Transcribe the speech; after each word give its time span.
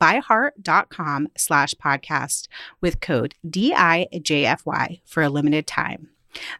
byheart.com 0.00 1.28
slash 1.36 1.74
podcast 1.74 2.48
with 2.80 3.00
code 3.00 3.34
DIJFY 3.46 5.00
for 5.04 5.22
a 5.22 5.28
limited 5.28 5.66
time. 5.66 6.08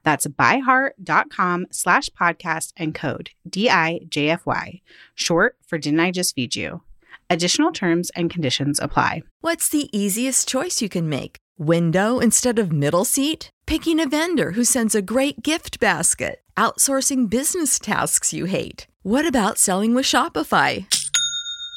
That's 0.03 0.27
byheart.com 0.27 1.67
slash 1.71 2.09
podcast 2.11 2.73
and 2.77 2.95
code 2.95 3.31
DIJFY, 3.49 4.81
short 5.15 5.57
for 5.67 5.79
Didn't 5.79 6.01
I 6.01 6.11
Just 6.11 6.35
Feed 6.35 6.57
You? 6.57 6.83
Additional 7.31 7.73
terms 7.73 8.11
and 8.17 8.31
conditions 8.31 8.81
apply. 8.81 9.23
What's 9.41 9.69
the 9.69 9.89
easiest 9.97 10.49
choice 10.49 10.81
you 10.81 10.89
can 10.89 11.09
make? 11.09 11.37
Window 11.59 12.21
instead 12.21 12.59
of 12.59 12.73
middle 12.73 13.05
seat? 13.05 13.51
Picking 13.67 14.01
a 14.01 14.09
vendor 14.09 14.53
who 14.53 14.65
sends 14.65 14.95
a 14.95 15.03
great 15.03 15.43
gift 15.43 15.79
basket? 15.79 16.41
Outsourcing 16.57 17.29
business 17.29 17.79
tasks 17.79 18.33
you 18.33 18.47
hate? 18.47 18.87
What 19.03 19.27
about 19.27 19.59
selling 19.59 19.95
with 19.95 20.07
Shopify? 20.07 20.87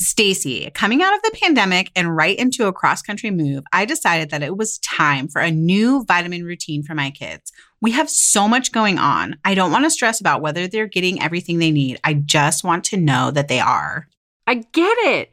Stacy, 0.00 0.70
coming 0.70 1.02
out 1.02 1.14
of 1.14 1.20
the 1.20 1.36
pandemic 1.42 1.90
and 1.94 2.16
right 2.16 2.38
into 2.38 2.66
a 2.66 2.72
cross 2.72 3.02
country 3.02 3.30
move, 3.30 3.64
I 3.70 3.84
decided 3.84 4.30
that 4.30 4.42
it 4.42 4.56
was 4.56 4.78
time 4.78 5.28
for 5.28 5.42
a 5.42 5.50
new 5.50 6.04
vitamin 6.04 6.42
routine 6.42 6.82
for 6.82 6.94
my 6.94 7.10
kids. 7.10 7.52
We 7.82 7.90
have 7.90 8.08
so 8.08 8.48
much 8.48 8.72
going 8.72 8.98
on. 8.98 9.36
I 9.44 9.54
don't 9.54 9.70
want 9.70 9.84
to 9.84 9.90
stress 9.90 10.18
about 10.18 10.40
whether 10.40 10.66
they're 10.66 10.86
getting 10.86 11.20
everything 11.20 11.58
they 11.58 11.70
need. 11.70 12.00
I 12.02 12.14
just 12.14 12.64
want 12.64 12.84
to 12.84 12.96
know 12.96 13.30
that 13.30 13.48
they 13.48 13.60
are. 13.60 14.08
I 14.46 14.54
get 14.54 14.96
it. 15.00 15.32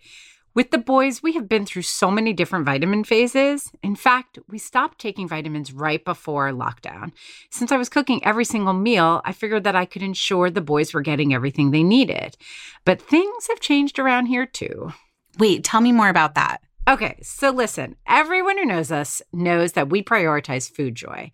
With 0.57 0.71
the 0.71 0.79
boys, 0.79 1.21
we 1.21 1.33
have 1.33 1.47
been 1.47 1.67
through 1.67 1.83
so 1.83 2.09
many 2.09 2.33
different 2.33 2.65
vitamin 2.65 3.03
phases. 3.03 3.71
In 3.83 3.95
fact, 3.95 4.39
we 4.49 4.57
stopped 4.57 4.97
taking 4.97 5.27
vitamins 5.27 5.71
right 5.71 6.03
before 6.03 6.49
lockdown. 6.49 7.11
Since 7.51 7.71
I 7.71 7.77
was 7.77 7.89
cooking 7.89 8.25
every 8.25 8.43
single 8.43 8.73
meal, 8.73 9.21
I 9.23 9.33
figured 9.33 9.65
that 9.65 9.75
I 9.75 9.85
could 9.85 10.01
ensure 10.01 10.49
the 10.49 10.59
boys 10.59 10.95
were 10.95 11.01
getting 11.01 11.31
everything 11.31 11.69
they 11.69 11.83
needed. 11.83 12.37
But 12.85 12.99
things 12.99 13.45
have 13.49 13.59
changed 13.59 13.99
around 13.99 14.25
here 14.25 14.47
too. 14.47 14.93
Wait, 15.37 15.63
tell 15.63 15.79
me 15.79 15.91
more 15.91 16.09
about 16.09 16.33
that. 16.33 16.63
Okay, 16.87 17.19
so 17.21 17.49
listen, 17.49 17.97
everyone 18.07 18.57
who 18.57 18.63
knows 18.63 18.93
us 18.93 19.21
knows 19.33 19.73
that 19.73 19.89
we 19.89 20.01
prioritize 20.01 20.71
food 20.71 20.95
joy. 20.95 21.31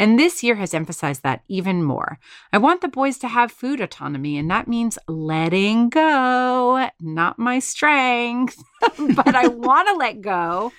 And 0.00 0.18
this 0.18 0.42
year 0.42 0.56
has 0.56 0.74
emphasized 0.74 1.22
that 1.22 1.42
even 1.46 1.84
more. 1.84 2.18
I 2.52 2.58
want 2.58 2.80
the 2.80 2.88
boys 2.88 3.16
to 3.18 3.28
have 3.28 3.52
food 3.52 3.80
autonomy, 3.80 4.36
and 4.36 4.50
that 4.50 4.66
means 4.66 4.98
letting 5.06 5.90
go, 5.90 6.88
not 7.00 7.38
my 7.38 7.60
strength, 7.60 8.60
but 8.80 9.36
I 9.36 9.46
want 9.46 9.86
to 9.86 9.94
let 9.94 10.22
go 10.22 10.72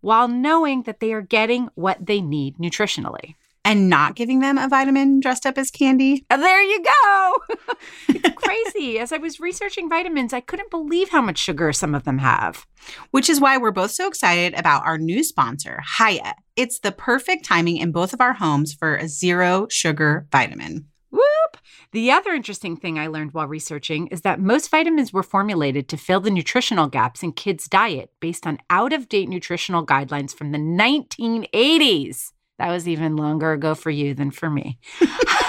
while 0.00 0.28
knowing 0.28 0.84
that 0.84 1.00
they 1.00 1.12
are 1.12 1.20
getting 1.20 1.68
what 1.74 2.06
they 2.06 2.22
need 2.22 2.56
nutritionally 2.56 3.34
and 3.64 3.88
not 3.88 4.14
giving 4.14 4.40
them 4.40 4.58
a 4.58 4.68
vitamin 4.68 5.20
dressed 5.20 5.46
up 5.46 5.58
as 5.58 5.70
candy. 5.70 6.24
There 6.30 6.62
you 6.62 6.82
go. 6.82 7.34
it's 8.08 8.42
crazy. 8.42 8.98
As 8.98 9.12
I 9.12 9.18
was 9.18 9.40
researching 9.40 9.88
vitamins, 9.88 10.32
I 10.32 10.40
couldn't 10.40 10.70
believe 10.70 11.10
how 11.10 11.20
much 11.20 11.38
sugar 11.38 11.72
some 11.72 11.94
of 11.94 12.04
them 12.04 12.18
have. 12.18 12.66
Which 13.10 13.28
is 13.28 13.40
why 13.40 13.58
we're 13.58 13.70
both 13.70 13.90
so 13.90 14.08
excited 14.08 14.54
about 14.58 14.86
our 14.86 14.98
new 14.98 15.22
sponsor, 15.22 15.82
Hiya. 15.98 16.34
It's 16.56 16.80
the 16.80 16.92
perfect 16.92 17.44
timing 17.44 17.76
in 17.76 17.92
both 17.92 18.12
of 18.12 18.20
our 18.20 18.32
homes 18.34 18.74
for 18.74 18.96
a 18.96 19.08
zero 19.08 19.66
sugar 19.70 20.26
vitamin. 20.32 20.86
Whoop! 21.10 21.56
The 21.92 22.10
other 22.10 22.32
interesting 22.32 22.76
thing 22.76 22.98
I 22.98 23.06
learned 23.06 23.32
while 23.32 23.46
researching 23.46 24.08
is 24.08 24.20
that 24.20 24.40
most 24.40 24.70
vitamins 24.70 25.12
were 25.12 25.22
formulated 25.22 25.88
to 25.88 25.96
fill 25.96 26.20
the 26.20 26.30
nutritional 26.30 26.86
gaps 26.86 27.22
in 27.22 27.32
kids' 27.32 27.68
diet 27.68 28.10
based 28.20 28.46
on 28.46 28.58
out 28.68 28.92
of 28.92 29.08
date 29.08 29.28
nutritional 29.28 29.86
guidelines 29.86 30.34
from 30.34 30.52
the 30.52 30.58
1980s. 30.58 32.32
That 32.58 32.70
was 32.70 32.88
even 32.88 33.16
longer 33.16 33.52
ago 33.52 33.74
for 33.74 33.90
you 33.90 34.14
than 34.14 34.30
for 34.30 34.50
me. 34.50 34.78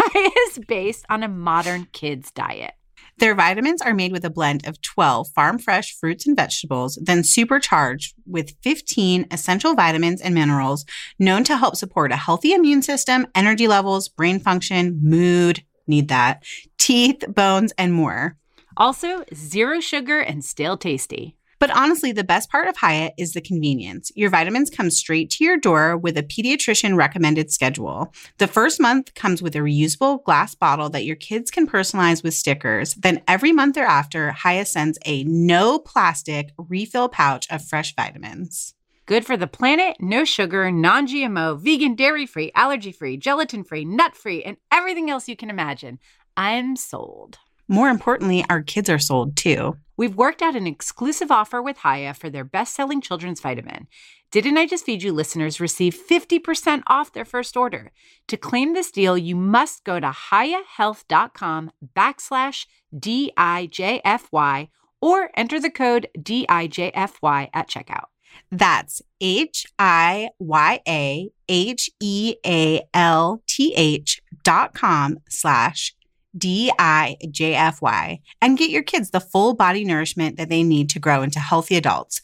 is 0.15 0.59
based 0.59 1.05
on 1.09 1.23
a 1.23 1.27
modern 1.27 1.87
kid's 1.91 2.31
diet. 2.31 2.73
Their 3.17 3.35
vitamins 3.35 3.81
are 3.81 3.93
made 3.93 4.13
with 4.13 4.23
a 4.23 4.29
blend 4.29 4.65
of 4.65 4.81
12 4.81 5.27
farm 5.29 5.59
fresh 5.59 5.93
fruits 5.93 6.25
and 6.25 6.37
vegetables, 6.37 6.97
then 7.01 7.23
supercharged 7.23 8.13
with 8.25 8.55
15 8.63 9.27
essential 9.29 9.75
vitamins 9.75 10.21
and 10.21 10.33
minerals 10.33 10.85
known 11.17 11.43
to 11.45 11.57
help 11.57 11.75
support 11.75 12.13
a 12.13 12.17
healthy 12.17 12.53
immune 12.53 12.81
system, 12.81 13.27
energy 13.35 13.67
levels, 13.67 14.07
brain 14.07 14.39
function, 14.39 14.99
mood, 15.03 15.63
need 15.85 16.07
that, 16.07 16.43
teeth, 16.77 17.25
bones, 17.27 17.73
and 17.77 17.93
more. 17.93 18.37
Also, 18.77 19.25
zero 19.33 19.81
sugar 19.81 20.19
and 20.21 20.45
still 20.45 20.77
tasty. 20.77 21.35
But 21.59 21.71
honestly, 21.71 22.13
the 22.13 22.23
best 22.23 22.49
part 22.49 22.67
of 22.67 22.77
Hiya 22.77 23.11
is 23.17 23.33
the 23.33 23.41
convenience. 23.41 24.11
Your 24.15 24.29
vitamins 24.29 24.69
come 24.69 24.89
straight 24.89 25.29
to 25.31 25.43
your 25.43 25.57
door 25.57 25.97
with 25.97 26.17
a 26.17 26.23
pediatrician 26.23 26.95
recommended 26.95 27.51
schedule. 27.51 28.13
The 28.37 28.47
first 28.47 28.79
month 28.79 29.13
comes 29.13 29.41
with 29.41 29.55
a 29.55 29.59
reusable 29.59 30.23
glass 30.23 30.55
bottle 30.55 30.89
that 30.91 31.03
your 31.03 31.17
kids 31.17 31.51
can 31.51 31.67
personalize 31.67 32.23
with 32.23 32.33
stickers. 32.33 32.93
Then 32.95 33.21
every 33.27 33.51
month 33.51 33.75
thereafter, 33.75 34.33
Hiya 34.43 34.65
sends 34.65 34.97
a 35.05 35.25
no 35.25 35.79
plastic 35.79 36.53
refill 36.57 37.09
pouch 37.09 37.45
of 37.49 37.63
fresh 37.63 37.93
vitamins. 37.93 38.73
Good 39.05 39.25
for 39.25 39.35
the 39.35 39.47
planet, 39.47 39.97
no 39.99 40.23
sugar, 40.23 40.71
non 40.71 41.07
GMO, 41.07 41.59
vegan, 41.59 41.95
dairy 41.95 42.25
free, 42.25 42.51
allergy 42.53 42.91
free, 42.91 43.17
gelatin 43.17 43.63
free, 43.63 43.83
nut 43.83 44.15
free, 44.15 44.43
and 44.43 44.57
everything 44.71 45.09
else 45.09 45.27
you 45.27 45.35
can 45.35 45.49
imagine. 45.49 45.99
I'm 46.37 46.75
sold. 46.75 47.39
More 47.71 47.89
importantly, 47.89 48.43
our 48.49 48.63
kids 48.63 48.89
are 48.89 48.97
sold 48.97 49.37
too. 49.37 49.77
We've 49.95 50.15
worked 50.15 50.41
out 50.41 50.55
an 50.55 50.65
exclusive 50.65 51.29
offer 51.29 51.61
with 51.61 51.77
Hiya 51.83 52.15
for 52.15 52.27
their 52.27 52.43
best 52.43 52.73
selling 52.73 52.99
children's 52.99 53.41
vitamin. 53.41 53.87
Didn't 54.31 54.57
I 54.57 54.65
Just 54.65 54.85
Feed 54.85 55.03
You 55.03 55.13
listeners 55.13 55.59
receive 55.59 55.95
50% 55.95 56.81
off 56.87 57.13
their 57.13 57.25
first 57.25 57.55
order? 57.55 57.91
To 58.27 58.37
claim 58.37 58.73
this 58.73 58.89
deal, 58.89 59.19
you 59.19 59.35
must 59.35 59.83
go 59.83 59.99
to 59.99 60.09
hiyahealth.com 60.31 61.69
backslash 61.95 62.65
DIJFY 62.95 64.69
or 64.99 65.29
enter 65.37 65.59
the 65.59 65.69
code 65.69 66.07
DIJFY 66.17 67.49
at 67.53 67.69
checkout. 67.69 68.05
That's 68.51 69.03
H 69.21 69.67
I 69.77 70.29
Y 70.39 70.81
A 70.87 71.29
H 71.47 71.91
E 71.99 72.35
A 72.43 72.81
L 72.95 73.43
T 73.47 73.75
H 73.75 74.21
dot 74.43 74.73
com 74.73 75.19
slash 75.29 75.93
D 76.37 76.71
I 76.77 77.17
J 77.31 77.55
F 77.55 77.81
Y, 77.81 78.19
and 78.41 78.57
get 78.57 78.69
your 78.69 78.83
kids 78.83 79.09
the 79.09 79.19
full 79.19 79.53
body 79.55 79.83
nourishment 79.83 80.37
that 80.37 80.49
they 80.49 80.63
need 80.63 80.89
to 80.91 80.99
grow 80.99 81.21
into 81.21 81.39
healthy 81.39 81.75
adults. 81.75 82.21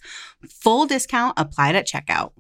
Full 0.48 0.86
discount 0.86 1.34
applied 1.38 1.76
at 1.76 1.88
checkout. 1.88 2.32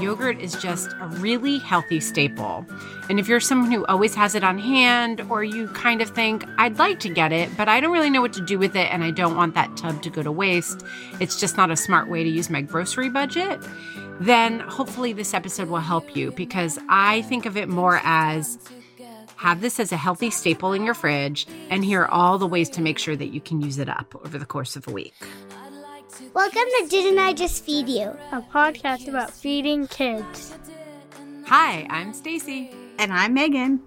Yogurt 0.00 0.40
is 0.40 0.54
just 0.54 0.90
a 1.00 1.08
really 1.18 1.58
healthy 1.58 1.98
staple. 1.98 2.66
And 3.10 3.20
if 3.20 3.28
you're 3.28 3.40
someone 3.40 3.70
who 3.70 3.84
always 3.84 4.14
has 4.14 4.34
it 4.34 4.42
on 4.42 4.58
hand, 4.58 5.20
or 5.28 5.44
you 5.44 5.68
kind 5.68 6.00
of 6.00 6.08
think, 6.08 6.46
I'd 6.56 6.78
like 6.78 7.00
to 7.00 7.10
get 7.10 7.32
it, 7.32 7.54
but 7.54 7.68
I 7.68 7.78
don't 7.80 7.92
really 7.92 8.08
know 8.08 8.22
what 8.22 8.32
to 8.32 8.40
do 8.40 8.58
with 8.58 8.74
it, 8.76 8.90
and 8.90 9.04
I 9.04 9.10
don't 9.10 9.36
want 9.36 9.54
that 9.54 9.76
tub 9.76 10.02
to 10.02 10.10
go 10.10 10.22
to 10.22 10.32
waste, 10.32 10.82
it's 11.20 11.38
just 11.38 11.58
not 11.58 11.70
a 11.70 11.76
smart 11.76 12.08
way 12.08 12.24
to 12.24 12.30
use 12.30 12.48
my 12.48 12.62
grocery 12.62 13.10
budget, 13.10 13.60
then 14.20 14.60
hopefully 14.60 15.12
this 15.12 15.34
episode 15.34 15.68
will 15.68 15.80
help 15.80 16.16
you 16.16 16.30
because 16.32 16.78
I 16.88 17.22
think 17.22 17.44
of 17.44 17.58
it 17.58 17.68
more 17.68 18.00
as 18.04 18.58
have 19.36 19.60
this 19.60 19.78
as 19.78 19.92
a 19.92 19.98
healthy 19.98 20.30
staple 20.30 20.72
in 20.72 20.82
your 20.82 20.94
fridge, 20.94 21.46
and 21.68 21.84
here 21.84 22.02
are 22.02 22.10
all 22.10 22.38
the 22.38 22.46
ways 22.46 22.70
to 22.70 22.80
make 22.80 22.98
sure 22.98 23.16
that 23.16 23.34
you 23.34 23.40
can 23.42 23.60
use 23.60 23.78
it 23.78 23.90
up 23.90 24.14
over 24.24 24.38
the 24.38 24.46
course 24.46 24.76
of 24.76 24.88
a 24.88 24.90
week. 24.90 25.14
Welcome 26.32 26.62
to 26.62 26.86
Didn't 26.88 27.18
I 27.18 27.34
Just 27.34 27.64
Feed 27.64 27.86
You? 27.86 28.16
A 28.32 28.40
podcast 28.40 29.08
about 29.08 29.30
feeding 29.30 29.88
kids. 29.88 30.54
Hi, 31.46 31.86
I'm 31.90 32.14
Stacy. 32.14 32.70
And 32.98 33.12
I'm 33.12 33.34
Megan. 33.34 33.82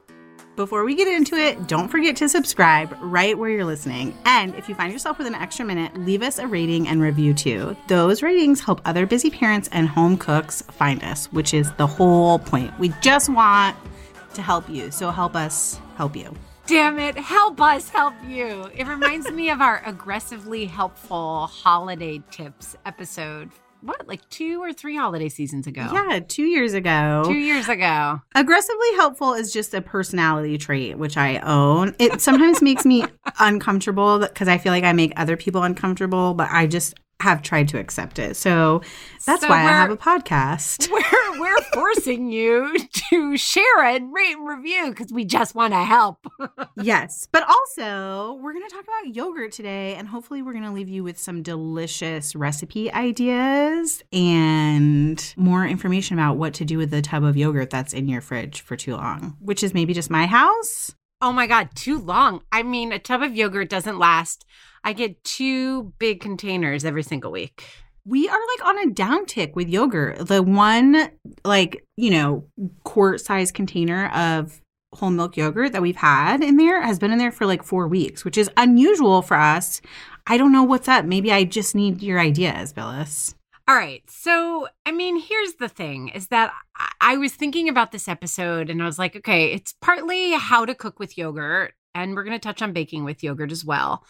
Before 0.56 0.83
we 0.83 0.95
get 0.95 1.07
into 1.07 1.36
it, 1.36 1.68
don't 1.68 1.88
forget 1.88 2.15
to 2.18 2.27
subscribe 2.27 2.95
right 3.00 3.38
where 3.38 3.50
you're 3.50 3.63
listening. 3.63 4.18
And 4.25 4.54
if 4.56 4.68
you 4.68 4.75
find 4.75 4.92
yourself 4.92 5.18
with 5.18 5.27
an 5.27 5.36
extra 5.36 5.63
minute, 5.63 5.95
leave 5.98 6.24
us 6.24 6.39
a 6.39 6.48
rating 6.48 6.88
and 6.88 7.01
review 7.01 7.33
too. 7.33 7.77
Those 7.88 8.21
ratings 8.21 8.59
help 8.59 8.81
other 8.83 9.06
busy 9.06 9.30
parents 9.30 9.69
and 9.71 9.88
home 9.88 10.18
cooks 10.18 10.62
find 10.63 11.04
us, 11.04 11.31
which 11.31 11.54
is 11.54 11.71
the 11.74 11.88
whole 11.88 12.39
point. 12.39 12.77
We 12.80 12.89
just 13.01 13.30
want 13.30 13.77
to 14.33 14.42
help 14.42 14.68
you. 14.69 14.92
So 14.92 15.12
help 15.12 15.36
us 15.36 15.80
help 15.95 16.15
you. 16.15 16.33
Damn 16.65 17.00
it, 17.00 17.18
help 17.18 17.62
us 17.62 17.88
help 17.88 18.13
you. 18.27 18.69
It 18.75 18.88
reminds 18.88 19.31
me 19.31 19.51
of 19.51 19.62
our 19.62 19.81
aggressively 19.86 20.65
helpful 20.65 21.48
holiday 21.48 22.21
tips 22.30 22.75
episode 22.86 23.51
what, 23.87 24.07
like 24.07 24.27
two 24.29 24.61
or 24.61 24.73
three 24.73 24.97
holiday 24.97 25.29
seasons 25.29 25.65
ago? 25.65 25.87
Yeah, 25.93 26.19
two 26.27 26.43
years 26.43 26.73
ago. 26.73 27.23
Two 27.25 27.33
years 27.33 27.69
ago. 27.69 28.21
Aggressively 28.35 28.95
helpful 28.95 29.33
is 29.33 29.53
just 29.53 29.73
a 29.73 29.81
personality 29.81 30.57
trait, 30.57 30.97
which 30.97 31.15
I 31.15 31.37
own. 31.37 31.95
It 31.97 32.19
sometimes 32.19 32.61
makes 32.61 32.85
me 32.85 33.05
uncomfortable 33.39 34.19
because 34.19 34.49
I 34.49 34.57
feel 34.57 34.73
like 34.73 34.83
I 34.83 34.91
make 34.91 35.13
other 35.15 35.37
people 35.37 35.63
uncomfortable, 35.63 36.33
but 36.33 36.49
I 36.51 36.67
just 36.67 36.95
have 37.19 37.41
tried 37.41 37.67
to 37.69 37.79
accept 37.79 38.19
it. 38.19 38.35
So 38.35 38.81
that's 39.25 39.41
so 39.41 39.49
why 39.49 39.57
I 39.57 39.69
have 39.69 39.91
a 39.91 39.97
podcast. 39.97 40.89
We're 40.97 41.27
we're 41.39 41.61
forcing 41.73 42.31
you 42.31 42.75
to 43.09 43.37
share 43.37 43.83
and 43.83 44.13
rate 44.13 44.35
and 44.35 44.47
review 44.47 44.89
because 44.89 45.11
we 45.11 45.25
just 45.25 45.55
want 45.55 45.73
to 45.73 45.83
help. 45.83 46.25
yes, 46.75 47.27
but 47.31 47.43
also 47.47 48.39
we're 48.41 48.53
going 48.53 48.67
to 48.67 48.73
talk 48.73 48.83
about 48.83 49.15
yogurt 49.15 49.51
today, 49.51 49.95
and 49.95 50.07
hopefully 50.07 50.41
we're 50.41 50.53
going 50.53 50.63
to 50.63 50.71
leave 50.71 50.89
you 50.89 51.03
with 51.03 51.17
some 51.17 51.43
delicious 51.43 52.35
recipe 52.35 52.91
ideas 52.91 54.03
and 54.11 55.33
more 55.37 55.65
information 55.65 56.17
about 56.17 56.37
what 56.37 56.53
to 56.55 56.65
do 56.65 56.77
with 56.77 56.91
the 56.91 57.01
tub 57.01 57.23
of 57.23 57.37
yogurt 57.37 57.69
that's 57.69 57.93
in 57.93 58.07
your 58.07 58.21
fridge 58.21 58.61
for 58.61 58.75
too 58.75 58.95
long, 58.95 59.35
which 59.39 59.63
is 59.63 59.73
maybe 59.73 59.93
just 59.93 60.09
my 60.09 60.25
house. 60.25 60.93
Oh 61.21 61.31
my 61.31 61.47
god, 61.47 61.69
too 61.75 61.99
long. 61.99 62.41
I 62.51 62.63
mean, 62.63 62.91
a 62.91 62.99
tub 62.99 63.23
of 63.23 63.35
yogurt 63.35 63.69
doesn't 63.69 63.97
last 63.97 64.45
I 64.87 64.93
get 64.93 65.21
two 65.25 65.91
big 65.99 66.21
containers 66.21 66.85
every 66.85 67.03
single 67.03 67.29
week. 67.29 67.67
We 68.05 68.29
are 68.29 68.39
like 68.39 68.65
on 68.65 68.87
a 68.87 68.93
downtick 68.93 69.53
with 69.53 69.67
yogurt. 69.67 70.29
The 70.29 70.41
one, 70.41 71.09
like, 71.43 71.85
you 71.97 72.09
know, 72.09 72.45
quart 72.85 73.19
size 73.19 73.51
container 73.51 74.07
of 74.11 74.61
whole 74.93 75.09
milk 75.09 75.35
yogurt 75.35 75.73
that 75.73 75.81
we've 75.81 75.97
had 75.97 76.41
in 76.41 76.55
there 76.55 76.81
has 76.81 76.99
been 76.99 77.11
in 77.11 77.17
there 77.17 77.33
for 77.33 77.45
like 77.45 77.63
four 77.63 77.89
weeks, 77.89 78.23
which 78.23 78.37
is 78.37 78.49
unusual 78.55 79.21
for 79.21 79.35
us. 79.35 79.81
I 80.25 80.37
don't 80.37 80.53
know 80.53 80.63
what's 80.63 80.87
up. 80.87 81.03
Maybe 81.03 81.33
I 81.33 81.43
just 81.43 81.75
need 81.75 82.01
your 82.01 82.17
ideas, 82.17 82.71
Billis. 82.71 83.35
All 83.67 83.75
right. 83.75 84.03
So, 84.09 84.69
I 84.85 84.93
mean, 84.93 85.19
here's 85.19 85.55
the 85.55 85.67
thing 85.67 86.07
is 86.15 86.29
that 86.29 86.53
I 87.01 87.17
was 87.17 87.33
thinking 87.33 87.67
about 87.67 87.91
this 87.91 88.07
episode 88.07 88.69
and 88.69 88.81
I 88.81 88.85
was 88.85 88.97
like, 88.97 89.17
okay, 89.17 89.51
it's 89.51 89.73
partly 89.81 90.31
how 90.31 90.63
to 90.63 90.73
cook 90.73 90.97
with 90.97 91.17
yogurt, 91.17 91.73
and 91.93 92.15
we're 92.15 92.23
going 92.23 92.39
to 92.39 92.47
touch 92.47 92.61
on 92.61 92.71
baking 92.71 93.03
with 93.03 93.21
yogurt 93.21 93.51
as 93.51 93.65
well. 93.65 94.05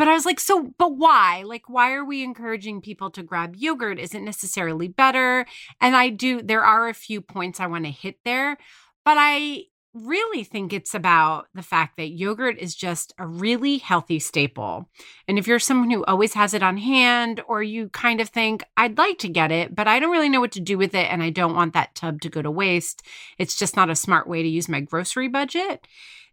But 0.00 0.08
I 0.08 0.14
was 0.14 0.24
like, 0.24 0.40
so, 0.40 0.72
but 0.78 0.96
why? 0.96 1.42
Like, 1.42 1.68
why 1.68 1.92
are 1.92 2.06
we 2.06 2.24
encouraging 2.24 2.80
people 2.80 3.10
to 3.10 3.22
grab 3.22 3.54
yogurt? 3.54 3.98
Isn't 3.98 4.24
necessarily 4.24 4.88
better. 4.88 5.44
And 5.78 5.94
I 5.94 6.08
do, 6.08 6.40
there 6.40 6.64
are 6.64 6.88
a 6.88 6.94
few 6.94 7.20
points 7.20 7.60
I 7.60 7.66
want 7.66 7.84
to 7.84 7.90
hit 7.90 8.16
there, 8.24 8.56
but 9.04 9.18
I 9.18 9.64
really 9.92 10.42
think 10.42 10.72
it's 10.72 10.94
about 10.94 11.48
the 11.52 11.60
fact 11.60 11.98
that 11.98 12.12
yogurt 12.12 12.56
is 12.58 12.74
just 12.74 13.12
a 13.18 13.26
really 13.26 13.76
healthy 13.76 14.20
staple. 14.20 14.88
And 15.28 15.38
if 15.38 15.46
you're 15.46 15.58
someone 15.58 15.90
who 15.90 16.02
always 16.06 16.32
has 16.32 16.54
it 16.54 16.62
on 16.62 16.78
hand, 16.78 17.42
or 17.46 17.62
you 17.62 17.90
kind 17.90 18.22
of 18.22 18.30
think, 18.30 18.64
I'd 18.78 18.96
like 18.96 19.18
to 19.18 19.28
get 19.28 19.52
it, 19.52 19.74
but 19.74 19.86
I 19.86 20.00
don't 20.00 20.12
really 20.12 20.30
know 20.30 20.40
what 20.40 20.52
to 20.52 20.60
do 20.60 20.78
with 20.78 20.94
it, 20.94 21.12
and 21.12 21.22
I 21.22 21.28
don't 21.28 21.54
want 21.54 21.74
that 21.74 21.94
tub 21.94 22.22
to 22.22 22.30
go 22.30 22.40
to 22.40 22.50
waste, 22.50 23.02
it's 23.36 23.54
just 23.54 23.76
not 23.76 23.90
a 23.90 23.94
smart 23.94 24.26
way 24.26 24.42
to 24.42 24.48
use 24.48 24.66
my 24.66 24.80
grocery 24.80 25.28
budget 25.28 25.86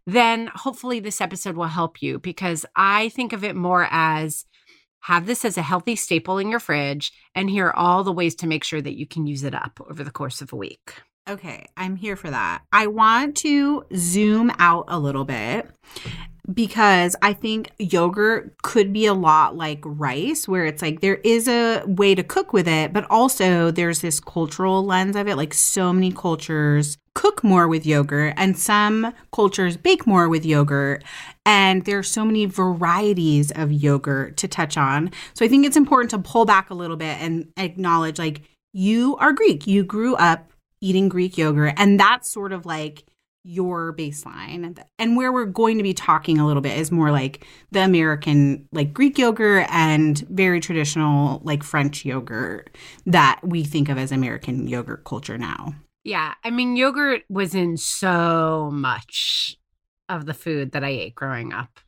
then 0.08 0.50
hopefully 0.54 1.00
this 1.00 1.20
episode 1.20 1.54
will 1.54 1.66
help 1.66 2.00
you 2.00 2.18
because 2.18 2.64
I 2.74 3.10
think 3.10 3.34
of 3.34 3.44
it 3.44 3.54
more 3.54 3.86
as 3.90 4.46
have 5.00 5.26
this 5.26 5.44
as 5.44 5.58
a 5.58 5.62
healthy 5.62 5.96
staple 5.96 6.38
in 6.38 6.48
your 6.48 6.60
fridge 6.60 7.12
and 7.34 7.50
here 7.50 7.66
are 7.66 7.76
all 7.76 8.04
the 8.04 8.12
ways 8.12 8.34
to 8.36 8.46
make 8.46 8.64
sure 8.64 8.80
that 8.80 8.96
you 8.96 9.06
can 9.06 9.26
use 9.26 9.44
it 9.44 9.54
up 9.54 9.78
over 9.88 10.02
the 10.02 10.10
course 10.10 10.40
of 10.40 10.50
a 10.52 10.56
week. 10.56 10.94
Okay, 11.28 11.66
I'm 11.76 11.96
here 11.96 12.16
for 12.16 12.30
that. 12.30 12.62
I 12.72 12.86
want 12.86 13.36
to 13.38 13.84
zoom 13.94 14.50
out 14.58 14.86
a 14.88 14.98
little 14.98 15.26
bit 15.26 15.68
because 16.52 17.14
I 17.20 17.34
think 17.34 17.70
yogurt 17.78 18.62
could 18.62 18.92
be 18.92 19.06
a 19.06 19.14
lot 19.14 19.56
like 19.56 19.80
rice, 19.84 20.48
where 20.48 20.64
it's 20.64 20.80
like 20.80 21.00
there 21.00 21.16
is 21.16 21.46
a 21.46 21.82
way 21.86 22.14
to 22.14 22.22
cook 22.22 22.52
with 22.52 22.66
it, 22.66 22.92
but 22.92 23.06
also 23.10 23.70
there's 23.70 24.00
this 24.00 24.18
cultural 24.18 24.84
lens 24.84 25.16
of 25.16 25.28
it. 25.28 25.36
Like 25.36 25.52
so 25.52 25.92
many 25.92 26.10
cultures 26.12 26.96
cook 27.14 27.42
more 27.44 27.68
with 27.68 27.84
yogurt, 27.84 28.34
and 28.36 28.56
some 28.56 29.12
cultures 29.32 29.76
bake 29.76 30.06
more 30.06 30.28
with 30.28 30.46
yogurt. 30.46 31.04
And 31.44 31.84
there's 31.84 32.10
so 32.10 32.24
many 32.24 32.46
varieties 32.46 33.50
of 33.50 33.72
yogurt 33.72 34.36
to 34.38 34.48
touch 34.48 34.76
on. 34.76 35.10
So 35.34 35.44
I 35.44 35.48
think 35.48 35.66
it's 35.66 35.76
important 35.76 36.10
to 36.10 36.18
pull 36.18 36.44
back 36.44 36.70
a 36.70 36.74
little 36.74 36.96
bit 36.96 37.20
and 37.20 37.48
acknowledge 37.56 38.18
like 38.18 38.42
you 38.72 39.16
are 39.16 39.32
Greek. 39.32 39.66
You 39.66 39.82
grew 39.82 40.14
up 40.16 40.50
eating 40.80 41.08
Greek 41.08 41.36
yogurt, 41.36 41.74
and 41.76 41.98
that's 41.98 42.30
sort 42.30 42.52
of 42.52 42.64
like 42.64 43.04
your 43.48 43.94
baseline. 43.94 44.78
And 44.98 45.16
where 45.16 45.32
we're 45.32 45.46
going 45.46 45.78
to 45.78 45.82
be 45.82 45.94
talking 45.94 46.38
a 46.38 46.46
little 46.46 46.60
bit 46.60 46.78
is 46.78 46.92
more 46.92 47.10
like 47.10 47.46
the 47.70 47.80
american 47.80 48.68
like 48.72 48.92
greek 48.92 49.16
yogurt 49.16 49.66
and 49.70 50.18
very 50.28 50.60
traditional 50.60 51.40
like 51.44 51.62
french 51.62 52.04
yogurt 52.04 52.76
that 53.06 53.40
we 53.42 53.64
think 53.64 53.88
of 53.88 53.96
as 53.96 54.12
american 54.12 54.68
yogurt 54.68 55.04
culture 55.04 55.38
now. 55.38 55.74
Yeah 56.04 56.34
i 56.44 56.50
mean 56.50 56.76
yogurt 56.76 57.22
was 57.30 57.54
in 57.54 57.78
so 57.78 58.70
much 58.70 59.56
of 60.10 60.26
the 60.26 60.34
food 60.34 60.72
that 60.72 60.84
i 60.84 60.88
ate 60.90 61.14
growing 61.14 61.52
up. 61.54 61.80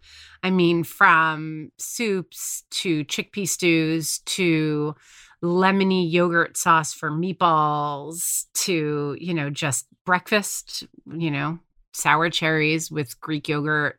I 0.43 0.51
mean 0.51 0.83
from 0.85 1.73
soups 1.79 2.65
to 2.71 3.05
chickpea 3.05 3.47
stews 3.47 4.21
to 4.21 4.95
lemony 5.43 6.11
yogurt 6.11 6.57
sauce 6.57 6.93
for 6.93 7.11
meatballs 7.11 8.45
to, 8.55 9.17
you 9.19 9.35
know, 9.35 9.51
just 9.51 9.87
breakfast, 10.05 10.85
you 11.07 11.31
know, 11.31 11.59
sour 11.93 12.31
cherries 12.31 12.91
with 12.91 13.21
Greek 13.21 13.49
yogurt. 13.49 13.99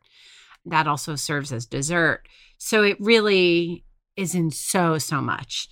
That 0.66 0.86
also 0.86 1.16
serves 1.16 1.52
as 1.52 1.66
dessert. 1.66 2.22
So 2.58 2.82
it 2.82 2.96
really 3.00 3.84
is 4.16 4.34
in 4.34 4.50
so, 4.50 4.98
so 4.98 5.20
much. 5.20 5.68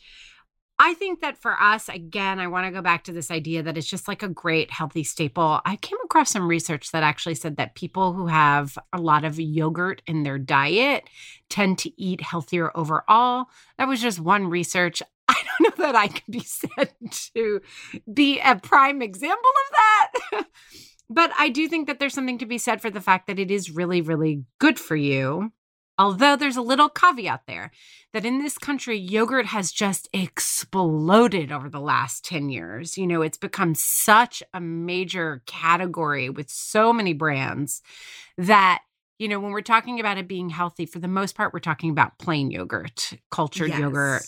I 0.83 0.95
think 0.95 1.21
that 1.21 1.37
for 1.37 1.61
us, 1.61 1.91
again, 1.91 2.41
I 2.41 2.47
want 2.47 2.65
to 2.65 2.73
go 2.73 2.81
back 2.81 3.05
to 3.05 3.13
this 3.13 3.31
idea 3.31 3.63
that 3.63 3.77
it's 3.77 3.87
just 3.87 4.09
like 4.09 4.23
a 4.23 4.29
great 4.29 4.71
healthy 4.71 5.05
staple. 5.05 5.61
I 5.67 5.77
came 5.77 5.99
across 6.03 6.31
some 6.31 6.49
research 6.49 6.91
that 6.93 7.03
actually 7.03 7.35
said 7.35 7.59
that 7.59 7.75
people 7.75 8.15
who 8.15 8.29
have 8.29 8.79
a 8.91 8.99
lot 8.99 9.27
of 9.27 9.39
yogurt 9.39 10.01
in 10.07 10.23
their 10.23 10.39
diet 10.39 11.05
tend 11.51 11.77
to 11.81 12.03
eat 12.03 12.23
healthier 12.23 12.75
overall. 12.75 13.49
That 13.77 13.89
was 13.89 14.01
just 14.01 14.21
one 14.21 14.47
research. 14.47 15.03
I 15.31 15.43
don't 15.59 15.79
know 15.79 15.85
that 15.85 15.97
I 15.97 16.09
can 16.09 16.25
be 16.31 16.41
said 16.45 16.93
to 17.35 17.61
be 18.13 18.41
a 18.41 18.57
prime 18.57 19.03
example 19.03 19.39
of 19.39 19.77
that. 19.77 20.47
but 21.11 21.33
I 21.39 21.49
do 21.49 21.69
think 21.69 21.87
that 21.87 21.99
there's 21.99 22.15
something 22.15 22.39
to 22.39 22.47
be 22.47 22.59
said 22.59 22.81
for 22.81 22.91
the 22.91 23.01
fact 23.01 23.27
that 23.27 23.39
it 23.39 23.51
is 23.51 23.71
really, 23.71 24.01
really 24.01 24.45
good 24.59 24.79
for 24.79 24.97
you. 24.97 25.53
Although 25.99 26.35
there's 26.35 26.57
a 26.57 26.63
little 26.63 26.89
caveat 26.89 27.43
there 27.47 27.71
that 28.15 28.25
in 28.25 28.39
this 28.39 28.57
country, 28.57 28.97
yogurt 28.97 29.45
has 29.47 29.71
just 29.71 30.09
exploded 30.15 31.53
over 31.53 31.69
the 31.69 31.81
last 31.81 32.25
10 32.25 32.49
years. 32.49 32.97
You 32.97 33.07
know, 33.07 33.21
it's 33.21 33.37
become 33.37 33.75
such 33.75 34.43
a 34.55 34.63
major 34.63 35.43
category 35.45 36.31
with 36.31 36.49
so 36.49 36.95
many 36.95 37.13
brands 37.13 37.83
that 38.39 38.81
you 39.21 39.29
know, 39.29 39.39
when 39.39 39.53
we're 39.53 39.61
talking 39.61 40.01
about 40.01 40.17
it 40.17 40.27
being 40.27 40.49
healthy, 40.49 40.87
for 40.87 40.99
the 40.99 41.07
most 41.07 41.35
part, 41.35 41.53
we're 41.53 41.61
talking 41.61 41.91
about 41.91 42.19
plain 42.19 42.51
yogurt, 42.51 43.13
cultured 43.31 43.69
yes. 43.69 43.79
yogurt, 43.79 44.23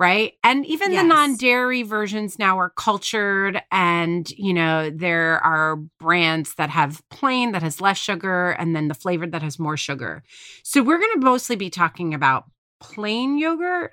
right? 0.00 0.32
And 0.42 0.64
even 0.64 0.92
yes. 0.92 1.02
the 1.02 1.08
non-dairy 1.08 1.82
versions 1.82 2.38
now 2.38 2.58
are 2.58 2.70
cultured 2.70 3.60
and, 3.70 4.28
you 4.30 4.54
know, 4.54 4.88
there 4.88 5.38
are 5.40 5.76
brands 5.76 6.54
that 6.54 6.70
have 6.70 7.02
plain 7.10 7.52
that 7.52 7.62
has 7.62 7.82
less 7.82 7.98
sugar 7.98 8.52
and 8.52 8.74
then 8.74 8.88
the 8.88 8.94
flavored 8.94 9.32
that 9.32 9.42
has 9.42 9.58
more 9.58 9.76
sugar. 9.76 10.22
So 10.62 10.82
we're 10.82 10.98
going 10.98 11.20
to 11.20 11.24
mostly 11.24 11.54
be 11.54 11.68
talking 11.68 12.14
about 12.14 12.44
plain 12.80 13.36
yogurt. 13.36 13.92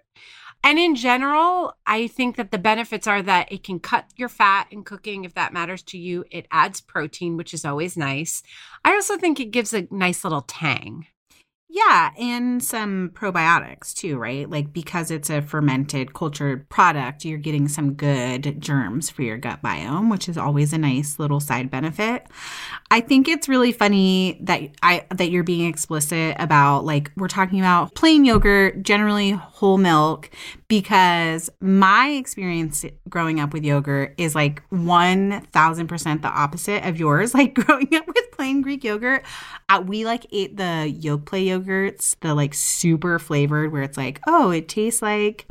And 0.63 0.79
in 0.79 0.95
general, 0.95 1.73
I 1.85 2.07
think 2.07 2.37
that 2.37 2.51
the 2.51 2.57
benefits 2.57 3.05
are 3.05 3.21
that 3.23 3.51
it 3.51 3.65
can 3.65 3.81
cut 3.81 4.05
your 4.15 4.29
fat 4.29 4.67
in 4.71 4.85
cooking 4.85 5.25
if 5.25 5.33
that 5.33 5.51
matters 5.51 5.83
to 5.83 5.97
you. 5.97 6.23
It 6.31 6.47
adds 6.51 6.79
protein, 6.79 7.35
which 7.35 7.53
is 7.53 7.65
always 7.65 7.97
nice. 7.97 8.43
I 8.85 8.93
also 8.93 9.17
think 9.17 9.41
it 9.41 9.51
gives 9.51 9.73
a 9.73 9.87
nice 9.91 10.23
little 10.23 10.41
tang. 10.41 11.05
Yeah, 11.69 12.11
and 12.17 12.63
some 12.63 13.11
probiotics 13.13 13.93
too, 13.93 14.17
right? 14.17 14.49
Like 14.49 14.71
because 14.71 15.11
it's 15.11 15.29
a 15.29 15.41
fermented 15.41 16.13
cultured 16.13 16.69
product, 16.69 17.25
you're 17.25 17.37
getting 17.37 17.67
some 17.67 17.93
good 17.93 18.61
germs 18.61 19.09
for 19.09 19.21
your 19.21 19.37
gut 19.37 19.61
biome, 19.61 20.09
which 20.09 20.29
is 20.29 20.37
always 20.37 20.71
a 20.71 20.77
nice 20.77 21.19
little 21.19 21.41
side 21.41 21.69
benefit. 21.69 22.25
I 22.89 23.01
think 23.01 23.27
it's 23.27 23.49
really 23.49 23.73
funny 23.73 24.37
that 24.43 24.61
I 24.81 25.05
that 25.13 25.29
you're 25.29 25.43
being 25.43 25.67
explicit 25.67 26.37
about 26.39 26.85
like 26.85 27.11
we're 27.17 27.27
talking 27.27 27.59
about 27.59 27.93
plain 27.95 28.23
yogurt, 28.23 28.81
generally 28.81 29.31
whole 29.31 29.77
milk, 29.77 30.29
because 30.69 31.49
my 31.59 32.09
experience 32.11 32.85
growing 33.09 33.41
up 33.41 33.51
with 33.51 33.65
yogurt 33.65 34.13
is 34.17 34.35
like 34.35 34.61
1000% 34.69 36.21
the 36.21 36.27
opposite 36.29 36.85
of 36.87 36.97
yours. 36.97 37.33
Like 37.37 37.53
growing 37.53 37.93
up 37.93 38.07
with 38.07 38.31
plain 38.31 38.63
Greek 38.63 38.83
yogurt, 38.83 39.23
uh, 39.69 39.83
we 39.85 40.05
like 40.05 40.25
ate 40.31 40.57
the 40.57 40.91
Yoplait 41.03 41.56
yogurts, 41.59 42.15
the 42.21 42.33
like 42.33 42.53
super 42.53 43.19
flavored 43.19 43.71
where 43.71 43.81
it's 43.83 43.97
like, 43.97 44.19
oh, 44.27 44.49
it 44.51 44.67
tastes 44.67 45.01
like 45.01 45.47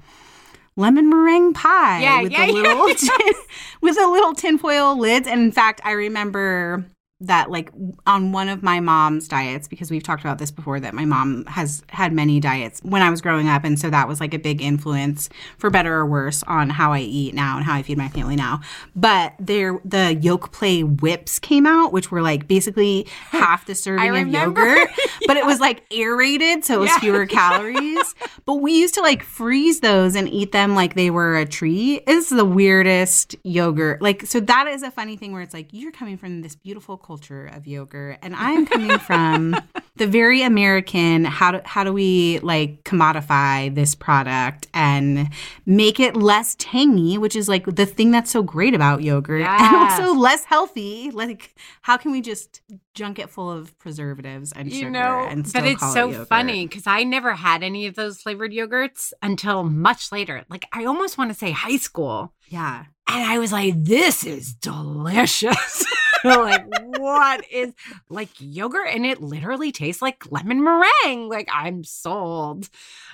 lemon 0.77 1.09
meringue 1.09 1.55
pie 1.55 2.03
Yeah, 2.03 2.23
with 2.23 2.33
yeah, 2.33 2.47
the 2.47 2.53
little 2.53 2.89
yeah. 2.89 2.95
tin, 2.97 3.35
with 3.81 3.97
the 3.97 4.09
little 4.09 4.35
tinfoil 4.35 4.99
lids. 4.99 5.27
And 5.27 5.41
in 5.41 5.53
fact, 5.53 5.81
I 5.85 5.93
remember 5.93 6.87
that 7.21 7.51
like 7.51 7.71
on 8.07 8.31
one 8.33 8.47
of 8.49 8.63
my 8.63 8.79
mom's 8.79 9.27
diets 9.27 9.67
because 9.67 9.91
we've 9.91 10.03
talked 10.03 10.21
about 10.23 10.37
this 10.39 10.51
before 10.51 10.79
that 10.79 10.93
my 10.93 11.07
mom 11.07 11.47
has 11.47 11.83
had 11.89 12.13
many 12.13 12.39
diets 12.41 12.79
when 12.83 13.01
I 13.01 13.09
was 13.09 13.23
growing 13.23 13.49
up 13.49 13.65
and 13.65 13.79
so 13.81 13.89
that 13.89 14.07
was 14.07 14.21
like 14.21 14.35
a 14.35 14.39
big 14.39 14.61
influence 14.61 15.31
for 15.57 15.71
better 15.71 15.95
or 15.95 16.05
worse 16.05 16.43
on 16.43 16.69
how 16.69 16.93
I 16.93 17.01
eat 17.01 17.33
now 17.35 17.57
and 17.57 17.65
how 17.65 17.75
I 17.75 17.83
feed 17.83 17.97
my 17.97 18.09
family 18.09 18.37
now. 18.37 18.61
But 18.95 19.33
there 19.39 19.81
the 19.83 20.15
Yoplait 20.21 21.01
whips 21.01 21.39
came 21.39 21.65
out 21.67 21.91
which 21.91 22.11
were 22.11 22.21
like 22.21 22.47
basically 22.49 23.07
half 23.31 23.65
the 23.65 23.75
serving 23.75 24.15
of 24.15 24.29
yogurt 24.29 24.91
but 25.27 25.39
it 25.39 25.47
was 25.47 25.59
like 25.59 25.85
aerated 25.91 26.65
so 26.67 26.75
it 26.75 26.81
was 26.81 26.91
Yeah. 26.91 26.99
fewer 26.99 27.25
calories. 27.37 28.15
But 28.45 28.57
we 28.57 28.79
used 28.79 28.93
to 28.95 29.01
like 29.01 29.23
freeze 29.23 29.81
those 29.81 30.17
and 30.17 30.29
eat 30.29 30.53
them 30.53 30.75
like 30.75 30.93
they 30.95 31.09
were 31.09 31.39
a 31.39 31.47
treat. 31.47 32.03
It's 32.07 32.29
the 32.29 32.45
weirdest 32.45 33.37
yogurt. 33.43 34.03
Like 34.03 34.27
so 34.27 34.39
that 34.41 34.67
is 34.67 34.83
a 34.83 34.91
funny 34.91 35.17
thing 35.17 35.33
where 35.33 35.41
it's 35.41 35.55
like 35.55 35.69
you're 35.73 35.93
coming 35.93 36.19
from 36.19 36.43
this 36.43 36.55
beautiful 36.55 36.99
culture 37.07 37.47
of 37.47 37.67
yogurt 37.67 38.19
and 38.23 38.35
i'm 38.35 38.67
coming 38.67 38.99
from 38.99 39.55
the 39.97 40.07
very 40.07 40.43
american 40.43 41.25
how 41.25 41.53
do 41.53 41.61
how 41.65 41.85
do 41.85 41.93
we 41.93 42.41
like 42.41 42.83
commodify 42.83 43.73
this 43.75 43.95
product 43.95 44.67
and 44.75 45.29
make 45.67 46.01
it 46.01 46.17
less 46.17 46.57
tangy 46.59 47.17
which 47.17 47.37
is 47.37 47.49
like 47.49 47.65
the 47.67 47.87
thing 47.87 48.11
that's 48.11 48.31
so 48.31 48.43
great 48.43 48.75
about 48.75 49.03
yogurt 49.03 49.43
and 49.47 49.77
also 49.77 50.15
less 50.15 50.45
healthy 50.45 51.11
like 51.13 51.55
how 51.83 51.97
can 51.97 52.11
we 52.11 52.21
just 52.21 52.61
junk 52.95 53.19
it 53.19 53.31
full 53.31 53.53
of 53.53 53.79
preservatives 53.79 54.53
and 54.53 54.73
you 54.73 54.79
sugar 54.79 54.91
know, 54.91 55.27
and 55.29 55.47
still 55.47 55.63
but 55.63 55.71
it's 55.71 55.83
it 55.83 55.93
so 55.93 56.09
yogurt? 56.09 56.29
funny 56.29 56.67
because 56.67 56.87
I 56.87 57.05
never 57.05 57.35
had 57.35 57.63
any 57.63 57.87
of 57.87 57.95
those 57.95 58.21
flavored 58.23 58.53
yogurts 58.53 59.13
until 59.23 59.63
much 59.65 60.11
later. 60.11 60.45
Like 60.49 60.65
I 60.73 60.87
almost 60.87 61.19
want 61.19 61.31
to 61.31 61.39
say 61.39 61.51
high 61.51 61.77
school. 61.77 62.33
yeah 62.49 62.87
And 63.07 63.23
I 63.23 63.39
was 63.39 63.53
like, 63.53 63.75
this 63.77 64.25
is 64.25 64.55
delicious. 64.55 65.85
like, 66.43 66.67
what 66.99 67.45
is 67.51 67.73
like 68.09 68.31
yogurt? 68.39 68.89
And 68.89 69.07
it 69.07 69.21
literally 69.23 69.73
tastes 69.73 70.03
like 70.03 70.31
lemon 70.31 70.63
meringue. 70.63 71.29
Like, 71.29 71.49
I'm 71.53 71.85
sold. 71.85 72.69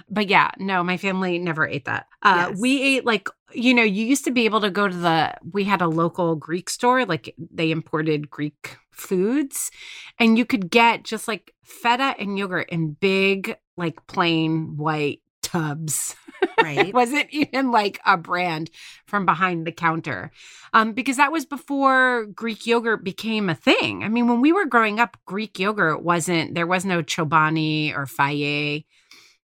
But 0.09 0.28
yeah, 0.28 0.50
no, 0.59 0.83
my 0.83 0.97
family 0.97 1.38
never 1.38 1.66
ate 1.66 1.85
that. 1.87 2.07
Uh, 2.23 2.49
Yes. 2.50 2.61
We 2.61 2.83
ate 2.83 3.04
like, 3.04 3.28
you 3.54 3.75
know, 3.75 3.83
you 3.83 4.04
used 4.04 4.25
to 4.25 4.31
be 4.31 4.45
able 4.45 4.61
to 4.62 4.71
go 4.71 4.88
to 4.88 4.97
the, 4.97 5.35
we 5.52 5.64
had 5.64 5.83
a 5.83 5.88
local 5.88 6.37
Greek 6.37 6.71
store, 6.71 7.04
like 7.04 7.35
they 7.38 7.71
imported 7.71 8.31
Greek 8.31 8.76
foods, 8.90 9.71
and 10.19 10.37
you 10.38 10.45
could 10.45 10.71
get 10.71 11.02
just 11.02 11.26
like 11.28 11.54
feta 11.64 12.14
and 12.19 12.38
yogurt 12.38 12.69
in 12.71 12.92
big, 12.92 13.57
like 13.76 14.07
plain 14.07 14.76
white 14.76 15.21
tubs. 15.52 16.16
right 16.62 16.88
It 16.88 16.94
wasn't 16.94 17.28
even 17.30 17.71
like 17.71 18.00
a 18.04 18.16
brand 18.16 18.71
from 19.06 19.26
behind 19.26 19.66
the 19.66 19.73
counter. 19.73 20.32
Um, 20.73 20.92
because 20.92 21.18
that 21.18 21.32
was 21.32 21.44
before 21.44 22.26
Greek 22.26 22.66
yogurt 22.66 23.04
became 23.04 23.49
a 23.49 23.54
thing. 23.54 24.02
I 24.02 24.09
mean, 24.09 24.28
when 24.28 24.40
we 24.40 24.52
were 24.52 24.66
growing 24.66 24.99
up, 24.99 25.16
Greek 25.26 25.59
yogurt 25.59 26.02
wasn't, 26.02 26.54
there 26.54 26.66
was 26.66 26.85
no 26.85 27.02
Chobani 27.02 27.94
or 27.94 28.06
Fage. 28.06 28.85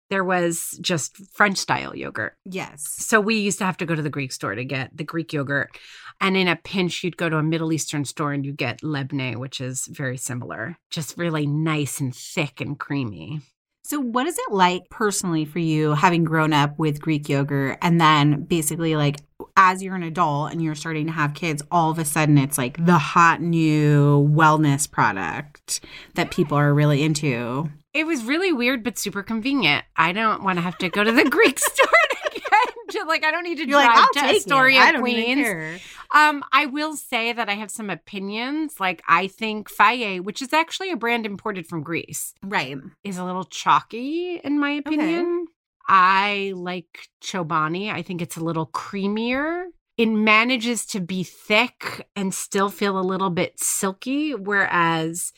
There 0.09 0.23
was 0.23 0.77
just 0.81 1.17
French 1.33 1.57
style 1.57 1.95
yogurt. 1.95 2.37
yes 2.45 2.83
So 2.87 3.19
we 3.19 3.35
used 3.35 3.57
to 3.59 3.65
have 3.65 3.77
to 3.77 3.85
go 3.85 3.95
to 3.95 4.01
the 4.01 4.09
Greek 4.11 4.31
store 4.31 4.53
to 4.53 4.65
get 4.65 4.95
the 4.95 5.03
Greek 5.03 5.33
yogurt. 5.33 5.75
And 6.21 6.37
in 6.37 6.47
a 6.47 6.55
pinch, 6.55 7.03
you'd 7.03 7.17
go 7.17 7.29
to 7.29 7.37
a 7.37 7.43
Middle 7.43 7.73
Eastern 7.73 8.05
store 8.05 8.33
and 8.33 8.45
you 8.45 8.53
get 8.53 8.81
lebne, 8.81 9.37
which 9.37 9.59
is 9.59 9.87
very 9.87 10.17
similar, 10.17 10.77
just 10.91 11.17
really 11.17 11.47
nice 11.47 11.99
and 11.99 12.15
thick 12.15 12.61
and 12.61 12.77
creamy. 12.77 13.41
So, 13.85 13.99
what 13.99 14.27
is 14.27 14.37
it 14.37 14.51
like 14.51 14.89
personally 14.89 15.43
for 15.43 15.59
you 15.59 15.93
having 15.93 16.23
grown 16.23 16.53
up 16.53 16.79
with 16.79 17.01
Greek 17.01 17.27
yogurt 17.27 17.77
and 17.81 17.99
then 17.99 18.43
basically, 18.43 18.95
like, 18.95 19.17
as 19.57 19.83
you're 19.83 19.95
an 19.95 20.03
adult 20.03 20.53
and 20.53 20.61
you're 20.61 20.73
starting 20.73 21.05
to 21.07 21.11
have 21.11 21.33
kids, 21.33 21.61
all 21.69 21.91
of 21.91 21.99
a 21.99 22.05
sudden 22.05 22.37
it's 22.37 22.57
like 22.57 22.83
the 22.85 22.97
hot 22.97 23.41
new 23.41 24.25
wellness 24.33 24.89
product 24.89 25.81
that 26.15 26.31
people 26.31 26.57
are 26.57 26.73
really 26.73 27.03
into? 27.03 27.69
It 27.93 28.07
was 28.07 28.23
really 28.23 28.53
weird, 28.53 28.83
but 28.83 28.97
super 28.97 29.21
convenient. 29.21 29.83
I 29.97 30.13
don't 30.13 30.43
want 30.43 30.57
to 30.57 30.61
have 30.61 30.77
to 30.77 30.89
go 30.89 31.03
to 31.03 31.11
the 31.11 31.29
Greek 31.29 31.59
store 31.59 31.87
again. 32.25 32.32
Like, 33.07 33.23
I 33.23 33.31
don't 33.31 33.43
need 33.43 33.57
to 33.57 33.67
You're 33.67 33.81
drive 33.81 33.97
I'll 33.97 34.13
to 34.13 34.35
Astoria. 34.35 34.79
I 34.79 34.93
Queens. 34.99 35.81
Um, 36.13 36.43
I 36.51 36.67
will 36.67 36.95
say 36.95 37.33
that 37.33 37.49
I 37.49 37.53
have 37.53 37.71
some 37.71 37.89
opinions. 37.89 38.79
Like, 38.79 39.01
I 39.07 39.27
think 39.27 39.69
Fage, 39.69 40.21
which 40.23 40.41
is 40.41 40.53
actually 40.53 40.91
a 40.91 40.95
brand 40.95 41.25
imported 41.25 41.67
from 41.67 41.81
Greece, 41.83 42.33
Right. 42.43 42.77
is 43.03 43.17
a 43.17 43.25
little 43.25 43.43
chalky 43.45 44.39
in 44.43 44.59
my 44.59 44.71
opinion. 44.71 45.47
I 45.87 46.53
like 46.55 47.09
Chobani. 47.21 47.91
I 47.91 48.01
think 48.03 48.21
it's 48.21 48.37
a 48.37 48.43
little 48.43 48.67
creamier. 48.67 49.65
It 49.97 50.07
manages 50.07 50.85
to 50.87 50.99
be 51.01 51.23
thick 51.23 52.07
and 52.15 52.33
still 52.33 52.69
feel 52.69 52.97
a 52.97 53.01
little 53.01 53.29
bit 53.29 53.59
silky, 53.59 54.33
whereas 54.33 55.33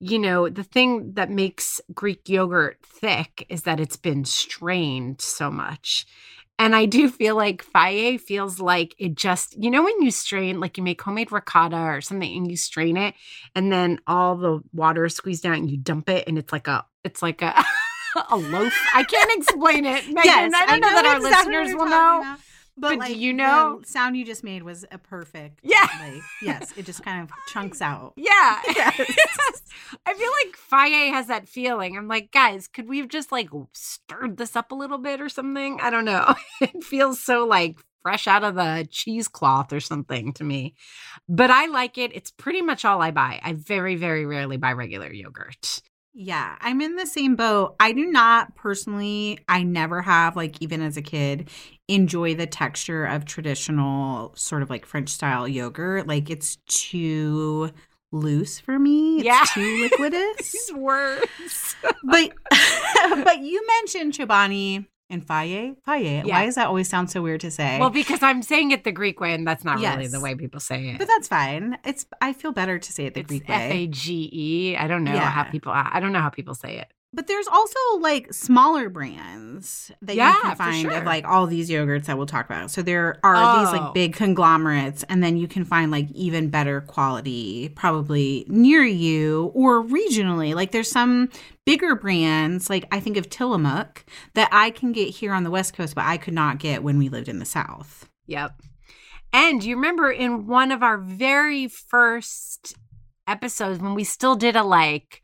you 0.00 0.18
know, 0.18 0.50
the 0.50 0.64
thing 0.64 1.12
that 1.14 1.30
makes 1.30 1.80
Greek 1.94 2.28
yogurt 2.28 2.78
thick 2.84 3.46
is 3.48 3.62
that 3.62 3.80
it's 3.80 3.96
been 3.96 4.24
strained 4.24 5.20
so 5.20 5.50
much. 5.50 6.04
And 6.58 6.74
I 6.76 6.86
do 6.86 7.08
feel 7.08 7.34
like 7.34 7.64
Fage 7.64 8.20
feels 8.20 8.60
like 8.60 8.94
it 8.98 9.16
just, 9.16 9.60
you 9.60 9.70
know, 9.70 9.82
when 9.82 10.00
you 10.00 10.10
strain, 10.12 10.60
like 10.60 10.76
you 10.76 10.84
make 10.84 11.02
homemade 11.02 11.32
ricotta 11.32 11.76
or 11.76 12.00
something 12.00 12.36
and 12.36 12.48
you 12.48 12.56
strain 12.56 12.96
it 12.96 13.14
and 13.56 13.72
then 13.72 13.98
all 14.06 14.36
the 14.36 14.60
water 14.72 15.04
is 15.04 15.16
squeezed 15.16 15.44
out 15.44 15.56
and 15.56 15.68
you 15.68 15.76
dump 15.76 16.08
it 16.08 16.28
and 16.28 16.38
it's 16.38 16.52
like 16.52 16.68
a, 16.68 16.86
it's 17.02 17.22
like 17.22 17.42
a, 17.42 17.64
a 18.30 18.36
loaf. 18.36 18.72
I 18.94 19.02
can't 19.02 19.32
explain 19.36 19.84
it. 19.84 20.06
Megan, 20.06 20.22
yes. 20.24 20.52
I 20.54 20.66
don't 20.66 20.80
know, 20.80 20.90
that 20.90 21.06
our 21.06 21.16
exactly 21.16 21.56
listeners 21.56 21.74
will 21.74 21.86
know. 21.86 22.20
about. 22.20 22.38
But 22.76 22.94
do 22.94 22.98
like, 22.98 23.16
you 23.16 23.32
know- 23.32 23.80
the 23.82 23.86
sound 23.86 24.16
you 24.16 24.24
just 24.24 24.42
made 24.44 24.62
was 24.62 24.84
a 24.90 24.98
perfect. 24.98 25.60
Yeah. 25.62 25.88
Like, 26.00 26.22
yes, 26.42 26.72
it 26.76 26.84
just 26.86 27.02
kind 27.04 27.22
of 27.22 27.30
chunks 27.52 27.80
out. 27.80 28.14
Yeah. 28.16 28.60
Yes. 28.68 29.62
I 30.06 30.14
feel 30.14 30.30
like 30.42 30.56
Fage 30.90 31.12
has 31.12 31.26
that 31.28 31.48
feeling. 31.48 31.96
I'm 31.96 32.08
like, 32.08 32.30
guys, 32.32 32.68
could 32.68 32.88
we 32.88 32.98
have 32.98 33.08
just 33.08 33.30
like 33.32 33.48
stirred 33.72 34.36
this 34.36 34.56
up 34.56 34.72
a 34.72 34.74
little 34.74 34.98
bit 34.98 35.20
or 35.20 35.28
something? 35.28 35.78
I 35.80 35.90
don't 35.90 36.04
know. 36.04 36.34
It 36.60 36.82
feels 36.84 37.20
so 37.20 37.44
like 37.46 37.76
fresh 38.02 38.26
out 38.26 38.44
of 38.44 38.54
the 38.54 38.86
cheesecloth 38.90 39.72
or 39.72 39.80
something 39.80 40.32
to 40.34 40.44
me. 40.44 40.74
But 41.28 41.50
I 41.50 41.66
like 41.66 41.96
it. 41.98 42.14
It's 42.14 42.30
pretty 42.30 42.62
much 42.62 42.84
all 42.84 43.00
I 43.02 43.10
buy. 43.10 43.40
I 43.42 43.52
very, 43.54 43.96
very 43.96 44.26
rarely 44.26 44.56
buy 44.56 44.72
regular 44.72 45.12
yogurt. 45.12 45.80
Yeah, 46.16 46.56
I'm 46.60 46.80
in 46.80 46.94
the 46.94 47.06
same 47.06 47.34
boat. 47.34 47.74
I 47.80 47.90
do 47.92 48.06
not 48.06 48.54
personally, 48.54 49.40
I 49.48 49.64
never 49.64 50.00
have, 50.00 50.36
like, 50.36 50.62
even 50.62 50.80
as 50.80 50.96
a 50.96 51.02
kid, 51.02 51.50
enjoy 51.88 52.36
the 52.36 52.46
texture 52.46 53.04
of 53.04 53.24
traditional 53.24 54.32
sort 54.36 54.62
of 54.62 54.70
like 54.70 54.86
French 54.86 55.08
style 55.08 55.48
yogurt. 55.48 56.06
Like, 56.06 56.30
it's 56.30 56.56
too 56.68 57.70
loose 58.12 58.60
for 58.60 58.78
me. 58.78 59.16
It's 59.16 59.24
Yeah. 59.24 59.42
too 59.54 59.88
liquidous. 59.90 60.72
words. 60.76 61.76
but 62.04 62.32
but 63.24 63.40
you 63.40 63.66
mentioned 63.66 64.12
Chobani 64.12 64.86
and 65.10 65.26
Fage. 65.26 65.76
Fage. 65.86 66.26
Yeah. 66.26 66.34
Why 66.34 66.46
does 66.46 66.54
that 66.54 66.66
always 66.68 66.88
sound 66.88 67.10
so 67.10 67.22
weird 67.22 67.40
to 67.42 67.50
say? 67.50 67.78
Well, 67.78 67.90
because 67.90 68.22
I'm 68.22 68.42
saying 68.42 68.70
it 68.70 68.84
the 68.84 68.92
Greek 68.92 69.20
way, 69.20 69.34
and 69.34 69.46
that's 69.46 69.64
not 69.64 69.78
really 69.78 70.06
the 70.06 70.20
way 70.20 70.34
people 70.34 70.60
say 70.60 70.88
it. 70.88 70.98
but 70.98 71.08
that's 71.08 71.28
fine. 71.28 71.78
It's 71.84 72.06
I 72.20 72.32
feel 72.32 72.52
better 72.52 72.78
to 72.78 72.92
say 72.92 73.06
it 73.06 73.14
the 73.14 73.20
it's 73.20 73.28
Greek 73.28 73.44
F 73.48 73.70
way. 73.70 73.70
A 73.84 73.86
G 73.86 74.30
E. 74.32 74.76
I 74.76 74.86
don't 74.86 75.04
know 75.04 75.16
how 75.16 75.44
people. 75.44 75.72
I 75.74 76.00
don't 76.00 76.12
know 76.12 76.20
how 76.20 76.30
people 76.30 76.54
say 76.54 76.78
it. 76.78 76.88
But 77.14 77.28
there's 77.28 77.46
also 77.46 77.78
like 78.00 78.32
smaller 78.34 78.88
brands 78.88 79.92
that 80.02 80.16
Yeah, 80.16 80.34
you 80.34 80.40
can 80.42 80.56
find 80.56 80.82
sure. 80.82 80.90
of 80.98 81.04
like 81.04 81.24
all 81.24 81.46
these 81.46 81.70
yogurts 81.70 82.06
that 82.06 82.16
we'll 82.16 82.26
talk 82.26 82.46
about. 82.46 82.72
So 82.72 82.82
there 82.82 83.18
are 83.22 83.60
these 83.60 83.68
Oh. 83.68 83.72
like 83.84 83.94
big 83.94 84.14
conglomerates, 84.14 85.04
and 85.04 85.22
then 85.22 85.36
you 85.36 85.46
can 85.46 85.64
find 85.64 85.90
like 85.92 86.10
even 86.10 86.50
better 86.50 86.80
quality 86.80 87.68
probably 87.76 88.44
near 88.48 88.82
you 88.82 89.52
or 89.54 89.82
regionally. 89.84 90.54
Like 90.54 90.72
there's 90.72 90.90
some 90.90 91.28
bigger 91.64 91.94
brands, 91.94 92.68
like 92.68 92.84
I 92.90 92.98
think 92.98 93.16
of 93.16 93.30
Tillamook, 93.30 94.04
that 94.34 94.48
I 94.50 94.70
can 94.70 94.90
get 94.92 95.08
here 95.10 95.32
on 95.32 95.44
the 95.44 95.50
West 95.50 95.74
Coast, 95.74 95.94
but 95.94 96.04
I 96.04 96.16
could 96.16 96.34
not 96.34 96.58
get 96.58 96.82
when 96.82 96.98
we 96.98 97.08
lived 97.08 97.28
in 97.28 97.38
the 97.38 97.44
South. 97.44 98.08
Yep. 98.26 98.60
And 99.32 99.62
you 99.64 99.76
remember 99.76 100.10
in 100.10 100.46
one 100.46 100.72
of 100.72 100.82
our 100.82 100.98
very 100.98 101.68
first 101.68 102.74
episodes 103.26 103.78
when 103.80 103.94
we 103.94 104.04
still 104.04 104.34
did 104.36 104.54
a 104.56 104.62
like 104.62 105.22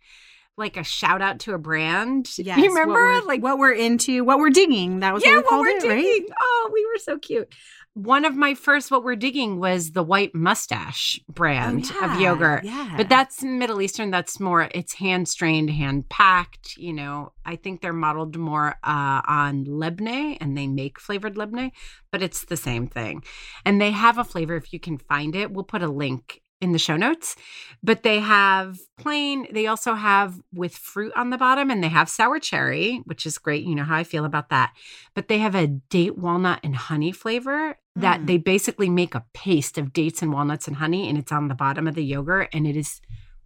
like 0.57 0.77
a 0.77 0.85
shout 0.85 1.23
out 1.23 1.41
to 1.41 1.55
a 1.55 1.59
brand. 1.59 2.29
Yes, 2.39 2.59
you 2.59 2.69
remember 2.69 3.15
what 3.15 3.27
like 3.27 3.43
what 3.43 3.59
we're 3.59 3.73
into, 3.73 4.25
what 4.25 4.39
we're 4.39 4.51
digging. 4.51 5.01
That 5.01 5.15
was 5.15 5.25
yeah, 5.25 5.37
what 5.37 5.45
we 5.45 5.49
called 5.49 5.61
we're 5.67 5.77
it, 5.77 5.85
right? 5.85 6.03
digging. 6.03 6.29
Oh, 6.41 6.71
we 6.73 6.85
were 6.87 6.99
so 6.99 7.19
cute. 7.19 7.53
One 7.95 8.25
of 8.25 8.37
my 8.37 8.55
first 8.55 8.91
what 8.93 9.03
we're 9.03 9.17
digging 9.17 9.59
was 9.59 9.91
the 9.93 10.03
white 10.05 10.33
mustache 10.35 11.19
brand 11.29 11.91
Oh, 11.93 12.05
of 12.05 12.21
yogurt. 12.21 12.65
Yeah, 12.65 12.95
But 12.97 13.09
that's 13.09 13.43
Middle 13.43 13.83
Eastern. 13.83 14.11
That's 14.13 14.39
more, 14.39 14.69
it's 14.73 14.95
hand 14.95 15.29
strained, 15.29 15.71
hand 15.71 16.09
packed. 16.09 16.77
You 16.77 16.93
know, 16.93 17.33
I 17.45 17.57
think 17.57 17.81
they're 17.83 17.93
modeled 17.93 18.37
more 18.37 18.77
uh, 18.85 19.23
on 19.27 19.65
Lebne 19.67 20.39
and 20.41 20.57
they 20.57 20.69
make 20.69 21.01
flavored 21.01 21.35
Lebne, 21.35 21.73
but 22.13 22.23
it's 22.23 22.45
the 22.45 22.57
same 22.57 22.87
thing. 22.87 23.25
And 23.67 23.81
they 23.81 23.91
have 23.91 24.19
a 24.19 24.25
flavor, 24.25 24.55
if 24.55 24.73
you 24.73 24.79
can 24.79 24.97
find 24.99 25.35
it, 25.35 25.51
we'll 25.51 25.65
put 25.65 25.83
a 25.83 25.89
link 25.89 26.41
in 26.61 26.73
the 26.73 26.79
show 26.79 26.97
notes. 26.97 27.37
But 27.83 28.03
they 28.03 28.21
have 28.21 28.79
plain, 28.99 29.47
they 29.51 29.67
also 29.67 29.95
have 29.95 30.41
with 30.53 30.77
fruit 30.77 31.13
on 31.17 31.31
the 31.31 31.39
bottom 31.39 31.71
and 31.71 31.83
they 31.83 31.89
have 31.89 32.09
sour 32.09 32.39
cherry, 32.39 33.01
which 33.07 33.25
is 33.25 33.39
great. 33.39 33.65
You 33.65 33.75
know 33.75 33.85
how 33.85 33.97
I 33.97 34.05
feel 34.05 34.25
about 34.25 34.51
that. 34.51 34.75
But 35.15 35.29
they 35.29 35.39
have 35.39 35.55
a 35.55 35.67
date, 35.67 36.19
walnut, 36.19 36.61
and 36.63 36.77
honey 36.77 37.13
flavor 37.13 37.79
that 37.97 38.21
Mm. 38.21 38.27
they 38.27 38.37
basically 38.39 38.91
make 38.91 39.15
a 39.15 39.25
paste 39.33 39.79
of 39.79 39.93
dates 39.93 40.23
and 40.23 40.33
walnuts 40.33 40.69
and 40.69 40.77
honey, 40.77 41.09
and 41.09 41.19
it's 41.19 41.33
on 41.33 41.49
the 41.49 41.55
bottom 41.55 41.87
of 41.89 41.95
the 41.95 42.05
yogurt, 42.05 42.49
and 42.53 42.67
it 42.67 42.77
is 42.77 43.01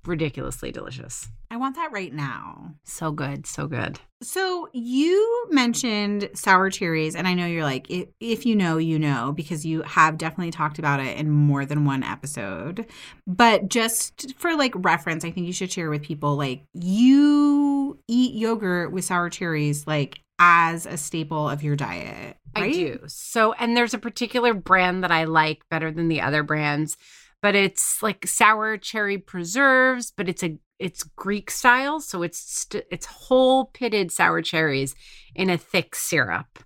ridiculously 0.07 0.73
delicious. 0.73 1.29
I 1.51 1.57
want 1.57 1.77
that 1.77 1.93
right 1.93 2.13
now. 2.13 2.75
So 2.85 3.13
good, 3.13 3.47
so 3.47 3.67
good. 3.67 4.01
So 4.23 4.69
you 4.73 5.47
mentioned 5.51 6.31
sour 6.35 6.71
cherries, 6.71 7.15
and 7.15 7.29
I 7.29 7.35
know 7.35 7.47
you're 7.47 7.65
like, 7.65 7.91
if, 7.91 8.09
if 8.21 8.47
you 8.47 8.57
know, 8.57 8.79
you 8.79 8.99
know, 8.99 9.33
because 9.37 9.65
you 9.65 9.83
have 9.83 10.19
definitely 10.19 10.51
talked 10.51 10.79
about 10.79 11.01
it 11.01 11.17
in 11.17 11.31
more 11.31 11.65
than 11.65 11.85
one 11.85 12.03
episode. 12.03 12.87
But 13.27 13.69
just 13.69 14.35
for 14.37 14.57
like 14.57 14.73
reference, 14.77 15.25
I 15.25 15.31
think 15.31 15.47
you 15.47 15.53
should 15.53 15.71
share 15.71 15.91
with 15.91 16.03
people 16.03 16.37
like 16.37 16.65
you 16.73 17.99
eat 18.09 18.35
yogurt 18.35 18.93
with 18.93 19.05
sour 19.05 19.31
cherries 19.31 19.87
like 19.87 20.21
as 20.39 20.87
a 20.87 20.97
staple 20.97 21.49
of 21.49 21.63
your 21.63 21.77
diet. 21.77 22.37
Right? 22.57 22.65
I 22.65 22.73
do. 22.73 23.01
So, 23.07 23.53
and 23.55 23.77
there's 23.77 23.95
a 23.95 23.99
particular 23.99 24.55
brand 24.55 25.05
that 25.05 25.13
I 25.13 25.25
like 25.25 25.69
better 25.69 25.91
than 25.91 26.09
the 26.09 26.21
other 26.21 26.43
brands, 26.43 26.97
but 27.45 27.55
it's 27.55 28.03
like 28.03 28.27
sour 28.27 28.79
cherry 28.79 29.19
preserves, 29.19 30.11
but 30.11 30.31
it's 30.31 30.43
a 30.43 30.57
it's 30.79 31.03
Greek 31.03 31.51
style, 31.51 32.01
so 32.01 32.23
it's 32.23 32.39
st- 32.39 32.87
it's 32.91 33.05
whole 33.05 33.67
pitted 33.67 34.11
sour 34.11 34.41
cherries 34.41 34.95
in 35.35 35.51
a 35.51 35.59
thick 35.59 35.95
syrup. 35.95 36.59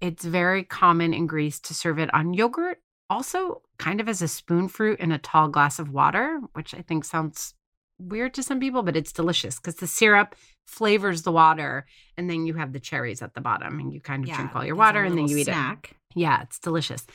It's 0.00 0.24
very 0.24 0.64
common 0.64 1.12
in 1.12 1.26
Greece 1.26 1.60
to 1.60 1.74
serve 1.74 1.98
it 1.98 2.08
on 2.14 2.32
yogurt, 2.32 2.78
also 3.10 3.60
kind 3.78 4.00
of 4.00 4.08
as 4.08 4.22
a 4.22 4.28
spoon 4.28 4.68
fruit 4.68 4.98
in 4.98 5.12
a 5.12 5.18
tall 5.18 5.48
glass 5.48 5.78
of 5.78 5.90
water, 5.90 6.40
which 6.54 6.72
I 6.72 6.80
think 6.80 7.04
sounds 7.04 7.52
weird 7.98 8.32
to 8.34 8.42
some 8.42 8.60
people, 8.60 8.82
but 8.82 8.96
it's 8.96 9.12
delicious 9.12 9.56
because 9.56 9.74
the 9.74 9.86
syrup 9.86 10.34
flavors 10.66 11.20
the 11.20 11.32
water, 11.32 11.84
and 12.16 12.30
then 12.30 12.46
you 12.46 12.54
have 12.54 12.72
the 12.72 12.80
cherries 12.80 13.20
at 13.20 13.34
the 13.34 13.42
bottom, 13.42 13.78
and 13.78 13.92
you 13.92 14.00
kind 14.00 14.24
of 14.24 14.30
drink 14.36 14.56
all 14.56 14.64
your 14.64 14.74
water, 14.76 15.04
and 15.04 15.18
then 15.18 15.28
you 15.28 15.36
eat 15.36 15.48
it. 15.48 15.54
Yeah, 16.14 16.40
it's 16.42 16.58
delicious. 16.60 17.06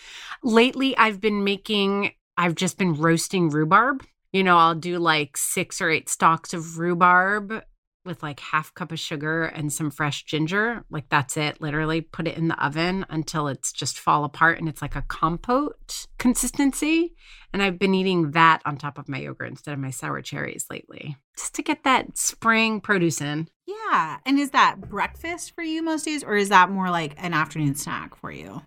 Lately, 0.43 0.95
I've 0.97 1.19
been 1.21 1.43
making, 1.43 2.11
I've 2.39 2.55
just 2.55 2.77
been 2.77 2.93
roasting 2.93 3.49
rhubarb. 3.49 4.01
You 4.31 4.45
know, 4.45 4.57
I'll 4.57 4.73
do 4.73 4.97
like 4.97 5.35
six 5.35 5.81
or 5.81 5.89
eight 5.89 6.07
stalks 6.07 6.53
of 6.53 6.79
rhubarb 6.79 7.61
with 8.05 8.23
like 8.23 8.39
half 8.39 8.73
cup 8.73 8.93
of 8.93 8.99
sugar 8.99 9.43
and 9.43 9.73
some 9.73 9.91
fresh 9.91 10.23
ginger. 10.23 10.85
Like 10.89 11.09
that's 11.09 11.35
it. 11.35 11.59
Literally 11.59 11.99
put 11.99 12.29
it 12.29 12.37
in 12.37 12.47
the 12.47 12.65
oven 12.65 13.05
until 13.09 13.49
it's 13.49 13.73
just 13.73 13.99
fall 13.99 14.23
apart 14.23 14.57
and 14.57 14.69
it's 14.69 14.81
like 14.81 14.95
a 14.95 15.03
compote 15.09 16.07
consistency. 16.17 17.13
And 17.51 17.61
I've 17.61 17.77
been 17.77 17.93
eating 17.93 18.31
that 18.31 18.61
on 18.63 18.77
top 18.77 18.97
of 18.97 19.09
my 19.09 19.17
yogurt 19.17 19.49
instead 19.49 19.73
of 19.73 19.79
my 19.79 19.89
sour 19.89 20.21
cherries 20.21 20.65
lately, 20.69 21.17
just 21.37 21.55
to 21.55 21.61
get 21.61 21.83
that 21.83 22.17
spring 22.17 22.79
produce 22.79 23.19
in. 23.19 23.49
Yeah. 23.67 24.19
And 24.25 24.39
is 24.39 24.51
that 24.51 24.79
breakfast 24.79 25.53
for 25.55 25.61
you 25.61 25.83
most 25.83 26.05
days, 26.05 26.23
or 26.23 26.37
is 26.37 26.47
that 26.49 26.71
more 26.71 26.89
like 26.89 27.15
an 27.17 27.33
afternoon 27.33 27.75
snack 27.75 28.15
for 28.15 28.31
you? 28.31 28.61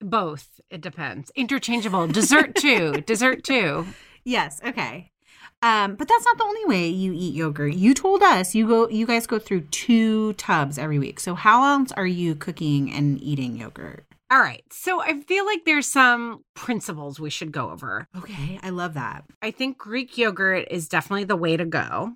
Both. 0.00 0.60
It 0.70 0.80
depends. 0.80 1.30
Interchangeable. 1.34 2.06
Dessert 2.06 2.54
too. 2.54 2.92
Dessert 3.06 3.44
too. 3.44 3.86
Yes. 4.24 4.60
Okay. 4.64 5.10
Um, 5.60 5.96
but 5.96 6.06
that's 6.06 6.24
not 6.24 6.38
the 6.38 6.44
only 6.44 6.64
way 6.66 6.88
you 6.88 7.12
eat 7.12 7.34
yogurt. 7.34 7.74
You 7.74 7.92
told 7.92 8.22
us 8.22 8.54
you 8.54 8.68
go 8.68 8.88
you 8.88 9.06
guys 9.06 9.26
go 9.26 9.38
through 9.38 9.62
two 9.62 10.34
tubs 10.34 10.78
every 10.78 10.98
week. 10.98 11.18
So 11.18 11.34
how 11.34 11.64
else 11.64 11.90
are 11.92 12.06
you 12.06 12.36
cooking 12.36 12.92
and 12.92 13.20
eating 13.20 13.56
yogurt? 13.56 14.04
All 14.30 14.40
right. 14.40 14.62
So 14.70 15.00
I 15.00 15.20
feel 15.22 15.46
like 15.46 15.64
there's 15.64 15.86
some 15.86 16.44
principles 16.54 17.18
we 17.18 17.30
should 17.30 17.50
go 17.50 17.70
over. 17.70 18.06
Okay, 18.16 18.60
I 18.62 18.70
love 18.70 18.94
that. 18.94 19.24
I 19.40 19.50
think 19.50 19.78
Greek 19.78 20.18
yogurt 20.18 20.68
is 20.70 20.86
definitely 20.88 21.24
the 21.24 21.36
way 21.36 21.56
to 21.56 21.64
go 21.64 22.12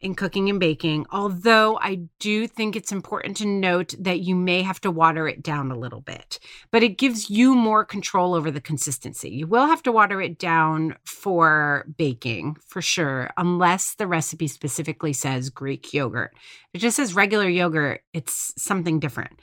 in 0.00 0.14
cooking 0.14 0.48
and 0.48 0.58
baking. 0.58 1.06
Although 1.10 1.78
I 1.78 2.06
do 2.18 2.46
think 2.46 2.74
it's 2.74 2.92
important 2.92 3.36
to 3.38 3.46
note 3.46 3.94
that 3.98 4.20
you 4.20 4.34
may 4.34 4.62
have 4.62 4.80
to 4.82 4.90
water 4.90 5.28
it 5.28 5.42
down 5.42 5.70
a 5.70 5.78
little 5.78 6.00
bit, 6.00 6.38
but 6.70 6.82
it 6.82 6.98
gives 6.98 7.28
you 7.28 7.54
more 7.54 7.84
control 7.84 8.34
over 8.34 8.50
the 8.50 8.60
consistency. 8.60 9.30
You 9.30 9.46
will 9.46 9.66
have 9.66 9.82
to 9.84 9.92
water 9.92 10.20
it 10.20 10.38
down 10.38 10.96
for 11.04 11.86
baking 11.96 12.56
for 12.66 12.80
sure, 12.80 13.30
unless 13.36 13.94
the 13.94 14.06
recipe 14.06 14.48
specifically 14.48 15.12
says 15.12 15.50
Greek 15.50 15.92
yogurt. 15.92 16.32
If 16.72 16.78
it 16.78 16.78
just 16.78 16.96
says 16.96 17.14
regular 17.14 17.48
yogurt, 17.48 18.02
it's 18.12 18.54
something 18.56 19.00
different. 19.00 19.40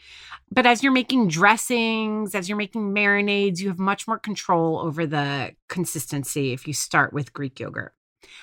But 0.50 0.66
as 0.66 0.82
you're 0.82 0.94
making 0.94 1.28
dressings, 1.28 2.34
as 2.34 2.48
you're 2.48 2.58
making 2.58 2.94
marinades, 2.94 3.60
you 3.60 3.68
have 3.68 3.80
much 3.80 4.08
more 4.08 4.18
control 4.18 4.80
over 4.80 5.06
the 5.06 5.52
consistency 5.68 6.54
if 6.54 6.68
you 6.68 6.74
start 6.74 7.12
with 7.12 7.34
Greek 7.34 7.60
yogurt. 7.60 7.94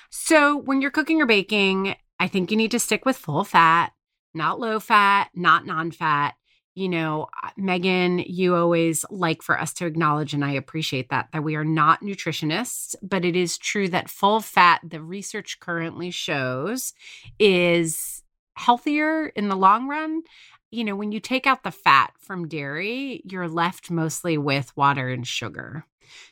So 0.09 0.57
when 0.57 0.81
you're 0.81 0.91
cooking 0.91 1.21
or 1.21 1.25
baking, 1.25 1.95
I 2.25 2.27
think 2.27 2.49
you 2.49 2.57
need 2.57 2.71
to 2.71 2.79
stick 2.79 3.05
with 3.05 3.17
full 3.17 3.43
fat, 3.43 3.93
not 4.33 4.59
low 4.59 4.79
fat, 4.79 5.29
not 5.35 5.67
non 5.67 5.91
fat. 5.91 6.33
You 6.73 6.89
know, 6.89 7.27
uh, 7.43 7.51
Megan, 7.55 8.17
you 8.17 8.55
always 8.55 9.05
like 9.11 9.43
for 9.43 9.61
us 9.61 9.73
to 9.73 9.85
acknowledge, 9.85 10.33
and 10.33 10.43
I 10.43 10.53
appreciate 10.53 11.09
that, 11.09 11.27
that 11.33 11.43
we 11.43 11.55
are 11.55 11.63
not 11.63 12.01
nutritionists, 12.01 12.95
but 13.03 13.25
it 13.25 13.35
is 13.35 13.59
true 13.59 13.87
that 13.89 14.09
full 14.09 14.41
fat, 14.41 14.81
the 14.83 15.03
research 15.03 15.59
currently 15.59 16.09
shows, 16.09 16.93
is 17.37 18.23
healthier 18.55 19.27
in 19.27 19.47
the 19.47 19.55
long 19.55 19.87
run. 19.87 20.23
You 20.71 20.83
know, 20.83 20.95
when 20.95 21.11
you 21.11 21.19
take 21.19 21.45
out 21.45 21.61
the 21.61 21.69
fat 21.69 22.13
from 22.17 22.47
dairy, 22.47 23.21
you're 23.23 23.47
left 23.47 23.91
mostly 23.91 24.35
with 24.39 24.75
water 24.75 25.09
and 25.09 25.27
sugar. 25.27 25.85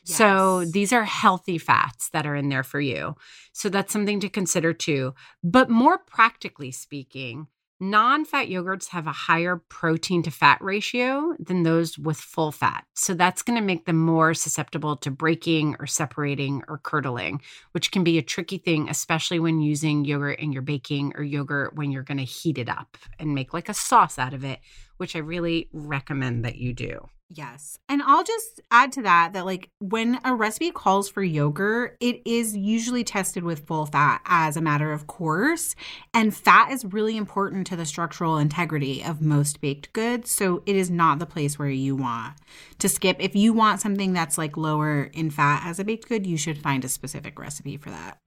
So 0.04 0.64
these 0.64 0.92
are 0.92 1.04
healthy 1.04 1.58
fats 1.58 2.10
that 2.10 2.26
are 2.26 2.36
in 2.36 2.48
there 2.48 2.62
for 2.62 2.80
you. 2.80 3.16
So 3.52 3.68
that's 3.68 3.92
something 3.92 4.20
to 4.20 4.28
consider 4.28 4.72
too. 4.72 5.14
But 5.42 5.70
more 5.70 5.98
practically 5.98 6.70
speaking, 6.70 7.48
non 7.80 8.24
fat 8.24 8.48
yogurts 8.48 8.88
have 8.88 9.06
a 9.06 9.12
higher 9.12 9.56
protein 9.68 10.22
to 10.22 10.30
fat 10.30 10.58
ratio 10.60 11.34
than 11.38 11.62
those 11.62 11.98
with 11.98 12.16
full 12.16 12.52
fat. 12.52 12.84
So 12.94 13.14
that's 13.14 13.42
going 13.42 13.58
to 13.58 13.64
make 13.64 13.84
them 13.84 13.98
more 13.98 14.34
susceptible 14.34 14.96
to 14.98 15.10
breaking 15.10 15.76
or 15.78 15.86
separating 15.86 16.62
or 16.68 16.78
curdling, 16.78 17.42
which 17.72 17.90
can 17.90 18.04
be 18.04 18.18
a 18.18 18.22
tricky 18.22 18.58
thing, 18.58 18.88
especially 18.88 19.38
when 19.38 19.60
using 19.60 20.04
yogurt 20.04 20.40
in 20.40 20.52
your 20.52 20.62
baking 20.62 21.12
or 21.16 21.22
yogurt 21.22 21.74
when 21.76 21.90
you're 21.90 22.02
going 22.02 22.18
to 22.18 22.24
heat 22.24 22.58
it 22.58 22.68
up 22.68 22.96
and 23.18 23.34
make 23.34 23.52
like 23.52 23.68
a 23.68 23.74
sauce 23.74 24.18
out 24.18 24.34
of 24.34 24.44
it, 24.44 24.60
which 24.96 25.16
I 25.16 25.20
really 25.20 25.68
recommend 25.72 26.44
that 26.44 26.56
you 26.56 26.72
do. 26.72 27.08
Yes. 27.30 27.78
And 27.88 28.02
I'll 28.02 28.22
just 28.22 28.60
add 28.70 28.92
to 28.92 29.02
that 29.02 29.32
that 29.32 29.46
like 29.46 29.70
when 29.78 30.20
a 30.24 30.34
recipe 30.34 30.70
calls 30.70 31.08
for 31.08 31.22
yogurt, 31.22 31.96
it 32.00 32.20
is 32.24 32.56
usually 32.56 33.02
tested 33.02 33.42
with 33.42 33.66
full 33.66 33.86
fat 33.86 34.20
as 34.26 34.56
a 34.56 34.60
matter 34.60 34.92
of 34.92 35.06
course, 35.06 35.74
and 36.12 36.36
fat 36.36 36.70
is 36.70 36.84
really 36.84 37.16
important 37.16 37.66
to 37.68 37.76
the 37.76 37.86
structural 37.86 38.38
integrity 38.38 39.02
of 39.02 39.20
most 39.20 39.60
baked 39.60 39.92
goods, 39.92 40.30
so 40.30 40.62
it 40.66 40.76
is 40.76 40.90
not 40.90 41.18
the 41.18 41.26
place 41.26 41.58
where 41.58 41.68
you 41.68 41.96
want 41.96 42.34
to 42.78 42.88
skip. 42.88 43.16
If 43.18 43.34
you 43.34 43.52
want 43.52 43.80
something 43.80 44.12
that's 44.12 44.38
like 44.38 44.56
lower 44.56 45.04
in 45.12 45.30
fat 45.30 45.62
as 45.64 45.78
a 45.78 45.84
baked 45.84 46.08
good, 46.08 46.26
you 46.26 46.36
should 46.36 46.58
find 46.58 46.84
a 46.84 46.88
specific 46.88 47.38
recipe 47.38 47.76
for 47.76 47.90
that. 47.90 48.18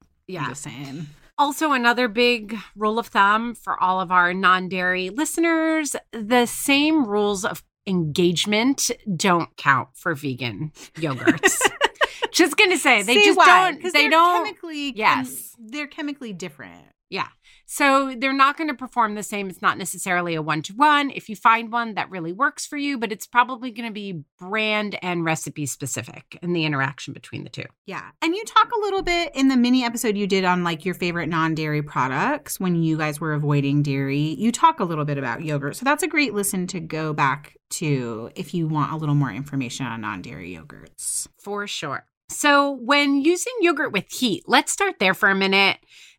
I'm 0.44 0.50
just 0.50 0.64
saying. 0.64 1.08
Also, 1.40 1.72
another 1.72 2.08
big 2.08 2.58
rule 2.76 2.98
of 2.98 3.08
thumb 3.08 3.54
for 3.54 3.82
all 3.82 4.02
of 4.02 4.12
our 4.12 4.34
non 4.34 4.68
dairy 4.68 5.12
listeners 5.12 5.96
the 6.12 6.48
same 6.48 7.06
rules 7.06 7.46
of 7.46 7.64
engagement 7.88 8.92
don't 9.16 9.56
count 9.58 9.90
for 9.96 10.14
vegan 10.14 10.72
yogurts. 10.96 11.60
just 12.32 12.58
to 12.72 12.78
say, 12.78 13.02
they 13.04 13.16
Say 13.16 13.26
just 13.26 13.38
why? 13.38 13.72
don't, 13.72 13.94
they 13.94 14.10
don't. 14.10 14.46
chemically 14.46 14.94
Yes. 14.96 15.56
they're 15.60 15.88
chemically 15.88 16.34
different. 16.34 16.86
Yeah. 17.10 17.28
So 17.70 18.16
they're 18.18 18.32
not 18.32 18.58
going 18.58 18.70
to 18.70 18.74
perform 18.74 19.16
the 19.16 19.24
same. 19.24 19.50
It's 19.50 19.62
not 19.62 19.78
necessarily 19.78 20.36
a 20.36 20.42
one 20.42 20.62
to 20.64 20.74
one. 20.74 21.12
If 21.12 21.28
you 21.28 21.36
find 21.36 21.70
one 21.70 21.96
that 21.96 22.10
really 22.10 22.32
works 22.32 22.66
for 22.66 22.78
you, 22.78 22.98
but 22.98 23.12
it's 23.12 23.28
probably 23.28 23.72
going 23.72 23.88
to 23.88 23.94
be 23.94 24.24
brand 24.40 24.98
and 25.02 25.26
recipe 25.26 25.66
specific 25.66 26.40
in 26.42 26.54
the 26.54 26.64
interaction 26.64 27.14
between 27.14 27.44
the 27.44 27.50
two. 27.50 27.66
Yeah. 27.86 28.10
And 28.22 28.34
you 28.34 28.44
talk 28.46 28.72
a 28.72 28.80
little 28.80 29.02
bit 29.02 29.36
in 29.36 29.50
the 29.50 29.58
mini 29.58 29.84
episode 29.84 30.16
you 30.16 30.28
did 30.28 30.46
on 30.46 30.64
like 30.64 30.86
your 30.86 30.96
favorite 30.96 31.28
non 31.28 31.56
dairy 31.56 31.82
products 31.82 32.58
when 32.58 32.82
you 32.82 32.98
guys 32.98 33.20
were 33.20 33.34
avoiding 33.34 33.84
dairy. 33.84 34.36
You 34.38 34.54
talk 34.54 34.80
a 34.80 34.86
little 34.86 35.06
bit 35.06 35.18
about 35.18 35.44
yogurt. 35.44 35.76
So 35.76 35.84
that's 35.84 36.04
a 36.04 36.08
great 36.08 36.34
listen 36.34 36.68
to 36.68 36.80
go 36.80 37.12
back 37.12 37.58
to 37.72 38.32
if 38.36 38.54
you 38.54 38.70
want 38.70 38.94
a 38.94 38.96
little 38.96 39.14
more 39.14 39.32
information 39.32 39.86
on 39.86 40.00
non 40.00 40.22
dairy 40.22 40.58
yogurts. 40.58 41.28
For 41.38 41.68
sure. 41.68 42.06
So 42.30 42.72
when 42.72 43.22
using 43.22 43.54
yogurt 43.62 43.92
with 43.92 44.12
heat, 44.12 44.44
let's 44.48 44.72
start 44.72 45.00
there 45.00 45.14
for 45.14 45.30
a 45.30 45.36
minute 45.36 45.78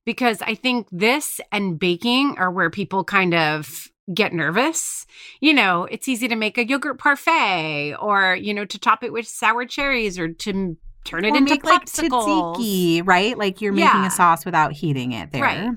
because 0.08 0.40
I 0.40 0.54
think 0.54 0.86
this 0.90 1.38
and 1.52 1.78
baking 1.78 2.36
are 2.38 2.50
where 2.50 2.70
people 2.70 3.04
kind 3.04 3.34
of 3.34 3.88
get 4.14 4.32
nervous. 4.32 5.04
You 5.40 5.52
know, 5.52 5.84
it's 5.84 6.08
easy 6.08 6.28
to 6.28 6.34
make 6.34 6.56
a 6.56 6.66
yogurt 6.66 6.98
parfait 6.98 7.94
or, 8.00 8.34
you 8.34 8.54
know, 8.54 8.64
to 8.64 8.78
top 8.78 9.04
it 9.04 9.12
with 9.12 9.26
sour 9.28 9.66
cherries 9.66 10.18
or 10.18 10.28
to 10.32 10.78
turn 11.04 11.26
it 11.26 11.34
Or 11.34 11.36
into 11.36 11.50
make, 11.52 11.62
like 11.62 11.84
popsicles. 11.84 12.56
tzatziki, 12.56 13.06
right? 13.06 13.36
Like 13.36 13.60
you're 13.60 13.74
making 13.74 14.00
Yeah. 14.00 14.06
a 14.06 14.10
sauce 14.10 14.46
without 14.46 14.72
heating 14.72 15.12
it 15.12 15.30
there. 15.30 15.42
Right. 15.42 15.70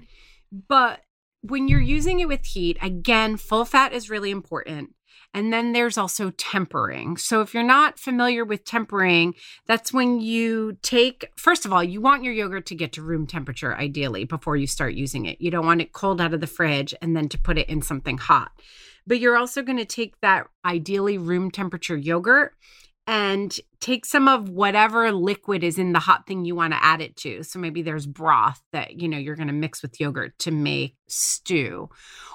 But 0.70 1.02
when 1.42 1.68
you're 1.68 1.82
using 1.82 2.22
it 2.22 2.30
with 2.30 2.46
heat, 2.46 2.78
again, 2.82 3.36
full 3.36 3.66
fat 3.66 3.92
is 3.92 4.10
really 4.10 4.32
important. 4.32 4.96
And 5.34 5.54
then 5.54 5.72
there's 5.72 5.98
also 5.98 6.32
tempering. 6.32 7.16
So 7.16 7.42
if 7.42 7.54
you're 7.54 7.64
not 7.64 7.98
familiar 7.98 8.44
with 8.44 8.66
tempering, 8.66 9.34
that's 9.66 9.94
when 9.94 10.20
you 10.20 10.78
take, 10.82 11.32
first 11.38 11.66
of 11.66 11.72
all, 11.72 11.84
you 11.84 12.02
want 12.02 12.24
your 12.24 12.34
yogurt 12.34 12.66
to 12.68 12.76
get 12.76 12.92
to 12.94 13.02
room 13.02 13.26
temperature 13.26 13.76
ideally 13.76 14.26
before 14.26 14.58
you 14.58 14.68
start 14.68 14.94
using 14.94 15.26
it. 15.26 15.40
You 15.40 15.50
don't 15.50 15.66
want 15.66 15.82
it 15.82 15.94
cold 15.94 16.20
out 16.20 16.34
of 16.34 16.42
the 16.42 16.48
fridge 16.48 16.94
and 17.02 17.16
then 17.16 17.30
to 17.30 17.40
put 17.40 17.58
it 17.58 17.70
in 17.70 17.82
something 17.82 18.18
hot. 18.18 18.52
But 19.08 19.20
you're 19.20 19.38
also 19.38 19.64
going 19.64 19.78
to 19.78 19.86
take 19.86 20.20
that 20.22 20.48
ideally 20.66 21.18
room 21.18 21.50
temperature 21.50 21.98
yogurt 21.98 22.54
and 23.12 23.60
take 23.82 24.06
some 24.06 24.30
of 24.30 24.48
whatever 24.48 25.12
liquid 25.12 25.66
is 25.66 25.78
in 25.78 25.92
the 25.92 26.00
hot 26.00 26.26
thing 26.26 26.46
you 26.46 26.56
want 26.56 26.72
to 26.72 26.82
add 26.82 27.02
it 27.02 27.18
to. 27.18 27.44
So 27.44 27.60
maybe 27.60 27.82
there's 27.82 28.06
broth 28.06 28.62
that, 28.72 29.02
you 29.02 29.10
know, 29.10 29.18
you're 29.18 29.36
going 29.36 29.48
to 29.48 29.54
mix 29.54 29.82
with 29.82 30.00
yogurt 30.00 30.40
to 30.40 30.52
make 30.52 30.96
stew 31.08 31.90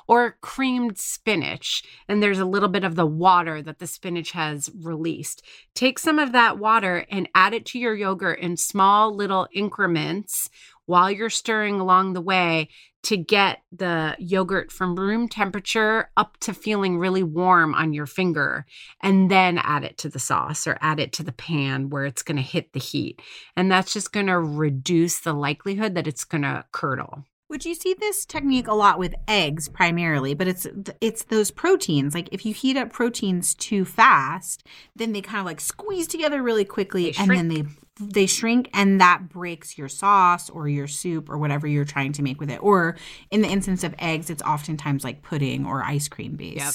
or 0.07 0.37
creamed 0.43 0.99
spinach 0.99 1.83
and 2.09 2.23
there's 2.23 2.39
a 2.39 2.45
little 2.45 2.69
bit 2.69 2.85
of 2.85 2.95
the 2.95 3.07
water 3.07 3.62
that 3.62 3.79
the 3.79 3.87
spinach 3.87 4.33
has 4.33 4.69
released. 4.79 5.43
Take 5.75 5.99
some 5.99 6.19
of 6.19 6.33
that 6.33 6.59
water 6.59 7.07
and 7.11 7.27
add 7.35 7.55
it 7.55 7.65
to 7.67 7.79
your 7.79 7.95
yogurt 7.95 8.41
in 8.41 8.59
small 8.59 9.17
little 9.17 9.49
increments 9.55 10.51
while 10.85 11.11
you're 11.11 11.31
stirring 11.31 11.81
along 11.81 12.12
the 12.12 12.21
way 12.21 12.69
to 13.07 13.16
get 13.16 13.62
the 13.71 14.16
yogurt 14.19 14.73
from 14.73 14.97
room 14.97 15.29
temperature 15.29 16.11
up 16.16 16.37
to 16.40 16.53
feeling 16.53 16.99
really 16.99 17.23
warm 17.23 17.73
on 17.73 17.92
your 17.92 18.05
finger 18.05 18.66
and 19.01 19.31
then 19.31 19.59
add 19.59 19.85
it 19.85 19.97
to 19.97 20.09
the 20.09 20.19
sauce 20.19 20.66
or 20.66 20.77
add 20.81 20.99
it 20.99 21.12
to 21.12 21.23
the 21.23 21.31
pan 21.31 21.88
where 21.88 22.05
it's 22.05 22.23
going 22.23 22.37
to 22.37 22.42
hit 22.42 22.73
the 22.73 22.81
heat. 22.81 23.23
And 23.57 23.71
that's 23.71 23.92
just 23.92 24.12
going 24.12 24.27
to 24.27 24.40
reduce 24.40 25.21
the 25.21 25.33
likelihood 25.33 25.95
that 25.95 26.09
it's 26.09 26.25
going 26.25 26.42
to 26.42 26.64
curdle. 26.73 27.23
Would 27.48 27.64
you 27.64 27.76
see 27.76 27.94
this 27.94 28.26
technique 28.26 28.66
a 28.66 28.74
lot 28.74 28.98
with 28.98 29.14
eggs 29.28 29.68
primarily, 29.68 30.35
but 30.35 30.48
it's 30.48 30.66
it's 31.00 31.24
those 31.24 31.52
proteins. 31.52 32.12
Like 32.12 32.28
if 32.32 32.44
you 32.44 32.52
heat 32.52 32.76
up 32.76 32.92
proteins 32.92 33.54
too 33.54 33.85
fast, 33.85 34.66
then 34.96 35.12
they 35.12 35.20
kind 35.20 35.40
of 35.40 35.46
like 35.46 35.61
squeeze 35.61 36.09
together 36.09 36.42
really 36.42 36.64
quickly 36.64 37.14
and 37.16 37.30
then 37.30 37.48
they 37.48 37.64
they 38.00 38.26
shrink 38.26 38.68
and 38.74 39.00
that 39.00 39.28
breaks 39.28 39.78
your 39.78 39.88
sauce 39.88 40.50
or 40.50 40.68
your 40.68 40.88
soup 40.88 41.30
or 41.30 41.38
whatever 41.38 41.66
you're 41.66 41.85
trying 41.85 42.12
to 42.12 42.22
make 42.22 42.40
with 42.40 42.50
it. 42.50 42.62
Or 42.62 42.96
in 43.30 43.42
the 43.42 43.48
instance 43.48 43.85
of 43.85 43.94
eggs, 43.98 44.28
it's 44.28 44.42
oftentimes 44.42 45.04
like 45.04 45.22
pudding 45.22 45.64
or 45.64 45.82
ice 45.82 46.09
cream 46.09 46.37
base. 46.37 46.56
Yep. 46.56 46.74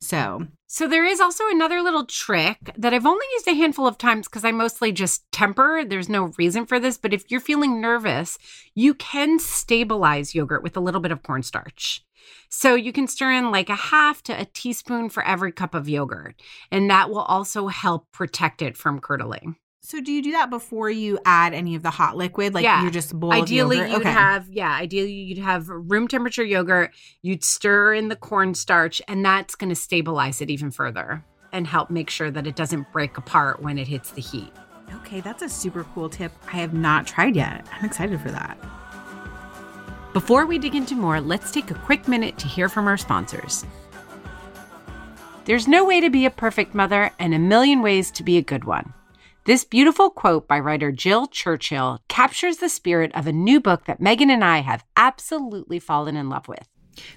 So, 0.00 0.46
So 0.68 0.88
there 0.88 1.04
is 1.04 1.20
also 1.20 1.44
another 1.48 1.80
little 1.80 2.04
trick 2.04 2.58
that 2.76 2.92
I've 2.92 3.06
only 3.06 3.24
used 3.34 3.46
a 3.46 3.54
handful 3.54 3.86
of 3.86 3.98
times 3.98 4.26
because 4.26 4.44
I 4.44 4.50
mostly 4.50 4.90
just 4.90 5.30
temper. 5.30 5.84
There's 5.84 6.08
no 6.08 6.32
reason 6.36 6.66
for 6.66 6.80
this, 6.80 6.98
but 6.98 7.14
if 7.14 7.30
you're 7.30 7.40
feeling 7.40 7.80
nervous, 7.80 8.36
you 8.74 8.92
can 8.92 9.38
stabilize 9.38 10.34
yogurt 10.34 10.64
with 10.64 10.76
a 10.76 10.80
little 10.80 11.00
bit 11.00 11.12
of 11.12 11.22
cornstarch. 11.22 12.04
So 12.48 12.74
you 12.74 12.92
can 12.92 13.06
stir 13.06 13.30
in 13.30 13.52
like 13.52 13.68
a 13.68 13.76
half 13.76 14.22
to 14.24 14.32
a 14.32 14.44
teaspoon 14.46 15.08
for 15.08 15.24
every 15.24 15.52
cup 15.52 15.72
of 15.72 15.88
yogurt, 15.88 16.42
and 16.72 16.90
that 16.90 17.10
will 17.10 17.20
also 17.20 17.68
help 17.68 18.10
protect 18.10 18.60
it 18.60 18.76
from 18.76 18.98
curdling. 18.98 19.56
So 19.86 20.00
do 20.00 20.10
you 20.10 20.20
do 20.20 20.32
that 20.32 20.50
before 20.50 20.90
you 20.90 21.16
add 21.24 21.54
any 21.54 21.76
of 21.76 21.82
the 21.84 21.90
hot 21.90 22.16
liquid? 22.16 22.54
Like 22.54 22.64
Yeah. 22.64 22.82
you're 22.82 22.90
just 22.90 23.18
boiled 23.18 23.34
ideally 23.34 23.76
yogurt? 23.76 23.90
you'd 23.92 24.00
Okay. 24.00 24.10
have 24.10 24.48
yeah 24.50 24.72
ideally 24.74 25.12
you'd 25.12 25.38
have 25.38 25.68
room 25.68 26.08
temperature 26.08 26.42
yogurt 26.44 26.90
you'd 27.22 27.44
stir 27.44 27.94
in 27.94 28.08
the 28.08 28.16
cornstarch 28.16 29.00
and 29.06 29.24
that's 29.24 29.54
going 29.54 29.68
to 29.70 29.76
stabilize 29.76 30.40
it 30.40 30.50
even 30.50 30.70
further 30.72 31.24
and 31.52 31.68
help 31.68 31.88
make 31.90 32.10
sure 32.10 32.30
that 32.32 32.46
it 32.48 32.56
doesn't 32.56 32.90
break 32.92 33.16
apart 33.16 33.62
when 33.62 33.78
it 33.78 33.86
hits 33.86 34.10
the 34.10 34.20
heat 34.20 34.52
Okay, 34.96 35.20
that's 35.20 35.42
a 35.42 35.48
super 35.48 35.82
cool 35.94 36.08
tip. 36.08 36.30
I 36.52 36.56
have 36.58 36.72
not 36.72 37.06
tried 37.08 37.34
yet. 37.34 37.66
I'm 37.72 37.84
excited 37.84 38.20
for 38.20 38.30
that. 38.30 38.56
before 40.12 40.46
we 40.46 40.58
dig 40.58 40.74
into 40.74 40.94
more 40.96 41.20
let's 41.20 41.50
take 41.52 41.70
a 41.70 41.74
quick 41.74 42.08
minute 42.08 42.36
to 42.38 42.48
hear 42.48 42.68
from 42.68 42.88
our 42.88 42.96
sponsors 42.96 43.64
there's 45.44 45.68
no 45.68 45.84
way 45.84 46.00
to 46.00 46.10
be 46.10 46.26
a 46.26 46.30
perfect 46.30 46.74
mother 46.74 47.10
and 47.20 47.32
a 47.34 47.38
million 47.38 47.80
ways 47.82 48.10
to 48.10 48.24
be 48.24 48.36
a 48.36 48.42
good 48.42 48.64
one 48.64 48.92
this 49.46 49.64
beautiful 49.64 50.10
quote 50.10 50.48
by 50.48 50.58
writer 50.58 50.90
Jill 50.90 51.28
Churchill 51.28 52.00
captures 52.08 52.56
the 52.56 52.68
spirit 52.68 53.14
of 53.14 53.28
a 53.28 53.32
new 53.32 53.60
book 53.60 53.84
that 53.84 54.00
Megan 54.00 54.28
and 54.28 54.42
I 54.42 54.58
have 54.58 54.84
absolutely 54.96 55.78
fallen 55.78 56.16
in 56.16 56.28
love 56.28 56.48
with. 56.48 56.68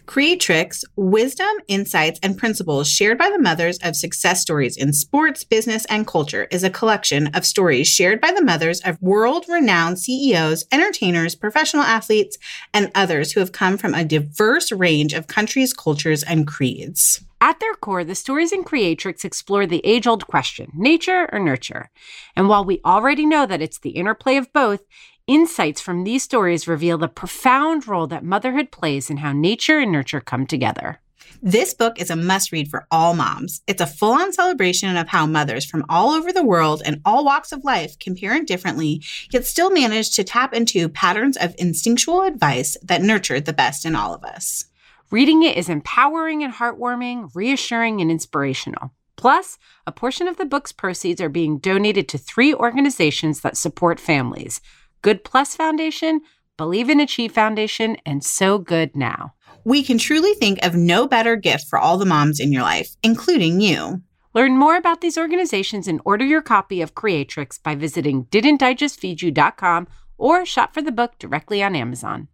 Creatrix, 0.05 0.83
wisdom, 0.95 1.47
insights, 1.67 2.19
and 2.21 2.37
principles 2.37 2.89
shared 2.89 3.17
by 3.17 3.29
the 3.29 3.39
mothers 3.39 3.77
of 3.83 3.95
success 3.95 4.41
stories 4.41 4.77
in 4.77 4.93
sports, 4.93 5.43
business, 5.43 5.85
and 5.85 6.07
culture 6.07 6.47
is 6.51 6.63
a 6.63 6.69
collection 6.69 7.27
of 7.27 7.45
stories 7.45 7.87
shared 7.87 8.19
by 8.19 8.31
the 8.31 8.43
mothers 8.43 8.81
of 8.81 9.01
world 9.01 9.45
renowned 9.47 9.99
CEOs, 9.99 10.65
entertainers, 10.71 11.35
professional 11.35 11.83
athletes, 11.83 12.37
and 12.73 12.91
others 12.95 13.31
who 13.31 13.39
have 13.39 13.51
come 13.51 13.77
from 13.77 13.93
a 13.93 14.05
diverse 14.05 14.71
range 14.71 15.13
of 15.13 15.27
countries, 15.27 15.73
cultures, 15.73 16.23
and 16.23 16.47
creeds. 16.47 17.23
At 17.41 17.61
their 17.61 17.73
core, 17.73 18.03
the 18.03 18.15
stories 18.15 18.51
in 18.51 18.63
Creatrix 18.63 19.23
explore 19.23 19.65
the 19.65 19.81
age 19.85 20.05
old 20.05 20.27
question 20.27 20.71
nature 20.75 21.29
or 21.31 21.39
nurture. 21.39 21.89
And 22.35 22.49
while 22.49 22.65
we 22.65 22.81
already 22.83 23.25
know 23.25 23.45
that 23.45 23.61
it's 23.61 23.79
the 23.79 23.91
interplay 23.91 24.35
of 24.35 24.51
both, 24.51 24.81
insights 25.29 25.79
from 25.79 26.03
these 26.03 26.23
stories 26.23 26.67
reveal 26.67 26.97
the 26.97 27.07
profound 27.07 27.87
role 27.87 28.07
that 28.07 28.23
motherhood 28.25 28.71
plays 28.71 29.11
in 29.11 29.17
how 29.17 29.31
nature 29.31 29.77
and 29.77 29.91
nurture 29.91 30.19
come 30.19 30.47
together. 30.47 30.99
This 31.41 31.75
book 31.75 32.01
is 32.01 32.09
a 32.09 32.15
must 32.15 32.51
read 32.51 32.67
for 32.67 32.87
all 32.89 33.13
moms. 33.13 33.61
It's 33.67 33.79
a 33.79 33.85
full 33.85 34.13
on 34.13 34.33
celebration 34.33 34.97
of 34.97 35.07
how 35.07 35.27
mothers 35.27 35.65
from 35.65 35.85
all 35.87 36.09
over 36.09 36.33
the 36.33 36.43
world 36.43 36.81
and 36.83 36.99
all 37.05 37.23
walks 37.23 37.51
of 37.51 37.63
life 37.63 37.97
can 37.99 38.15
parent 38.15 38.47
differently, 38.47 39.03
yet 39.31 39.45
still 39.45 39.69
manage 39.69 40.15
to 40.15 40.23
tap 40.23 40.51
into 40.53 40.89
patterns 40.89 41.37
of 41.37 41.53
instinctual 41.59 42.23
advice 42.23 42.75
that 42.81 43.03
nurture 43.03 43.39
the 43.39 43.53
best 43.53 43.85
in 43.85 43.95
all 43.95 44.15
of 44.15 44.23
us. 44.23 44.65
Reading 45.11 45.43
it 45.43 45.55
is 45.55 45.69
empowering 45.69 46.43
and 46.43 46.53
heartwarming, 46.53 47.29
reassuring 47.35 48.01
and 48.01 48.09
inspirational. 48.09 48.91
Plus, 49.15 49.59
a 49.85 49.91
portion 49.91 50.27
of 50.27 50.37
the 50.37 50.45
book's 50.45 50.71
proceeds 50.71 51.21
are 51.21 51.29
being 51.29 51.59
donated 51.59 52.07
to 52.09 52.17
three 52.17 52.53
organizations 52.53 53.41
that 53.41 53.57
support 53.57 53.99
families 53.99 54.61
Good 55.01 55.23
Plus 55.23 55.55
Foundation, 55.55 56.21
Believe 56.57 56.89
in 56.89 56.99
Achieve 56.99 57.31
Foundation, 57.31 57.97
and 58.05 58.23
So 58.23 58.57
Good 58.57 58.95
Now. 58.95 59.33
We 59.63 59.83
can 59.83 59.97
truly 59.97 60.33
think 60.33 60.63
of 60.65 60.75
no 60.75 61.07
better 61.07 61.35
gift 61.35 61.67
for 61.69 61.79
all 61.79 61.97
the 61.97 62.05
moms 62.05 62.39
in 62.39 62.51
your 62.51 62.63
life, 62.63 62.95
including 63.03 63.61
you. 63.61 64.01
Learn 64.33 64.57
more 64.57 64.75
about 64.75 65.01
these 65.01 65.17
organizations 65.17 65.87
and 65.87 66.01
order 66.05 66.25
your 66.25 66.41
copy 66.41 66.81
of 66.81 66.95
Creatrix 66.95 67.57
by 67.57 67.75
visiting 67.75 68.25
didn'tijustfeedyou.com 68.25 69.87
or 70.17 70.45
shop 70.45 70.73
for 70.73 70.81
the 70.81 70.91
book 70.91 71.17
directly 71.17 71.63
on 71.63 71.75
Amazon. 71.75 72.27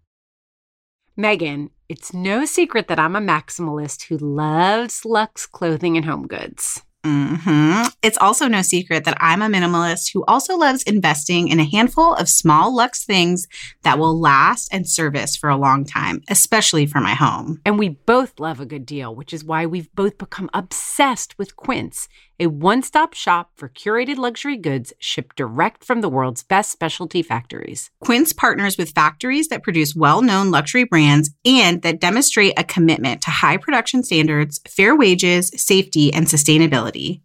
Megan, 1.16 1.70
it's 1.88 2.14
no 2.14 2.46
secret 2.46 2.88
that 2.88 3.00
I'm 3.00 3.16
a 3.16 3.22
maximalist 3.22 4.04
who 4.04 4.18
loves 4.18 5.06
luxe 5.06 5.46
clothing 5.46 5.96
and 5.96 6.06
home 6.06 6.28
goods. 6.28 6.85
Hmm 7.06 7.84
It's 8.02 8.18
also 8.18 8.48
no 8.48 8.64
secret 8.64 9.06
that 9.06 9.18
I'm 9.20 9.44
a 9.44 9.48
minimalist 9.48 10.12
who 10.12 10.26
also 10.28 10.58
loves 10.58 10.82
investing 10.84 11.50
in 11.50 11.60
a 11.60 11.64
handful 11.64 12.16
of 12.16 12.28
small 12.28 12.76
luxe 12.76 13.06
things 13.06 13.48
that 13.84 14.00
will 14.00 14.20
last 14.20 14.74
and 14.74 14.90
service 14.90 15.36
for 15.36 15.50
a 15.50 15.56
long 15.56 15.86
time, 15.86 16.24
especially 16.30 16.88
for 16.88 17.00
my 17.00 17.14
home. 17.14 17.62
And 17.64 17.78
we 17.78 17.90
both 17.90 18.40
love 18.40 18.60
a 18.60 18.66
good 18.66 18.88
deal, 18.88 19.14
which 19.14 19.34
is 19.34 19.44
why 19.44 19.68
we've 19.68 19.94
both 19.94 20.18
become 20.18 20.50
obsessed 20.52 21.38
with 21.38 21.56
Quince, 21.56 22.08
a 22.40 22.48
one 22.48 22.82
stop 22.82 23.14
shop 23.14 23.52
for 23.56 23.70
curated 23.70 24.18
luxury 24.18 24.58
goods 24.58 24.94
shipped 25.00 25.36
direct 25.36 25.84
from 25.84 26.02
the 26.02 26.10
world's 26.10 26.44
best 26.44 26.72
specialty 26.72 27.22
factories. 27.22 27.92
Quince 28.02 28.34
partners 28.34 28.78
with 28.78 28.92
factories 28.92 29.48
that 29.50 29.64
produce 29.64 29.96
well 29.96 30.22
known 30.22 30.52
luxury 30.52 30.84
brands 30.84 31.32
and 31.46 31.82
that 31.82 32.00
demonstrate 32.00 32.54
a 32.58 32.64
commitment 32.64 33.22
to 33.22 33.32
high 33.32 33.58
production 33.58 34.04
standards, 34.04 34.60
fair 34.68 34.96
wages, 34.96 35.52
safety, 35.56 36.14
and 36.14 36.28
sustainability. 36.28 37.22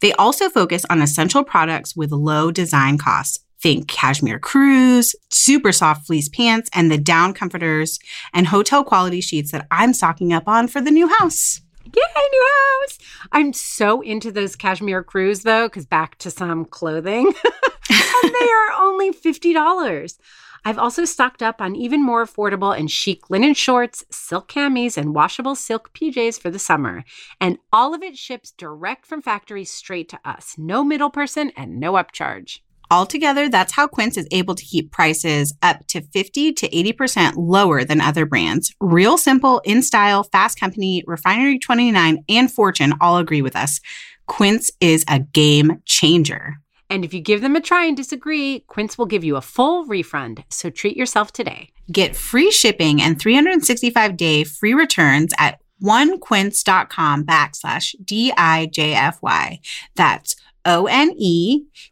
They 0.00 0.12
also 0.14 0.48
focus 0.48 0.84
on 0.90 1.02
essential 1.02 1.44
products 1.44 1.96
with 1.96 2.12
low 2.12 2.50
design 2.50 2.98
costs. 2.98 3.38
Think 3.60 3.86
cashmere 3.86 4.40
crews, 4.40 5.14
super 5.30 5.70
soft 5.70 6.08
fleece 6.08 6.28
pants, 6.28 6.68
and 6.74 6.90
the 6.90 6.98
down 6.98 7.32
comforters 7.32 8.00
and 8.34 8.48
hotel 8.48 8.82
quality 8.82 9.20
sheets 9.20 9.52
that 9.52 9.68
I'm 9.70 9.94
stocking 9.94 10.32
up 10.32 10.48
on 10.48 10.66
for 10.66 10.80
the 10.80 10.90
new 10.90 11.06
house. 11.06 11.60
Yay, 11.84 12.28
new 12.32 12.48
house. 12.80 12.98
I'm 13.32 13.52
so 13.52 14.00
into 14.00 14.32
those 14.32 14.56
cashmere 14.56 15.02
crews 15.02 15.42
though, 15.42 15.68
because 15.68 15.86
back 15.86 16.18
to 16.18 16.30
some 16.30 16.64
clothing. 16.64 17.26
and 17.90 18.34
they 18.40 18.50
are 18.50 18.80
only 18.80 19.12
$50. 19.12 20.18
I've 20.64 20.78
also 20.78 21.04
stocked 21.04 21.42
up 21.42 21.60
on 21.60 21.74
even 21.74 22.04
more 22.04 22.24
affordable 22.24 22.76
and 22.76 22.90
chic 22.90 23.30
linen 23.30 23.54
shorts, 23.54 24.04
silk 24.10 24.48
camis, 24.48 24.96
and 24.96 25.14
washable 25.14 25.56
silk 25.56 25.92
PJs 25.92 26.40
for 26.40 26.50
the 26.50 26.58
summer. 26.58 27.04
And 27.40 27.58
all 27.72 27.94
of 27.94 28.02
it 28.02 28.16
ships 28.16 28.52
direct 28.52 29.04
from 29.04 29.22
factory 29.22 29.64
straight 29.64 30.08
to 30.10 30.20
us. 30.24 30.54
No 30.56 30.84
middle 30.84 31.10
person 31.10 31.50
and 31.56 31.80
no 31.80 31.94
upcharge. 31.94 32.60
Altogether, 32.92 33.48
that's 33.48 33.72
how 33.72 33.86
Quince 33.86 34.18
is 34.18 34.28
able 34.30 34.54
to 34.54 34.62
keep 34.62 34.92
prices 34.92 35.54
up 35.62 35.86
to 35.86 36.02
50 36.02 36.52
to 36.52 36.68
80% 36.68 37.32
lower 37.38 37.84
than 37.84 38.02
other 38.02 38.26
brands. 38.26 38.74
Real 38.82 39.16
simple, 39.16 39.62
in 39.64 39.80
style, 39.80 40.24
fast 40.24 40.60
company, 40.60 41.02
Refinery 41.06 41.58
29, 41.58 42.22
and 42.28 42.52
Fortune 42.52 42.92
all 43.00 43.16
agree 43.16 43.40
with 43.40 43.56
us. 43.56 43.80
Quince 44.26 44.70
is 44.78 45.06
a 45.08 45.20
game 45.20 45.80
changer. 45.86 46.58
And 46.90 47.02
if 47.02 47.14
you 47.14 47.22
give 47.22 47.40
them 47.40 47.56
a 47.56 47.62
try 47.62 47.86
and 47.86 47.96
disagree, 47.96 48.60
Quince 48.66 48.98
will 48.98 49.06
give 49.06 49.24
you 49.24 49.36
a 49.36 49.40
full 49.40 49.86
refund. 49.86 50.44
So 50.50 50.68
treat 50.68 50.94
yourself 50.94 51.32
today. 51.32 51.70
Get 51.90 52.14
free 52.14 52.50
shipping 52.50 53.00
and 53.00 53.18
365 53.18 54.18
day 54.18 54.44
free 54.44 54.74
returns 54.74 55.32
at 55.38 55.62
onequince.com 55.82 57.24
backslash 57.24 57.94
D-I-J-F-Y. 58.04 59.60
That's 59.96 60.36
O-N-E-Q-U-I-N-C-E 60.64 61.90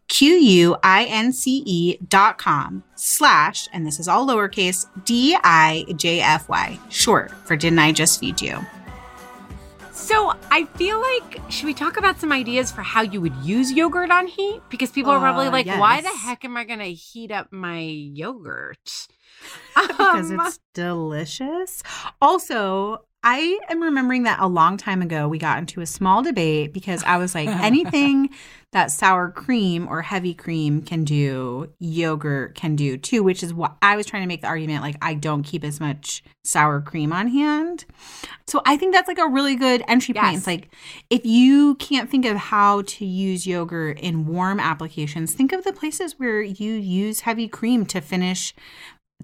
dot 2.08 2.38
com 2.38 2.82
slash, 2.94 3.68
and 3.72 3.86
this 3.86 4.00
is 4.00 4.08
all 4.08 4.26
lowercase, 4.26 4.86
D-I-J-F-Y, 5.04 6.78
short 6.88 7.30
for 7.46 7.56
Didn't 7.56 7.78
I 7.78 7.92
Just 7.92 8.20
Feed 8.20 8.40
You? 8.40 8.58
So 9.92 10.32
I 10.50 10.64
feel 10.76 11.00
like 11.00 11.40
should 11.50 11.66
we 11.66 11.74
talk 11.74 11.96
about 11.96 12.18
some 12.18 12.32
ideas 12.32 12.72
for 12.72 12.82
how 12.82 13.02
you 13.02 13.20
would 13.20 13.34
use 13.36 13.70
yogurt 13.72 14.10
on 14.10 14.26
heat? 14.26 14.60
Because 14.70 14.90
people 14.90 15.12
are 15.12 15.20
probably 15.20 15.46
Uh, 15.48 15.52
like, 15.52 15.66
why 15.66 16.00
the 16.00 16.08
heck 16.08 16.44
am 16.44 16.56
I 16.56 16.64
going 16.64 16.78
to 16.80 16.92
heat 16.92 17.30
up 17.30 17.52
my 17.52 17.80
yogurt? 17.80 19.06
because 19.76 20.30
Um, 20.32 20.40
it's 20.40 20.58
delicious. 20.74 21.82
Also, 22.20 23.04
I 23.22 23.58
am 23.68 23.82
remembering 23.82 24.22
that 24.22 24.40
a 24.40 24.46
long 24.46 24.78
time 24.78 25.02
ago 25.02 25.28
we 25.28 25.38
got 25.38 25.58
into 25.58 25.82
a 25.82 25.86
small 25.86 26.22
debate 26.22 26.72
because 26.72 27.02
I 27.04 27.18
was 27.18 27.34
like, 27.34 27.48
anything 27.62 28.30
that 28.72 28.90
sour 28.90 29.30
cream 29.30 29.86
or 29.88 30.00
heavy 30.00 30.32
cream 30.32 30.80
can 30.80 31.04
do, 31.04 31.70
yogurt 31.80 32.54
can 32.54 32.76
do 32.76 32.96
too, 32.96 33.22
which 33.22 33.42
is 33.42 33.52
what 33.52 33.76
I 33.82 33.96
was 33.96 34.06
trying 34.06 34.22
to 34.22 34.26
make 34.28 34.40
the 34.42 34.46
argument 34.46 34.82
like, 34.82 34.96
I 35.02 35.14
don't 35.14 35.42
keep 35.42 35.64
as 35.64 35.80
much 35.80 36.22
sour 36.44 36.80
cream 36.80 37.12
on 37.12 37.28
hand. 37.28 37.84
So 38.46 38.62
I 38.64 38.76
think 38.76 38.94
that's 38.94 39.08
like 39.08 39.18
a 39.18 39.28
really 39.28 39.56
good 39.56 39.82
entry 39.86 40.14
point. 40.14 40.26
Yes. 40.26 40.36
It's 40.38 40.46
like, 40.46 40.74
if 41.10 41.26
you 41.26 41.74
can't 41.74 42.08
think 42.08 42.24
of 42.24 42.36
how 42.36 42.82
to 42.82 43.04
use 43.04 43.46
yogurt 43.46 43.98
in 44.00 44.26
warm 44.26 44.60
applications, 44.60 45.34
think 45.34 45.52
of 45.52 45.64
the 45.64 45.72
places 45.72 46.18
where 46.18 46.40
you 46.40 46.74
use 46.74 47.20
heavy 47.20 47.48
cream 47.48 47.84
to 47.86 48.00
finish 48.00 48.54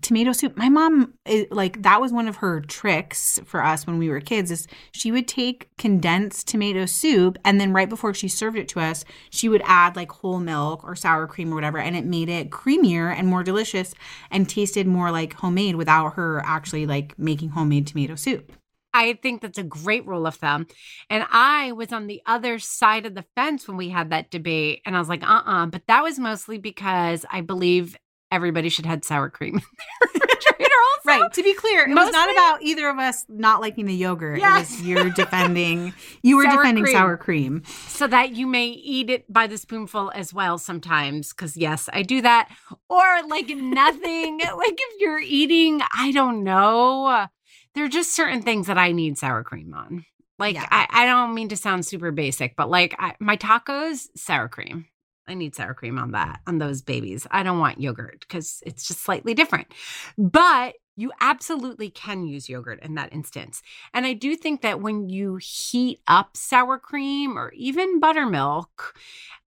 tomato 0.03 0.33
soup. 0.33 0.57
My 0.57 0.69
mom, 0.69 1.15
eh, 1.27 1.45
like, 1.51 1.83
that 1.83 2.01
was 2.01 2.13
one 2.13 2.29
of 2.29 2.37
her 2.37 2.61
tricks 2.61 3.41
for 3.45 3.65
us 3.65 3.87
when 3.87 3.99
we 3.99 4.09
were 4.09 4.21
kids. 4.21 4.51
Is 4.51 4.67
she 4.93 5.13
would 5.13 5.29
take 5.29 5.69
condensed 5.79 6.49
tomato 6.49 6.87
soup, 6.87 7.39
and 7.45 7.61
then 7.61 7.73
right 7.73 7.89
before 7.89 8.15
she 8.15 8.29
served 8.29 8.57
it 8.57 8.69
to 8.69 8.81
us, 8.81 9.05
she 9.31 9.49
would 9.49 9.63
add 9.65 9.97
like 9.97 10.13
whole 10.13 10.41
milk 10.41 10.85
or 10.85 10.95
sour 10.95 11.27
cream 11.27 11.53
or 11.53 11.55
whatever, 11.55 11.79
and 11.79 11.97
it 11.97 12.05
made 12.05 12.29
it 12.29 12.51
creamier 12.51 13.15
and 13.15 13.29
more 13.29 13.43
delicious, 13.43 13.95
and 14.31 14.49
tasted 14.49 14.87
more 14.87 15.11
like 15.11 15.35
homemade 15.35 15.77
without 15.77 16.15
her 16.15 16.43
actually 16.45 16.87
like 16.87 17.19
making 17.19 17.51
homemade 17.51 17.87
tomato 17.87 18.15
soup. 18.15 18.53
I 18.97 19.13
think 19.23 19.43
that's 19.43 19.59
a 19.59 19.63
great 19.63 20.07
rule 20.07 20.27
of 20.27 20.37
thumb. 20.37 20.67
And 21.11 21.27
I 21.31 21.73
was 21.73 21.93
on 21.93 22.07
the 22.07 22.23
other 22.25 22.59
side 22.59 23.05
of 23.05 23.15
the 23.15 23.27
fence 23.35 23.69
when 23.69 23.77
we 23.77 23.91
had 23.91 24.09
that 24.09 24.31
debate. 24.31 24.81
And 24.87 24.97
I 24.97 24.99
was 24.99 25.09
like, 25.09 25.23
uh 25.23 25.43
uh 25.45 25.67
But 25.67 25.83
that 25.87 26.03
was 26.03 26.19
mostly 26.19 26.57
because 26.57 27.27
I 27.31 27.43
believe 27.43 27.99
everybody 28.37 28.69
should 28.69 28.87
have 28.87 29.05
sour 29.05 29.29
cream 29.31 29.55
in 29.57 29.61
their 30.15 30.21
refrigerator 30.31 30.75
also. 30.89 31.09
Right. 31.23 31.33
To 31.33 31.43
be 31.43 31.55
clear, 31.55 31.89
it 31.89 31.95
was 31.95 32.13
not 32.13 32.31
about 32.31 32.63
either 32.63 32.89
of 32.89 32.99
us 32.99 33.25
not 33.29 33.61
liking 33.61 33.87
the 33.87 33.95
yogurt. 33.95 34.39
It 34.39 34.41
Yes. 34.41 34.71
was 34.71 34.83
you're 34.87 35.11
defending. 35.23 35.95
You 36.23 36.37
were 36.37 36.45
Sour 36.45 36.57
defending 36.57 36.85
cream. 36.85 36.95
sour 36.97 37.17
cream. 37.17 37.63
So 37.89 38.07
that 38.09 38.33
you 38.37 38.47
may 38.47 38.67
eat 38.69 39.09
it 39.11 39.33
by 39.33 39.47
the 39.47 39.57
spoonful 39.59 40.11
as 40.15 40.35
well 40.35 40.59
sometimes. 40.59 41.33
Cause 41.33 41.57
yes, 41.57 41.89
I 41.93 42.03
do 42.03 42.21
that. 42.23 42.49
Or 42.89 43.23
like 43.29 43.49
nothing. 43.49 44.39
like 44.39 44.79
if 44.79 45.01
you're 45.01 45.21
eating, 45.21 45.81
I 45.97 46.13
don't 46.13 46.45
know. 46.45 47.27
There 47.75 47.85
are 47.85 47.89
just 47.89 48.15
certain 48.15 48.43
things 48.43 48.67
that 48.69 48.79
I 48.79 48.93
need 48.93 49.17
sour 49.19 49.45
cream 49.45 49.75
on. 49.75 50.05
Like 50.39 50.55
Yeah. 50.57 50.67
I, 50.71 50.87
I 50.91 51.07
don't 51.07 51.35
mean 51.35 51.49
to 51.51 51.57
sound 51.57 51.87
super 51.87 52.11
basic, 52.11 52.57
but 52.57 52.69
like 52.69 52.95
I, 52.99 53.15
my 53.21 53.37
tacos, 53.37 54.09
sour 54.17 54.49
cream. 54.49 54.87
I 55.29 55.35
need 55.35 55.55
sour 55.55 55.75
cream 55.75 55.99
on 55.99 56.13
that, 56.13 56.41
on 56.47 56.59
those 56.59 56.83
babies. 56.83 57.27
I 57.31 57.43
don't 57.43 57.59
want 57.59 57.81
yogurt 57.81 58.21
because 58.21 58.63
it's 58.65 58.87
just 58.87 59.01
slightly 59.03 59.35
different. 59.35 59.69
But 60.17 60.75
you 60.97 61.13
absolutely 61.21 61.91
can 61.91 62.25
use 62.25 62.49
yogurt 62.49 62.83
in 62.83 62.95
that 62.95 63.13
instance. 63.13 63.63
And 63.93 64.07
I 64.07 64.15
do 64.15 64.35
think 64.35 64.63
that 64.63 64.81
when 64.81 65.09
you 65.11 65.37
heat 65.37 66.01
up 66.09 66.37
sour 66.37 66.79
cream 66.79 67.37
or 67.39 67.53
even 67.53 68.01
buttermilk, 68.01 68.95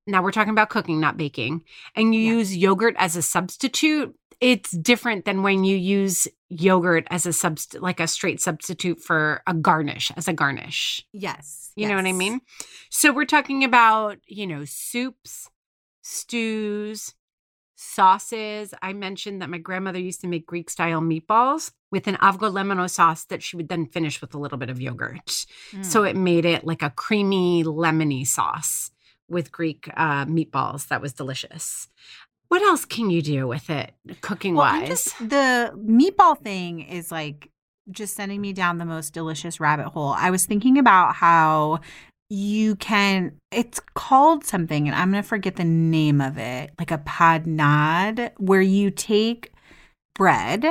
now 0.06 0.22
we're 0.22 0.32
talking 0.32 0.52
about 0.52 0.70
cooking, 0.70 1.00
not 1.00 1.18
baking, 1.18 1.64
and 1.96 2.14
you 2.14 2.22
Yeah. 2.22 2.34
use 2.34 2.56
yogurt 2.56 2.96
as 3.00 3.16
a 3.16 3.22
substitute, 3.22 4.16
it's 4.40 4.72
different 4.72 5.26
than 5.26 5.42
when 5.44 5.64
you 5.64 5.76
use 5.76 6.28
yogurt 6.50 7.06
as 7.10 7.26
a 7.26 7.30
subst 7.30 7.82
like 7.82 8.00
a 8.00 8.08
straight 8.08 8.40
substitute 8.40 9.02
for 9.02 9.42
a 9.48 9.54
garnish 9.54 10.12
as 10.16 10.28
a 10.28 10.34
garnish. 10.34 11.06
Yes. 11.14 11.72
You 11.76 11.88
know 11.88 11.96
what 11.96 12.06
I 12.06 12.12
mean? 12.14 12.42
So 12.90 13.12
we're 13.12 13.26
talking 13.26 13.64
about, 13.64 14.18
you 14.28 14.48
know, 14.48 14.66
soups, 14.66 15.50
stews, 16.10 17.14
sauces. 17.76 18.74
I 18.82 18.94
mentioned 18.94 19.42
that 19.42 19.50
my 19.50 19.58
grandmother 19.58 20.00
used 20.00 20.22
to 20.22 20.28
make 20.28 20.46
Greek 20.46 20.70
style 20.70 21.02
meatballs 21.02 21.72
with 21.92 22.08
an 22.08 22.16
avgolemono 22.18 22.90
sauce 22.90 23.26
that 23.26 23.42
she 23.42 23.56
would 23.56 23.70
then 23.70 23.86
finish 23.86 24.20
with 24.22 24.34
a 24.34 24.38
little 24.38 24.58
bit 24.58 24.70
of 24.70 24.82
yogurt. 24.82 25.46
So 25.82 26.02
Mm. 26.04 26.10
it 26.10 26.16
made 26.16 26.46
it 26.46 26.66
like 26.66 26.82
a 26.82 26.90
creamy, 26.90 27.64
lemony 27.64 28.26
sauce 28.28 28.92
with 29.30 29.52
Greek 29.52 29.90
uh, 29.96 30.26
meatballs. 30.26 30.88
That 30.90 31.02
was 31.02 31.14
delicious. 31.14 31.88
What 32.50 32.62
else 32.64 32.84
can 32.84 33.10
you 33.12 33.22
do 33.22 33.48
with 33.48 33.70
it, 33.70 33.94
cooking 34.22 34.56
Well, 34.56 34.74
wise? 34.80 34.88
just- 34.90 35.20
the 35.20 35.72
meatball 35.78 36.38
thing 36.42 36.82
is 36.82 37.12
like 37.12 37.50
just 37.92 38.16
sending 38.16 38.40
me 38.42 38.54
down 38.54 38.78
the 38.78 38.86
most 38.86 39.14
delicious 39.14 39.60
rabbit 39.60 39.88
hole. 39.90 40.14
I 40.18 40.30
was 40.32 40.46
thinking 40.46 40.78
about 40.78 41.16
how 41.16 41.80
you 42.30 42.76
can 42.76 43.34
it's 43.52 43.80
called 43.96 44.46
something 44.46 44.88
and 44.88 44.96
I'm 44.96 45.12
going 45.12 45.24
to 45.24 45.28
forget 45.28 45.56
the 45.56 45.64
name 45.64 46.22
of 46.22 46.38
it, 46.38 46.72
like 46.78 46.92
a 46.92 47.00
panade 47.00 48.32
where 48.38 48.62
you 48.62 48.92
take 48.92 49.52
bread 50.14 50.66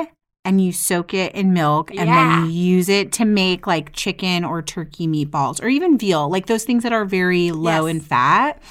and 0.45 0.61
you 0.63 0.71
soak 0.71 1.13
it 1.13 1.35
in 1.35 1.51
milk 1.51 1.91
and 1.91 2.07
Yeah. 2.07 2.39
then 2.39 2.45
you 2.45 2.51
use 2.51 2.87
it 2.87 3.11
to 3.13 3.25
make 3.25 3.67
like 3.67 3.91
chicken 3.91 4.45
or 4.45 4.61
turkey 4.61 5.05
meatballs 5.05 5.61
or 5.61 5.67
even 5.67 5.97
veal, 5.97 6.29
like 6.29 6.45
those 6.45 6.63
things 6.63 6.83
that 6.83 6.93
are 6.93 7.03
very 7.03 7.51
low 7.51 7.85
Yes. 7.85 7.95
in 7.95 7.99
fat. 7.99 8.61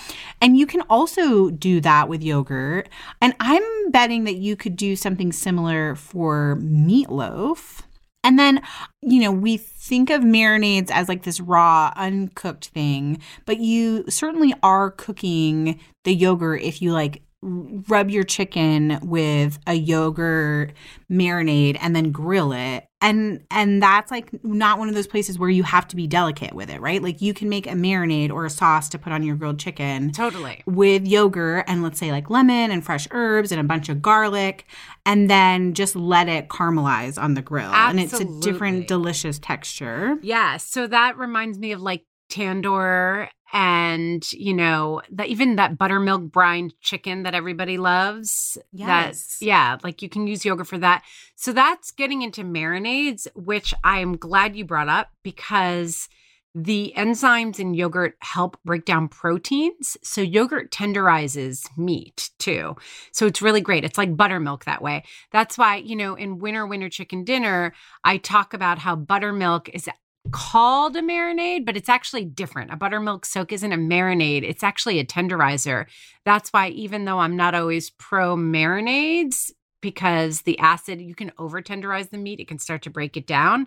And 0.41 0.57
you 0.57 0.65
can 0.67 0.81
also 0.89 1.51
do 1.51 1.81
that 1.83 2.09
with 2.09 2.23
yogurt. 2.23 2.89
And 3.21 3.35
I'm 3.39 3.91
betting 3.91 4.25
that 4.25 4.37
you 4.37 4.57
could 4.57 4.77
do 4.77 4.97
something 4.97 5.31
similar 5.31 5.95
for 5.95 6.59
meatloaf. 6.63 7.83
And 8.29 8.39
then, 8.39 8.61
you 9.01 9.23
know, 9.23 9.33
we 9.33 9.57
think 9.57 10.11
of 10.11 10.21
marinades 10.21 10.91
as 10.91 11.09
like 11.09 11.23
this 11.23 11.41
raw, 11.41 11.95
uncooked 11.97 12.67
thing, 12.67 13.23
but 13.47 13.57
you 13.57 14.05
certainly 14.11 14.53
are 14.63 14.91
cooking 14.91 15.81
the 16.05 16.13
yogurt 16.13 16.61
if 16.61 16.83
you 16.83 16.93
like 16.93 17.23
rub 17.41 18.11
your 18.11 18.25
chicken 18.25 18.99
with 19.03 19.59
a 19.67 19.75
yogurt 19.75 20.73
marinade 21.11 21.79
and 21.81 21.95
then 21.95 22.11
grill 22.11 22.53
it 22.53 22.85
and 23.01 23.45
and 23.51 23.81
that's 23.81 24.11
like 24.11 24.29
not 24.45 24.77
one 24.77 24.89
of 24.89 24.95
those 24.97 25.07
places 25.07 25.39
where 25.39 25.49
you 25.49 25.63
have 25.63 25.87
to 25.87 25.95
be 25.95 26.09
delicate 26.09 26.53
with 26.53 26.69
it 26.69 26.81
right 26.81 27.01
like 27.01 27.23
you 27.23 27.33
can 27.33 27.49
make 27.49 27.69
a 27.69 27.75
marinade 27.75 28.33
or 28.33 28.45
a 28.45 28.51
sauce 28.51 28.89
to 28.89 28.99
put 28.99 29.13
on 29.13 29.23
your 29.23 29.37
grilled 29.37 29.59
chicken 29.59 30.11
totally. 30.11 30.65
with 30.67 31.07
yogurt 31.07 31.65
and 31.69 31.81
let's 31.83 31.99
say 31.99 32.11
like 32.11 32.29
lemon 32.29 32.73
and 32.73 32.85
fresh 32.85 33.07
herbs 33.13 33.53
and 33.53 33.61
a 33.61 33.65
bunch 33.65 33.89
of 33.89 34.03
garlic 34.03 34.67
and 35.07 35.31
then 35.31 35.75
just 35.75 35.95
let 35.95 36.29
it 36.29 36.49
caramelize 36.49 37.23
on 37.23 37.35
the 37.35 37.43
grill 37.43 37.71
and 37.71 38.01
it's 38.01 38.19
a 38.19 38.41
different 38.41 38.89
delicious 38.89 39.39
texture 39.39 40.19
Yeah. 40.23 40.57
So 40.57 40.87
that 40.89 41.17
reminds 41.17 41.59
me 41.59 41.73
of 41.73 41.81
like 41.81 42.05
tandoor 42.31 43.29
and 43.53 44.31
you 44.33 44.53
know 44.55 45.01
that 45.11 45.29
even 45.29 45.57
that 45.57 45.79
buttermilk 45.79 46.23
brined 46.31 46.75
chicken 46.81 47.23
that 47.23 47.35
everybody 47.35 47.79
loves 47.79 48.59
Yes. 48.73 49.39
that 49.39 49.45
yeah 49.45 49.79
like 49.83 50.03
you 50.03 50.09
can 50.09 50.27
use 50.27 50.45
yogurt 50.45 50.67
for 50.67 50.79
that 50.79 51.03
so 51.37 51.53
that's 51.53 51.91
getting 51.91 52.23
into 52.23 52.43
marinades 52.45 53.27
which 53.35 53.73
i'm 53.85 54.17
glad 54.17 54.55
you 54.57 54.65
brought 54.65 54.89
up 54.89 55.09
because 55.23 56.09
The 56.55 56.93
enzymes 56.97 57.61
in 57.61 57.75
yogurt 57.75 58.17
help 58.21 58.57
break 58.65 58.85
down 58.87 59.09
proteins. 59.09 59.97
So, 60.03 60.23
yogurt 60.23 60.73
tenderizes 60.73 61.69
meat 61.77 62.31
too. 62.39 62.75
So, 63.13 63.27
it's 63.27 63.43
really 63.43 63.61
great. 63.61 63.85
It's 63.85 63.99
like 63.99 64.17
buttermilk 64.17 64.65
that 64.65 64.83
way. 64.83 65.05
That's 65.31 65.57
why, 65.59 65.77
you 65.77 65.95
know, 65.95 66.15
in 66.17 66.39
winter 66.39 66.67
winter 66.67 66.89
Chicken 66.89 67.23
Dinner, 67.23 67.75
I 68.03 68.17
talk 68.17 68.55
about 68.55 68.79
how 68.79 68.97
buttermilk 68.97 69.69
is 69.69 69.89
called 70.31 70.97
a 70.97 71.03
marinade, 71.03 71.65
but 71.65 71.77
it's 71.77 71.89
actually 71.89 72.25
different. 72.25 72.73
A 72.73 72.77
buttermilk 72.77 73.25
soak 73.25 73.53
isn't 73.53 73.73
a 73.73 73.77
marinade, 73.77 74.43
it's 74.43 74.63
actually 74.63 74.99
a 74.99 75.05
tenderizer. 75.05 75.87
That's 76.25 76.51
why, 76.51 76.69
even 76.69 77.05
though 77.05 77.19
I'm 77.19 77.37
not 77.37 77.55
always 77.55 77.91
pro 77.91 78.37
marinades, 78.37 79.51
because 79.81 80.43
the 80.43 80.59
acid, 80.59 81.01
you 81.01 81.15
can 81.15 81.33
over 81.39 81.63
tenderize 81.63 82.11
the 82.11 82.19
meat, 82.19 82.41
it 82.41 82.49
can 82.49 82.59
start 82.59 82.83
to 82.83 82.91
break 82.91 83.17
it 83.17 83.27
down. 83.27 83.67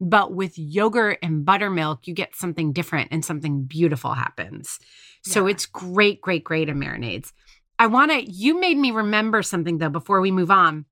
But 0.00 0.32
with 0.32 0.56
yogurt 0.56 1.18
and 1.22 1.44
buttermilk, 1.44 2.06
you 2.06 2.14
get 2.14 2.36
something 2.36 2.72
different 2.72 3.08
and 3.10 3.24
something 3.24 3.64
beautiful 3.64 4.14
happens. 4.14 4.78
So 5.24 5.44
Yeah. 5.44 5.50
it's 5.50 5.66
great, 5.66 6.20
great, 6.20 6.44
great 6.44 6.68
in 6.68 6.78
marinades. 6.78 7.32
I 7.80 7.88
want 7.88 8.12
to, 8.12 8.22
you 8.22 8.60
made 8.60 8.76
me 8.76 8.92
remember 8.92 9.42
something 9.42 9.78
though 9.78 9.88
before 9.88 10.20
we 10.20 10.30
move 10.30 10.50
on, 10.50 10.84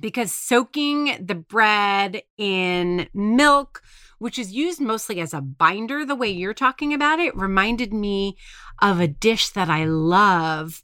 because 0.00 0.32
soaking 0.32 1.24
the 1.24 1.34
bread 1.34 2.22
in 2.36 3.08
milk, 3.14 3.82
which 4.18 4.38
is 4.38 4.52
used 4.52 4.80
mostly 4.80 5.20
as 5.20 5.34
a 5.34 5.40
binder, 5.40 6.04
the 6.04 6.16
way 6.16 6.28
you're 6.28 6.54
talking 6.54 6.92
about 6.92 7.20
it, 7.20 7.36
reminded 7.36 7.92
me 7.92 8.36
of 8.80 8.98
a 8.98 9.08
dish 9.08 9.50
that 9.50 9.68
I 9.68 9.84
love. 9.84 10.82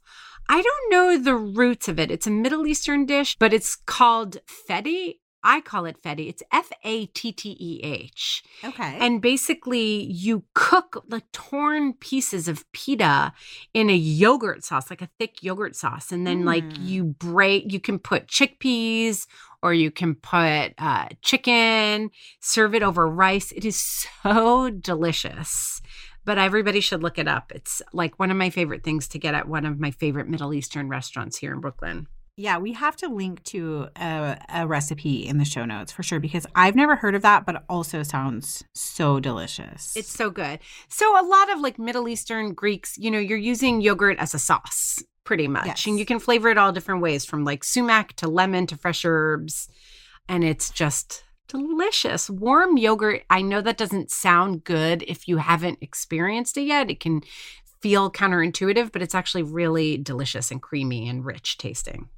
I 0.49 0.61
don't 0.61 0.91
know 0.91 1.17
the 1.17 1.35
roots 1.35 1.87
of 1.89 1.99
it. 1.99 2.11
It's 2.11 2.27
a 2.27 2.31
Middle 2.31 2.65
Eastern 2.67 3.05
dish, 3.05 3.35
but 3.37 3.53
it's 3.53 3.75
called 3.75 4.37
feti. 4.47 5.15
I 5.43 5.61
call 5.61 5.85
it 5.85 6.01
feti. 6.01 6.27
It's 6.29 6.43
F 6.51 6.71
A 6.83 7.05
T 7.07 7.31
T 7.31 7.55
E 7.59 7.79
H. 7.83 8.43
Okay. 8.63 8.97
And 8.99 9.21
basically, 9.21 10.03
you 10.03 10.43
cook 10.53 11.03
like 11.09 11.31
torn 11.31 11.93
pieces 11.93 12.47
of 12.47 12.69
pita 12.73 13.31
in 13.73 13.89
a 13.89 13.95
yogurt 13.95 14.63
sauce, 14.65 14.89
like 14.89 15.01
a 15.01 15.09
thick 15.19 15.41
yogurt 15.43 15.75
sauce. 15.75 16.11
And 16.11 16.25
then, 16.27 16.43
like, 16.43 16.63
Mm. 16.63 16.87
you 16.87 17.03
break, 17.05 17.71
you 17.71 17.79
can 17.79 17.99
put 17.99 18.27
chickpeas 18.27 19.27
or 19.63 19.73
you 19.73 19.89
can 19.91 20.15
put 20.15 20.73
uh, 20.77 21.07
chicken, 21.21 22.09
serve 22.39 22.75
it 22.75 22.83
over 22.83 23.07
rice. 23.07 23.51
It 23.51 23.63
is 23.65 23.79
so 23.79 24.69
delicious. 24.69 25.81
But 26.25 26.37
everybody 26.37 26.81
should 26.81 27.01
look 27.03 27.17
it 27.17 27.27
up. 27.27 27.53
It's 27.55 27.81
like 27.93 28.19
one 28.19 28.31
of 28.31 28.37
my 28.37 28.49
favorite 28.49 28.83
things 28.83 29.07
to 29.09 29.19
get 29.19 29.33
at 29.33 29.47
one 29.47 29.65
of 29.65 29.79
my 29.79 29.91
favorite 29.91 30.27
Middle 30.27 30.53
Eastern 30.53 30.89
restaurants 30.89 31.37
here 31.37 31.53
in 31.53 31.61
Brooklyn. 31.61 32.07
Yeah, 32.39 32.59
we 32.59 32.73
have 32.73 32.95
to 32.97 33.09
link 33.09 33.43
to 33.45 33.89
a, 33.95 34.37
a 34.53 34.67
recipe 34.67 35.27
in 35.27 35.39
the 35.39 35.45
show 35.45 35.65
notes 35.65 35.91
for 35.91 36.03
sure 36.03 36.19
because 36.19 36.45
I've 36.53 36.75
never 36.75 36.95
heard 36.95 37.15
of 37.15 37.23
that, 37.23 37.47
but 37.47 37.55
it 37.55 37.61
also 37.67 38.03
sounds 38.03 38.63
so 38.75 39.19
delicious. 39.19 39.97
It's 39.97 40.13
so 40.13 40.29
good. 40.29 40.59
So 40.87 41.19
a 41.19 41.25
lot 41.25 41.51
of 41.51 41.61
like 41.61 41.79
Middle 41.79 42.07
Eastern 42.07 42.53
Greeks, 42.53 42.95
you 42.95 43.09
know, 43.09 43.17
you're 43.17 43.39
using 43.39 43.81
yogurt 43.81 44.19
as 44.19 44.35
a 44.35 44.39
sauce 44.39 45.03
pretty 45.23 45.47
much. 45.47 45.65
Yes. 45.65 45.87
And 45.87 45.97
you 45.97 46.05
can 46.05 46.19
flavor 46.19 46.49
it 46.49 46.59
all 46.59 46.71
different 46.71 47.01
ways 47.01 47.25
from 47.25 47.43
like 47.43 47.63
sumac 47.63 48.13
to 48.17 48.27
lemon 48.27 48.67
to 48.67 48.77
fresh 48.77 49.03
herbs. 49.03 49.67
And 50.29 50.43
it's 50.43 50.69
just 50.69 51.23
delicious. 51.47 52.29
Warm 52.29 52.77
yogurt, 52.77 53.23
I 53.31 53.41
know 53.41 53.61
that 53.61 53.77
doesn't 53.77 54.11
sound 54.11 54.63
good 54.63 55.03
if 55.07 55.27
you 55.27 55.37
haven't 55.37 55.79
experienced 55.81 56.55
it 56.57 56.63
yet. 56.63 56.91
It 56.91 56.99
can 56.99 57.21
feel 57.81 58.11
counterintuitive, 58.11 58.91
but 58.91 59.01
it's 59.01 59.15
actually 59.15 59.43
really 59.43 59.97
delicious 59.97 60.51
and 60.51 60.61
creamy 60.61 61.09
and 61.09 61.25
rich 61.25 61.57
tasting. 61.57 62.09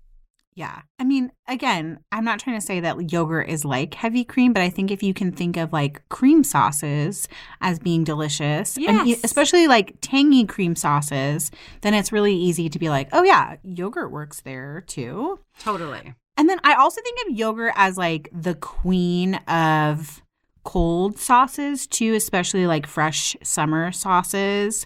Yeah. 0.56 0.82
I 1.00 1.06
mean, 1.06 1.32
again, 1.48 2.00
I'm 2.12 2.26
not 2.26 2.40
trying 2.40 2.60
to 2.60 2.66
say 2.66 2.82
that 2.82 3.12
yogurt 3.12 3.48
is 3.48 3.64
like 3.64 3.94
heavy 3.94 4.26
cream, 4.26 4.52
but 4.52 4.62
I 4.62 4.70
think 4.70 4.92
if 4.92 5.02
you 5.02 5.14
can 5.14 5.32
think 5.32 5.56
of 5.56 5.72
like 5.72 6.08
cream 6.10 6.44
sauces 6.44 7.28
as 7.62 7.80
being 7.80 8.04
delicious, 8.04 8.76
and 8.78 9.08
e- 9.08 9.20
especially 9.24 9.68
like 9.68 9.96
tangy 10.02 10.46
cream 10.46 10.76
sauces, 10.76 11.50
then 11.82 11.94
it's 11.94 12.12
really 12.12 12.36
easy 12.36 12.68
to 12.70 12.80
be 12.80 12.90
like, 12.90 13.08
oh, 13.14 13.24
yeah, 13.24 13.56
yogurt 13.64 14.12
works 14.12 14.42
there 14.42 14.82
too. 14.82 15.40
Totally. 15.60 16.14
And 16.36 16.50
then 16.50 16.60
I 16.64 16.74
also 16.74 17.02
think 17.02 17.20
of 17.28 17.38
yogurt 17.38 17.74
as 17.76 17.98
like 17.98 18.30
the 18.34 18.56
queen 18.56 19.36
of 19.48 20.22
cold 20.64 21.18
sauces 21.18 21.88
too, 21.88 22.14
especially 22.14 22.68
like 22.68 22.86
fresh 22.86 23.36
summer 23.44 23.92
sauces. 23.92 24.86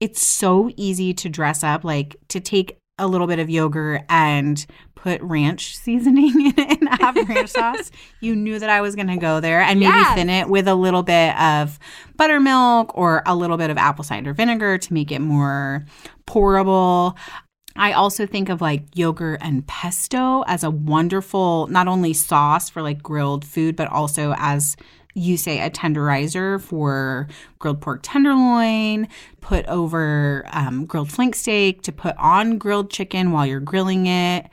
It's 0.00 0.26
so 0.26 0.70
easy 0.76 1.14
to 1.14 1.28
dress 1.28 1.62
up, 1.62 1.84
like 1.84 2.16
to 2.28 2.40
take 2.40 2.78
a 3.00 3.06
little 3.08 3.26
bit 3.26 3.38
of 3.40 3.50
yogurt 3.50 4.02
and 4.08 4.64
put 4.94 5.20
ranch 5.22 5.76
seasoning 5.78 6.38
in 6.46 6.54
it 6.58 6.80
and 6.80 6.88
have 7.00 7.16
ranch 7.28 7.48
sauce. 7.60 7.90
You 8.20 8.36
knew 8.36 8.58
that 8.58 8.68
I 8.68 8.80
was 8.82 8.94
going 8.94 9.08
to 9.08 9.16
go 9.16 9.40
there 9.40 9.60
and 9.62 9.80
maybe 9.80 9.90
Yes. 9.92 10.14
thin 10.14 10.28
it 10.30 10.48
with 10.48 10.68
a 10.68 10.74
little 10.74 11.02
bit 11.02 11.34
of 11.40 11.78
buttermilk 12.16 12.96
or 12.96 13.22
a 13.26 13.34
little 13.34 13.56
bit 13.56 13.70
of 13.70 13.78
apple 13.78 14.04
cider 14.04 14.32
vinegar 14.34 14.76
to 14.78 14.92
make 14.92 15.10
it 15.10 15.20
more 15.20 15.86
pourable. 16.26 17.16
I 17.76 17.92
also 17.92 18.26
think 18.26 18.48
of 18.48 18.60
like 18.60 18.82
yogurt 18.94 19.38
and 19.42 19.66
pesto 19.66 20.42
as 20.46 20.64
a 20.64 20.70
wonderful, 20.70 21.66
not 21.68 21.88
only 21.88 22.12
sauce 22.12 22.68
for 22.68 22.82
like 22.82 23.02
grilled 23.02 23.44
food, 23.44 23.76
but 23.76 23.88
also 23.88 24.34
as 24.36 24.76
you 25.14 25.36
say, 25.36 25.60
a 25.60 25.70
tenderizer 25.70 26.60
for 26.60 27.28
grilled 27.58 27.80
pork 27.80 28.00
tenderloin, 28.02 29.08
put 29.40 29.66
over 29.66 30.44
um, 30.52 30.86
grilled 30.86 31.10
flank 31.10 31.34
steak, 31.34 31.82
to 31.82 31.92
put 31.92 32.16
on 32.16 32.58
grilled 32.58 32.90
chicken 32.90 33.32
while 33.32 33.44
you're 33.44 33.60
grilling 33.60 34.06
it. 34.06 34.46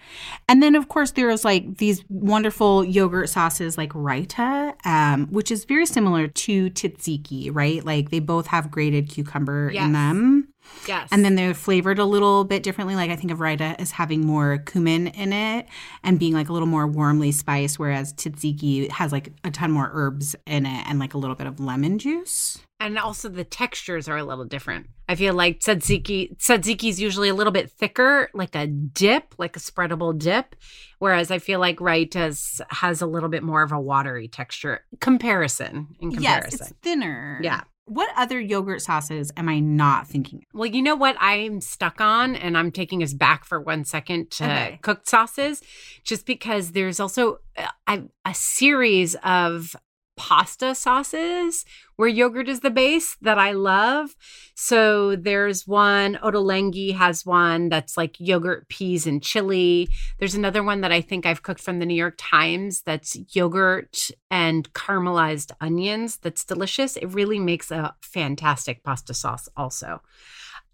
And 0.49 0.61
then, 0.63 0.75
of 0.75 0.89
course, 0.89 1.11
there's 1.11 1.45
like 1.45 1.77
these 1.77 2.03
wonderful 2.09 2.83
yogurt 2.83 3.29
sauces 3.29 3.77
like 3.77 3.91
Raita, 3.91 4.73
um, 4.85 5.27
which 5.27 5.51
is 5.51 5.65
very 5.65 5.85
similar 5.85 6.27
to 6.27 6.69
tzatziki, 6.71 7.49
right? 7.53 7.83
Like 7.85 8.09
they 8.09 8.19
both 8.19 8.47
have 8.47 8.71
grated 8.71 9.09
cucumber 9.09 9.71
Yes. 9.73 9.85
in 9.85 9.93
them. 9.93 10.47
Yes. 10.87 11.09
And 11.11 11.25
then 11.25 11.35
they're 11.35 11.53
flavored 11.53 11.99
a 11.99 12.05
little 12.05 12.43
bit 12.43 12.63
differently. 12.63 12.95
Like 12.95 13.11
I 13.11 13.15
think 13.15 13.31
of 13.31 13.39
Raita 13.39 13.75
as 13.79 13.91
having 13.91 14.25
more 14.25 14.57
cumin 14.59 15.07
in 15.07 15.33
it 15.33 15.67
and 16.03 16.17
being 16.17 16.33
like 16.33 16.49
a 16.49 16.53
little 16.53 16.67
more 16.67 16.87
warmly 16.87 17.31
spiced, 17.31 17.77
whereas 17.77 18.13
tzatziki 18.13 18.89
has 18.91 19.11
like 19.11 19.33
a 19.43 19.51
ton 19.51 19.71
more 19.71 19.89
herbs 19.93 20.35
in 20.45 20.65
it 20.65 20.85
and 20.87 20.99
like 20.99 21.13
a 21.13 21.17
little 21.17 21.35
bit 21.35 21.47
of 21.47 21.59
lemon 21.59 21.99
juice. 21.99 22.59
And 22.79 22.97
also 22.99 23.27
the 23.27 23.43
textures 23.43 24.07
are 24.07 24.17
a 24.17 24.23
little 24.23 24.45
different. 24.45 24.87
I 25.09 25.15
feel 25.15 25.33
like 25.33 25.59
tzatziki 25.59 26.37
tzatziki 26.37 26.89
is 26.89 27.01
usually 27.01 27.29
a 27.29 27.33
little 27.33 27.53
bit 27.53 27.71
thicker, 27.71 28.29
like 28.33 28.55
a 28.55 28.67
dip, 28.67 29.33
like 29.37 29.55
a 29.55 29.59
spreadable 29.59 30.17
dip, 30.17 30.55
whereas 30.99 31.31
I 31.31 31.39
feel 31.39 31.59
like 31.59 31.77
Raita's 31.77 32.61
has 32.69 33.01
a 33.01 33.07
little 33.07 33.29
bit 33.29 33.41
more 33.41 33.63
of 33.63 33.71
a 33.71 33.79
watery 33.79 34.27
texture. 34.27 34.85
Comparison 34.99 35.95
in 35.99 36.11
comparison. 36.11 36.59
Yes, 36.59 36.71
it's 36.71 36.79
thinner. 36.81 37.39
Yeah. 37.41 37.61
What 37.87 38.09
other 38.17 38.39
yogurt 38.39 38.81
sauces 38.81 39.31
am 39.37 39.47
I 39.47 39.59
not 39.59 40.07
thinking? 40.07 40.39
of? 40.39 40.59
Well, 40.59 40.69
you 40.69 40.81
know 40.81 40.95
what 40.95 41.15
I'm 41.19 41.61
stuck 41.61 42.01
on, 42.01 42.35
and 42.35 42.57
I'm 42.57 42.69
taking 42.71 43.01
us 43.01 43.13
back 43.13 43.45
for 43.45 43.61
one 43.61 43.85
second 43.85 44.29
to 44.31 44.43
Okay. 44.43 44.79
cooked 44.81 45.07
sauces, 45.07 45.61
just 46.03 46.25
because 46.25 46.73
there's 46.73 46.99
also 46.99 47.39
uh, 47.57 47.67
a, 47.87 48.03
a 48.25 48.33
series 48.33 49.15
of 49.23 49.73
pasta 50.17 50.75
sauces 50.75 51.63
where 51.95 52.09
yogurt 52.09 52.49
is 52.49 52.59
the 52.59 52.69
base 52.69 53.15
that 53.21 53.39
I 53.39 53.51
love. 53.51 54.15
So 54.55 55.15
there's 55.15 55.67
one, 55.67 56.15
Ottolenghi 56.23 56.95
has 56.95 57.25
one 57.25 57.69
that's 57.69 57.97
like 57.97 58.19
yogurt, 58.19 58.67
peas, 58.69 59.07
and 59.07 59.21
chili. 59.21 59.89
There's 60.19 60.35
another 60.35 60.63
one 60.63 60.81
that 60.81 60.91
I 60.91 61.01
think 61.01 61.25
I've 61.25 61.43
cooked 61.43 61.61
from 61.61 61.79
the 61.79 61.85
New 61.85 61.95
York 61.95 62.15
Times 62.17 62.81
that's 62.81 63.17
yogurt 63.33 64.09
and 64.29 64.71
caramelized 64.73 65.51
onions. 65.61 66.17
That's 66.17 66.43
delicious. 66.43 66.97
It 66.97 67.07
really 67.07 67.39
makes 67.39 67.71
a 67.71 67.95
fantastic 68.01 68.83
pasta 68.83 69.13
sauce, 69.13 69.47
also 69.55 70.01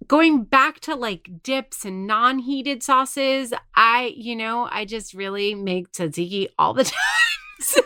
going 0.07 0.43
back 0.43 0.79
to 0.81 0.95
like 0.95 1.29
dips 1.43 1.85
and 1.85 2.05
non-heated 2.05 2.83
sauces 2.83 3.53
i 3.75 4.13
you 4.17 4.35
know 4.35 4.67
i 4.71 4.83
just 4.83 5.13
really 5.13 5.55
make 5.55 5.91
tzatziki 5.91 6.47
all 6.57 6.73
the 6.73 6.83
time 6.83 7.32
so 7.63 7.81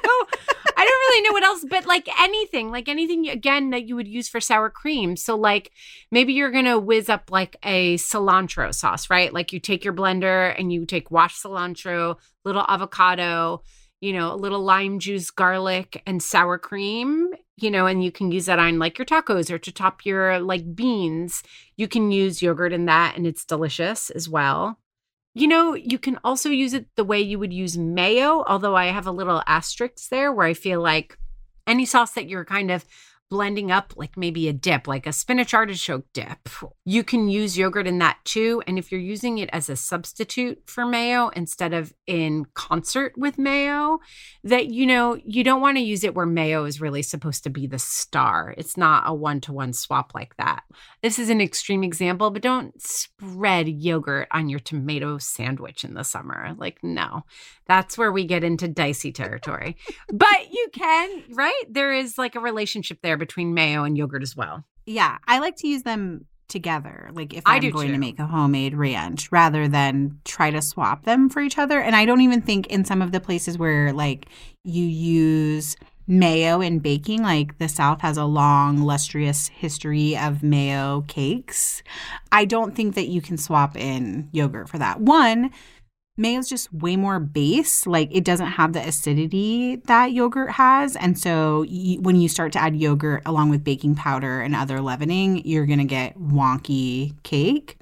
i 0.75 0.85
don't 0.85 0.87
really 0.87 1.21
know 1.21 1.33
what 1.33 1.43
else 1.43 1.65
but 1.69 1.85
like 1.85 2.07
anything 2.19 2.71
like 2.71 2.87
anything 2.87 3.27
again 3.29 3.69
that 3.69 3.87
you 3.87 3.95
would 3.95 4.07
use 4.07 4.27
for 4.27 4.39
sour 4.39 4.69
cream 4.69 5.15
so 5.15 5.35
like 5.35 5.71
maybe 6.11 6.33
you're 6.33 6.51
gonna 6.51 6.79
whiz 6.79 7.09
up 7.09 7.29
like 7.31 7.55
a 7.63 7.95
cilantro 7.97 8.73
sauce 8.73 9.09
right 9.09 9.33
like 9.33 9.53
you 9.53 9.59
take 9.59 9.83
your 9.83 9.93
blender 9.93 10.53
and 10.57 10.71
you 10.73 10.85
take 10.85 11.11
washed 11.11 11.43
cilantro 11.43 12.17
little 12.43 12.65
avocado 12.67 13.61
you 13.99 14.13
know, 14.13 14.33
a 14.33 14.35
little 14.35 14.61
lime 14.61 14.99
juice, 14.99 15.31
garlic, 15.31 16.01
and 16.05 16.21
sour 16.21 16.57
cream, 16.57 17.31
you 17.57 17.71
know, 17.71 17.87
and 17.87 18.03
you 18.03 18.11
can 18.11 18.31
use 18.31 18.45
that 18.45 18.59
on 18.59 18.77
like 18.79 18.97
your 18.97 19.05
tacos 19.05 19.49
or 19.49 19.57
to 19.57 19.71
top 19.71 20.05
your 20.05 20.39
like 20.39 20.75
beans. 20.75 21.41
You 21.77 21.87
can 21.87 22.11
use 22.11 22.41
yogurt 22.41 22.73
in 22.73 22.85
that 22.85 23.17
and 23.17 23.25
it's 23.25 23.45
delicious 23.45 24.09
as 24.11 24.29
well. 24.29 24.77
You 25.38 25.47
know, 25.47 25.76
you 25.76 26.00
can 26.00 26.17
also 26.23 26.50
use 26.50 26.73
it 26.73 26.88
the 26.95 27.04
way 27.04 27.21
you 27.21 27.38
would 27.38 27.54
use 27.54 27.78
mayo, 27.78 28.43
although 28.47 28.76
I 28.76 28.88
have 28.88 29.06
a 29.06 29.12
little 29.12 29.43
asterisk 29.45 30.10
there 30.10 30.34
where 30.34 30.47
I 30.47 30.56
feel 30.56 30.82
like 30.82 31.15
any 31.67 31.86
sauce 31.86 32.13
that 32.13 32.28
you're 32.28 32.43
kind 32.43 32.71
of 32.71 32.84
blending 33.29 33.71
up 33.71 33.93
like 33.97 34.15
maybe 34.15 34.47
a 34.47 34.53
dip, 34.53 34.87
like 34.87 35.05
a 35.05 35.11
spinach 35.11 35.53
artichoke 35.53 36.05
dip, 36.13 36.49
you 36.85 37.03
can 37.03 37.27
use 37.27 37.57
yogurt 37.57 37.87
in 37.87 37.97
that 37.99 38.17
too. 38.23 38.63
And 38.65 38.77
if 38.77 38.91
you're 38.91 39.01
using 39.01 39.38
it 39.38 39.49
as 39.51 39.69
a 39.69 39.75
substitute 39.75 40.61
for 40.65 40.86
mayo 40.86 41.30
instead 41.30 41.73
of 41.73 41.93
in 42.05 42.45
concert 42.53 43.13
with 43.17 43.38
mayo, 43.38 43.99
that 44.43 44.67
you 44.67 44.86
know, 44.86 45.17
you 45.25 45.43
don't 45.43 45.61
want 45.61 45.78
to 45.78 45.84
use 45.84 46.03
it 46.03 46.15
where 46.15 46.25
mayo 46.25 46.65
is 46.65 46.80
really 46.80 47.01
supposed 47.01 47.43
to 47.43 47.49
be 47.49 47.67
the 47.67 47.80
star. 47.80 48.53
It's 48.57 48.78
not 48.78 49.03
a 49.05 49.13
one 49.13 49.41
to 49.41 49.53
one 49.53 49.73
swap 49.73 50.13
like 50.15 50.36
that. 50.38 50.63
This 51.01 51.19
is 51.19 51.30
an 51.30 51.41
extreme 51.41 51.84
example, 51.84 52.32
but 52.32 52.41
don't 52.41 52.82
spread 52.82 53.67
yogurt 53.67 54.28
on 54.32 54.49
your 54.49 54.59
tomato 54.59 55.17
sandwich 55.17 55.84
in 55.84 55.93
the 55.93 56.03
summer. 56.03 56.55
Like, 56.57 56.80
no, 56.82 57.23
that's 57.67 57.97
where 57.97 58.11
we 58.11 58.25
get 58.25 58.43
into 58.43 58.67
dicey 58.67 59.11
territory. 59.11 59.75
but 60.11 60.51
you 60.51 60.67
can, 60.71 61.23
right? 61.34 61.63
There 61.69 61.93
is 61.93 62.17
like 62.17 62.36
a 62.36 62.39
relationship 62.39 62.99
there 63.01 63.16
between 63.18 63.53
mayo 63.53 63.84
and 63.84 63.97
yogurt 63.97 64.24
as 64.24 64.36
well. 64.36 64.63
Yeah, 64.86 65.18
I 65.28 65.39
like 65.39 65.57
to 65.57 65.68
use 65.68 65.84
them 65.84 66.26
together. 66.47 67.09
Like 67.13 67.34
if 67.34 67.43
I 67.45 67.55
I'm 67.55 67.61
do 67.61 67.72
going 67.72 67.88
too. 67.88 67.93
to 67.93 67.99
make 67.99 68.20
a 68.20 68.26
homemade 68.26 68.76
ranch 68.76 69.32
rather 69.32 69.68
than 69.68 70.20
try 70.24 70.49
to 70.49 70.61
swap 70.61 71.03
them 71.03 71.30
for 71.30 71.41
each 71.41 71.57
other. 71.57 71.80
And 71.80 71.95
I 71.95 72.05
don't 72.05 72.22
even 72.22 72.41
think 72.41 72.68
in 72.68 72.86
some 72.86 73.01
of 73.01 73.11
the 73.11 73.20
places 73.20 73.57
where 73.57 73.91
like 73.91 74.28
you 74.63 74.86
use 74.86 75.76
mayo 76.07 76.61
in 76.61 76.80
baking, 76.80 77.22
like 77.22 77.57
the 77.57 77.68
South 77.68 78.01
has 78.01 78.18
a 78.18 78.26
long, 78.26 78.82
lustrous 78.82 79.49
history 79.49 80.18
of 80.18 80.41
mayo 80.41 81.03
cakes. 81.07 81.84
I 82.32 82.45
don't 82.45 82.76
think 82.76 82.95
that 82.95 83.07
you 83.07 83.22
can 83.22 83.38
swap 83.38 83.76
in 83.76 84.30
yogurt 84.32 84.70
for 84.70 84.78
that. 84.78 85.01
One, 85.01 85.51
mayo's 86.18 86.49
just 86.49 86.74
way 86.74 86.95
more 86.97 87.20
base. 87.20 87.86
Like 87.88 88.09
it 88.11 88.24
doesn't 88.26 88.47
have 88.47 88.74
the 88.74 88.80
acidity 88.86 89.78
that 89.86 90.11
yogurt 90.11 90.51
has. 90.51 90.95
And 90.95 91.18
so 91.18 91.65
when 92.01 92.15
you 92.15 92.28
start 92.28 92.51
to 92.53 92.59
add 92.59 92.76
yogurt 92.76 93.22
along 93.26 93.49
with 93.51 93.63
baking 93.63 93.95
powder 93.95 94.41
and 94.41 94.55
other 94.55 94.82
leavening 94.82 95.43
you're 95.45 95.65
going 95.68 95.80
to 95.80 95.86
get 95.86 96.18
wonky 96.20 97.13
cake. 97.24 97.78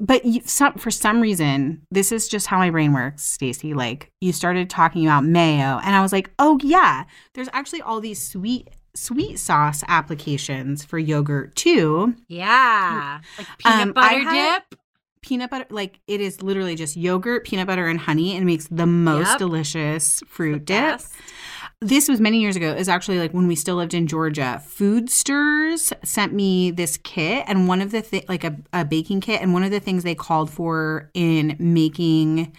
But 0.00 0.24
you, 0.24 0.40
some, 0.44 0.74
for 0.74 0.90
some 0.90 1.20
reason 1.20 1.82
this 1.92 2.10
is 2.10 2.26
just 2.28 2.48
how 2.48 2.58
my 2.58 2.70
brain 2.70 2.92
works 2.92 3.22
stacy 3.22 3.74
like 3.74 4.10
you 4.20 4.32
started 4.32 4.68
talking 4.68 5.06
about 5.06 5.24
mayo 5.24 5.78
and 5.84 5.94
i 5.94 6.02
was 6.02 6.12
like 6.12 6.30
oh 6.40 6.58
yeah 6.64 7.04
there's 7.34 7.48
actually 7.52 7.80
all 7.80 8.00
these 8.00 8.20
sweet 8.20 8.68
sweet 8.96 9.38
sauce 9.38 9.82
applications 9.88 10.84
for 10.84 10.98
yogurt 10.98 11.54
too. 11.56 12.14
Yeah. 12.28 13.20
Like 13.38 13.46
peanut 13.58 13.80
Um, 13.82 13.92
butter 13.92 14.18
had- 14.18 14.62
dip. 14.70 14.80
Peanut 15.24 15.48
butter 15.50 15.64
like 15.70 16.00
it 16.06 16.20
is 16.20 16.42
literally 16.42 16.74
just 16.76 16.98
yogurt 16.98 17.46
peanut 17.46 17.66
butter 17.66 17.86
and 17.86 17.98
honey 17.98 18.36
and 18.36 18.44
makes 18.44 18.68
the 18.68 18.84
most 18.84 19.28
Yep. 19.30 19.38
delicious 19.38 20.22
fruit 20.28 20.66
dip. 20.66 21.00
this 21.80 22.08
was 22.10 22.20
many 22.20 22.40
years 22.42 22.56
ago. 22.56 22.68
Is 22.74 22.90
actually 22.90 23.18
like 23.18 23.32
when 23.32 23.46
we 23.46 23.54
still 23.56 23.76
lived 23.76 23.94
in 23.94 24.06
georgia. 24.06 24.62
Foodstirs 24.68 25.92
sent 26.04 26.34
me 26.34 26.70
this 26.70 26.98
kit 26.98 27.44
and 27.46 27.66
one 27.68 27.80
of 27.80 27.90
the 27.90 28.02
thi- 28.02 28.24
like 28.28 28.44
a, 28.44 28.54
a 28.74 28.84
baking 28.84 29.22
kit 29.22 29.40
and 29.40 29.52
one 29.54 29.62
of 29.64 29.70
the 29.70 29.80
things 29.80 30.02
they 30.02 30.14
called 30.14 30.50
for 30.50 31.10
in 31.14 31.56
making 31.58 32.52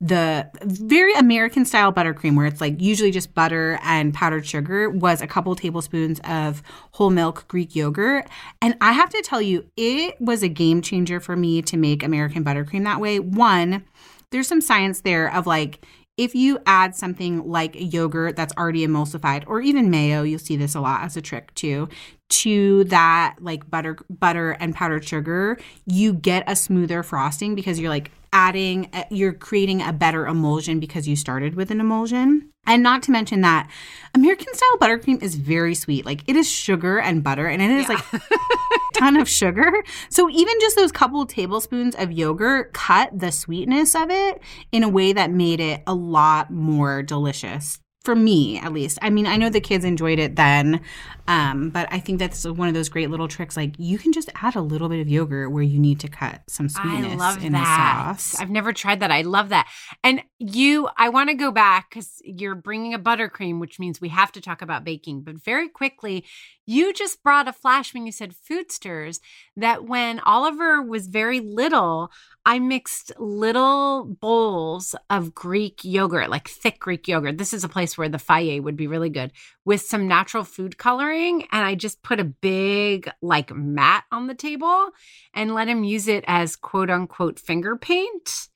the 0.00 0.48
very 0.62 1.12
American 1.14 1.64
style 1.64 1.92
buttercream, 1.92 2.36
where 2.36 2.46
it's 2.46 2.60
like 2.60 2.80
usually 2.80 3.10
just 3.10 3.34
butter 3.34 3.80
and 3.82 4.14
powdered 4.14 4.46
sugar, 4.46 4.88
was 4.88 5.20
a 5.20 5.26
couple 5.26 5.54
tablespoons 5.56 6.20
of 6.24 6.62
whole 6.92 7.10
milk 7.10 7.46
Greek 7.48 7.74
yogurt. 7.74 8.28
And 8.62 8.76
I 8.80 8.92
have 8.92 9.10
to 9.10 9.22
tell 9.22 9.42
you, 9.42 9.68
it 9.76 10.20
was 10.20 10.42
a 10.42 10.48
game 10.48 10.82
changer 10.82 11.18
for 11.18 11.34
me 11.34 11.62
to 11.62 11.76
make 11.76 12.02
American 12.04 12.44
buttercream 12.44 12.84
that 12.84 13.00
way. 13.00 13.18
One, 13.18 13.84
there's 14.30 14.46
some 14.46 14.60
science 14.60 15.00
there 15.00 15.34
of 15.34 15.46
like, 15.46 15.84
if 16.16 16.34
you 16.34 16.58
add 16.66 16.96
something 16.96 17.48
like 17.48 17.74
yogurt 17.74 18.36
that's 18.36 18.52
already 18.56 18.86
emulsified 18.86 19.44
or 19.46 19.60
even 19.60 19.88
mayo 19.88 20.24
you'll 20.24 20.38
see 20.40 20.56
this 20.56 20.74
a 20.74 20.80
lot 20.80 21.04
as 21.04 21.16
a 21.16 21.22
trick 21.22 21.54
too 21.54 21.88
to 22.28 22.82
that 22.84 23.36
like 23.40 23.70
butter 23.70 23.96
butter 24.10 24.50
and 24.58 24.74
powdered 24.74 25.04
sugar 25.04 25.56
you 25.86 26.12
get 26.12 26.42
a 26.48 26.56
smoother 26.56 27.04
frosting 27.04 27.54
because 27.54 27.78
you're 27.78 27.88
like 27.88 28.10
adding 28.32 28.88
uh, 28.92 29.04
you're 29.10 29.32
creating 29.32 29.82
a 29.82 29.92
better 29.92 30.26
emulsion 30.26 30.80
because 30.80 31.08
you 31.08 31.16
started 31.16 31.54
with 31.54 31.70
an 31.70 31.80
emulsion 31.80 32.50
and 32.66 32.82
not 32.82 33.02
to 33.02 33.10
mention 33.10 33.40
that 33.40 33.70
american 34.14 34.52
style 34.54 34.78
buttercream 34.78 35.22
is 35.22 35.34
very 35.36 35.74
sweet 35.74 36.04
like 36.04 36.22
it 36.26 36.36
is 36.36 36.50
sugar 36.50 36.98
and 36.98 37.24
butter 37.24 37.46
and 37.46 37.62
it 37.62 37.70
is 37.70 37.88
like 37.88 38.04
a 38.12 38.20
ton 38.98 39.16
of 39.16 39.28
sugar. 39.28 39.84
So 40.10 40.28
even 40.28 40.54
just 40.60 40.76
those 40.76 40.92
couple 40.92 41.24
tablespoons 41.26 41.94
of 41.94 42.12
yogurt 42.12 42.72
cut 42.72 43.16
the 43.16 43.30
sweetness 43.30 43.94
of 43.94 44.10
it 44.10 44.40
in 44.72 44.82
a 44.82 44.88
way 44.88 45.12
that 45.12 45.30
made 45.30 45.60
it 45.60 45.82
a 45.86 45.94
lot 45.94 46.50
more 46.50 47.02
delicious. 47.02 47.80
For 48.04 48.14
me, 48.14 48.58
at 48.58 48.72
least. 48.72 48.98
I 49.02 49.10
mean, 49.10 49.26
I 49.26 49.36
know 49.36 49.50
the 49.50 49.60
kids 49.60 49.84
enjoyed 49.84 50.18
it 50.18 50.36
then, 50.36 50.80
um, 51.26 51.68
but 51.70 51.88
I 51.90 51.98
think 51.98 52.18
that's 52.18 52.44
one 52.46 52.68
of 52.68 52.72
those 52.72 52.88
great 52.88 53.10
little 53.10 53.28
tricks. 53.28 53.56
Like 53.56 53.74
you 53.76 53.98
can 53.98 54.12
just 54.12 54.30
add 54.36 54.56
a 54.56 54.62
little 54.62 54.88
bit 54.88 55.00
of 55.00 55.08
yogurt 55.08 55.52
where 55.52 55.62
you 55.62 55.78
need 55.78 56.00
to 56.00 56.08
cut 56.08 56.40
some 56.48 56.68
sweetness 56.68 57.12
I 57.12 57.16
love 57.16 57.44
in 57.44 57.52
that. 57.52 58.14
a 58.16 58.18
sauce. 58.18 58.40
I've 58.40 58.50
never 58.50 58.72
tried 58.72 59.00
that. 59.00 59.10
I 59.10 59.22
love 59.22 59.50
that. 59.50 59.68
And 60.02 60.22
you, 60.38 60.88
I 60.96 61.10
want 61.10 61.28
to 61.28 61.34
go 61.34 61.50
back 61.50 61.90
because 61.90 62.22
you're 62.24 62.54
bringing 62.54 62.94
a 62.94 62.98
buttercream, 62.98 63.58
which 63.60 63.78
means 63.78 64.00
we 64.00 64.08
have 64.08 64.32
to 64.32 64.40
talk 64.40 64.62
about 64.62 64.84
baking. 64.84 65.22
But 65.22 65.42
very 65.42 65.68
quickly, 65.68 66.24
you 66.64 66.92
just 66.92 67.22
brought 67.22 67.48
a 67.48 67.52
flash 67.52 67.92
when 67.92 68.06
you 68.06 68.12
said 68.12 68.32
Foodstirs 68.32 69.20
that 69.56 69.84
when 69.84 70.20
Oliver 70.20 70.80
was 70.82 71.08
very 71.08 71.40
little, 71.40 72.10
I 72.48 72.60
mixed 72.60 73.12
little 73.18 74.06
bowls 74.06 74.94
of 75.10 75.34
Greek 75.34 75.80
yogurt, 75.84 76.30
like 76.30 76.48
thick 76.48 76.80
Greek 76.80 77.06
yogurt. 77.06 77.36
This 77.36 77.52
is 77.52 77.62
a 77.62 77.68
place 77.68 77.98
where 77.98 78.08
the 78.08 78.16
Fage 78.16 78.62
would 78.62 78.74
be 78.74 78.86
really 78.86 79.10
good 79.10 79.32
with 79.66 79.82
some 79.82 80.08
natural 80.08 80.44
food 80.44 80.78
coloring. 80.78 81.42
And 81.52 81.62
I 81.62 81.74
just 81.74 82.02
put 82.02 82.20
a 82.20 82.24
big, 82.24 83.10
like, 83.20 83.54
mat 83.54 84.04
on 84.10 84.28
the 84.28 84.34
table 84.34 84.88
and 85.34 85.52
let 85.52 85.68
him 85.68 85.84
use 85.84 86.08
it 86.08 86.24
as 86.26 86.56
quote 86.56 86.88
unquote 86.88 87.38
finger 87.38 87.76
paint. 87.76 88.48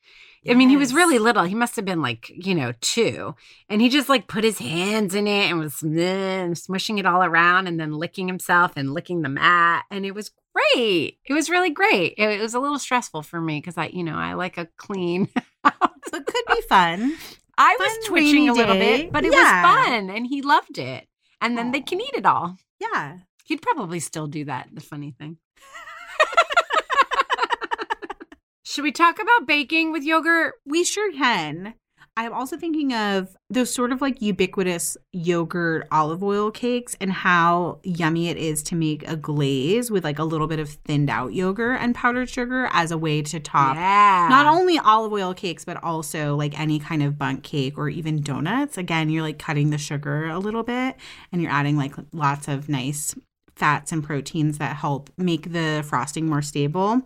I 0.49 0.55
mean, 0.55 0.69
he 0.69 0.75
was 0.75 0.93
really 0.93 1.19
little. 1.19 1.43
He 1.43 1.55
must 1.55 1.75
have 1.75 1.85
been 1.85 2.01
like, 2.01 2.31
you 2.35 2.55
know, 2.55 2.73
two. 2.81 3.35
And 3.69 3.79
he 3.79 3.89
just 3.89 4.09
like 4.09 4.27
put 4.27 4.43
his 4.43 4.57
hands 4.57 5.13
in 5.15 5.27
it 5.27 5.51
and 5.51 5.59
was 5.59 5.83
eh, 5.83 6.47
smushing 6.53 6.99
it 6.99 7.05
all 7.05 7.23
around 7.23 7.67
and 7.67 7.79
then 7.79 7.93
licking 7.93 8.27
himself 8.27 8.73
and 8.75 8.93
licking 8.93 9.21
the 9.21 9.29
mat. 9.29 9.85
And 9.89 10.03
it 10.03 10.15
was 10.15 10.31
great. 10.53 11.17
It 11.25 11.33
was 11.33 11.49
really 11.49 11.71
great. 11.71 12.13
It, 12.17 12.39
it 12.39 12.41
was 12.41 12.53
a 12.53 12.59
little 12.59 12.79
stressful 12.79 13.23
for 13.23 13.41
me 13.41 13.59
because 13.59 13.77
I, 13.77 13.87
you 13.87 14.03
know, 14.03 14.15
I 14.15 14.33
like 14.33 14.57
a 14.57 14.67
clean. 14.77 15.29
house. 15.63 15.73
it 16.13 16.25
could 16.25 16.45
be 16.55 16.61
fun. 16.69 17.15
I 17.57 17.75
was 17.79 17.91
Fun 17.91 18.03
twitching 18.07 18.49
a 18.49 18.53
little 18.53 18.75
day. 18.75 19.03
bit, 19.03 19.11
but 19.11 19.25
it 19.25 19.33
Yeah. 19.33 19.63
was 19.63 19.85
fun 19.87 20.09
and 20.09 20.27
he 20.27 20.41
loved 20.41 20.77
it. 20.77 21.07
And 21.41 21.57
then 21.57 21.71
they 21.71 21.81
can 21.81 21.99
eat 22.01 22.13
it 22.13 22.25
all. 22.25 22.57
Yeah. 22.79 23.17
He'd 23.45 23.61
probably 23.61 23.99
still 23.99 24.27
do 24.27 24.45
that. 24.45 24.69
The 24.73 24.81
funny 24.81 25.11
thing. 25.11 25.37
Should 28.65 28.83
we 28.83 28.91
talk 28.91 29.19
about 29.21 29.45
baking 29.45 29.91
with 29.91 30.03
yogurt? 30.03 30.55
We 30.65 30.83
sure 30.83 31.11
can. 31.11 31.75
I'm 32.15 32.31
also 32.31 32.57
thinking 32.57 32.93
of 32.93 33.35
those 33.49 33.73
sort 33.73 33.91
of 33.91 33.99
like 33.99 34.21
ubiquitous 34.21 34.97
yogurt 35.13 35.87
olive 35.91 36.21
oil 36.21 36.51
cakes 36.51 36.95
and 37.01 37.11
how 37.11 37.79
yummy 37.83 38.29
it 38.29 38.37
is 38.37 38.61
to 38.63 38.75
make 38.75 39.07
a 39.09 39.15
glaze 39.15 39.89
with 39.89 40.03
like 40.03 40.19
a 40.19 40.23
little 40.23 40.45
bit 40.45 40.59
of 40.59 40.69
thinned 40.69 41.09
out 41.09 41.33
yogurt 41.33 41.79
and 41.81 41.95
powdered 41.95 42.29
sugar 42.29 42.69
as 42.71 42.91
a 42.91 42.99
way 42.99 43.23
to 43.23 43.39
top 43.39 43.75
yeah. 43.75 44.27
not 44.29 44.45
only 44.45 44.77
olive 44.77 45.11
oil 45.11 45.33
cakes, 45.33 45.65
but 45.65 45.83
also 45.83 46.35
like 46.35 46.59
any 46.59 46.77
kind 46.77 47.01
of 47.01 47.17
bundt 47.17 47.41
cake 47.43 47.79
or 47.79 47.89
even 47.89 48.21
donuts. 48.21 48.77
Again, 48.77 49.09
you're 49.09 49.23
like 49.23 49.39
cutting 49.39 49.71
the 49.71 49.79
sugar 49.79 50.27
a 50.27 50.37
little 50.37 50.63
bit 50.63 50.95
and 51.31 51.41
you're 51.41 51.51
adding 51.51 51.77
like 51.77 51.95
lots 52.11 52.47
of 52.47 52.69
nice 52.69 53.15
fats 53.55 53.91
and 53.91 54.03
proteins 54.03 54.59
that 54.59 54.75
help 54.75 55.09
make 55.17 55.51
the 55.51 55.83
frosting 55.87 56.27
more 56.27 56.43
stable. 56.43 57.01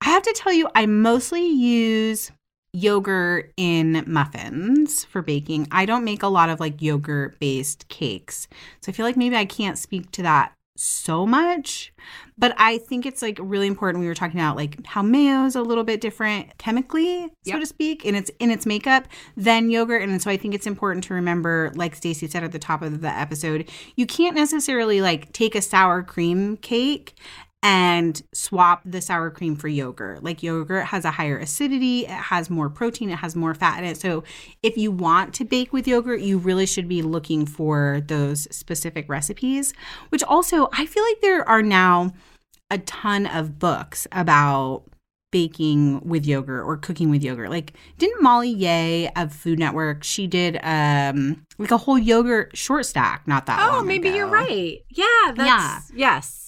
I 0.00 0.06
have 0.06 0.22
to 0.22 0.32
tell 0.32 0.52
you, 0.52 0.68
I 0.76 0.86
mostly 0.86 1.46
use 1.46 2.30
yogurt 2.74 3.52
in 3.56 4.02
muffins 4.06 5.04
for 5.04 5.22
baking. 5.22 5.68
I 5.70 5.86
don't 5.86 6.04
make 6.04 6.22
a 6.24 6.28
lot 6.28 6.48
of 6.50 6.58
like 6.58 6.82
yogurt 6.82 7.38
based 7.38 7.88
cakes. 7.88 8.48
So 8.80 8.90
I 8.90 8.92
feel 8.92 9.06
like 9.06 9.16
maybe 9.16 9.36
I 9.36 9.44
can't 9.44 9.78
speak 9.78 10.10
to 10.12 10.22
that 10.22 10.52
so 10.76 11.24
much. 11.24 11.92
But 12.36 12.52
I 12.58 12.78
think 12.78 13.06
it's 13.06 13.22
like 13.22 13.38
really 13.40 13.68
important. 13.68 14.00
We 14.02 14.08
were 14.08 14.14
talking 14.14 14.40
about 14.40 14.56
like 14.56 14.84
how 14.84 15.02
mayo 15.02 15.44
is 15.44 15.54
a 15.54 15.62
little 15.62 15.84
bit 15.84 16.00
different 16.00 16.58
chemically, 16.58 17.26
so 17.44 17.52
Yep. 17.52 17.60
to 17.60 17.66
speak, 17.66 18.04
in 18.04 18.16
its 18.16 18.28
in 18.40 18.50
its 18.50 18.66
makeup 18.66 19.06
than 19.36 19.70
yogurt. 19.70 20.02
And 20.02 20.20
so 20.20 20.28
I 20.32 20.36
think 20.36 20.52
it's 20.52 20.66
important 20.66 21.04
to 21.04 21.14
remember, 21.14 21.70
like 21.76 21.94
Stacey 21.94 22.26
said 22.26 22.42
at 22.42 22.50
the 22.50 22.58
top 22.58 22.82
of 22.82 23.02
the 23.02 23.08
episode, 23.08 23.70
you 23.94 24.04
can't 24.04 24.34
necessarily 24.34 25.00
like 25.00 25.32
take 25.32 25.54
a 25.54 25.62
sour 25.62 26.02
cream 26.02 26.56
cake 26.56 27.14
and 27.64 28.22
swap 28.34 28.82
the 28.84 29.00
sour 29.00 29.30
cream 29.30 29.56
for 29.56 29.68
yogurt. 29.68 30.22
Like 30.22 30.42
yogurt 30.42 30.84
has 30.86 31.06
a 31.06 31.10
higher 31.10 31.38
acidity, 31.38 32.00
it 32.00 32.10
has 32.10 32.50
more 32.50 32.68
protein, 32.68 33.08
it 33.08 33.16
has 33.16 33.34
more 33.34 33.54
fat 33.54 33.78
in 33.78 33.84
it. 33.86 33.96
So 33.96 34.22
if 34.62 34.76
you 34.76 34.90
want 34.92 35.32
to 35.34 35.44
bake 35.46 35.72
with 35.72 35.88
yogurt, 35.88 36.20
you 36.20 36.36
really 36.36 36.66
should 36.66 36.88
be 36.88 37.00
looking 37.00 37.46
for 37.46 38.02
those 38.06 38.46
specific 38.54 39.08
recipes, 39.08 39.72
which 40.10 40.22
also 40.22 40.68
I 40.74 40.84
feel 40.84 41.02
like 41.02 41.22
there 41.22 41.48
are 41.48 41.62
now 41.62 42.12
a 42.70 42.78
ton 42.78 43.24
of 43.26 43.58
books 43.58 44.06
about 44.12 44.82
baking 45.32 46.00
with 46.06 46.26
yogurt 46.26 46.64
or 46.66 46.76
cooking 46.76 47.08
with 47.10 47.24
yogurt. 47.24 47.48
Like 47.48 47.72
didn't 47.98 48.22
Molly 48.22 48.50
Yeh 48.50 49.10
of 49.16 49.32
Food 49.32 49.58
Network, 49.58 50.04
she 50.04 50.26
did 50.26 50.58
um 50.62 51.44
like 51.58 51.70
a 51.70 51.78
whole 51.78 51.98
yogurt 51.98 52.56
short 52.56 52.84
stack 52.84 53.26
not 53.26 53.46
that 53.46 53.58
Oh, 53.72 53.82
maybe 53.82 54.08
ago. 54.08 54.18
you're 54.18 54.26
right. 54.28 54.80
Yeah, 54.90 55.32
that's 55.34 55.90
yes. 55.94 56.43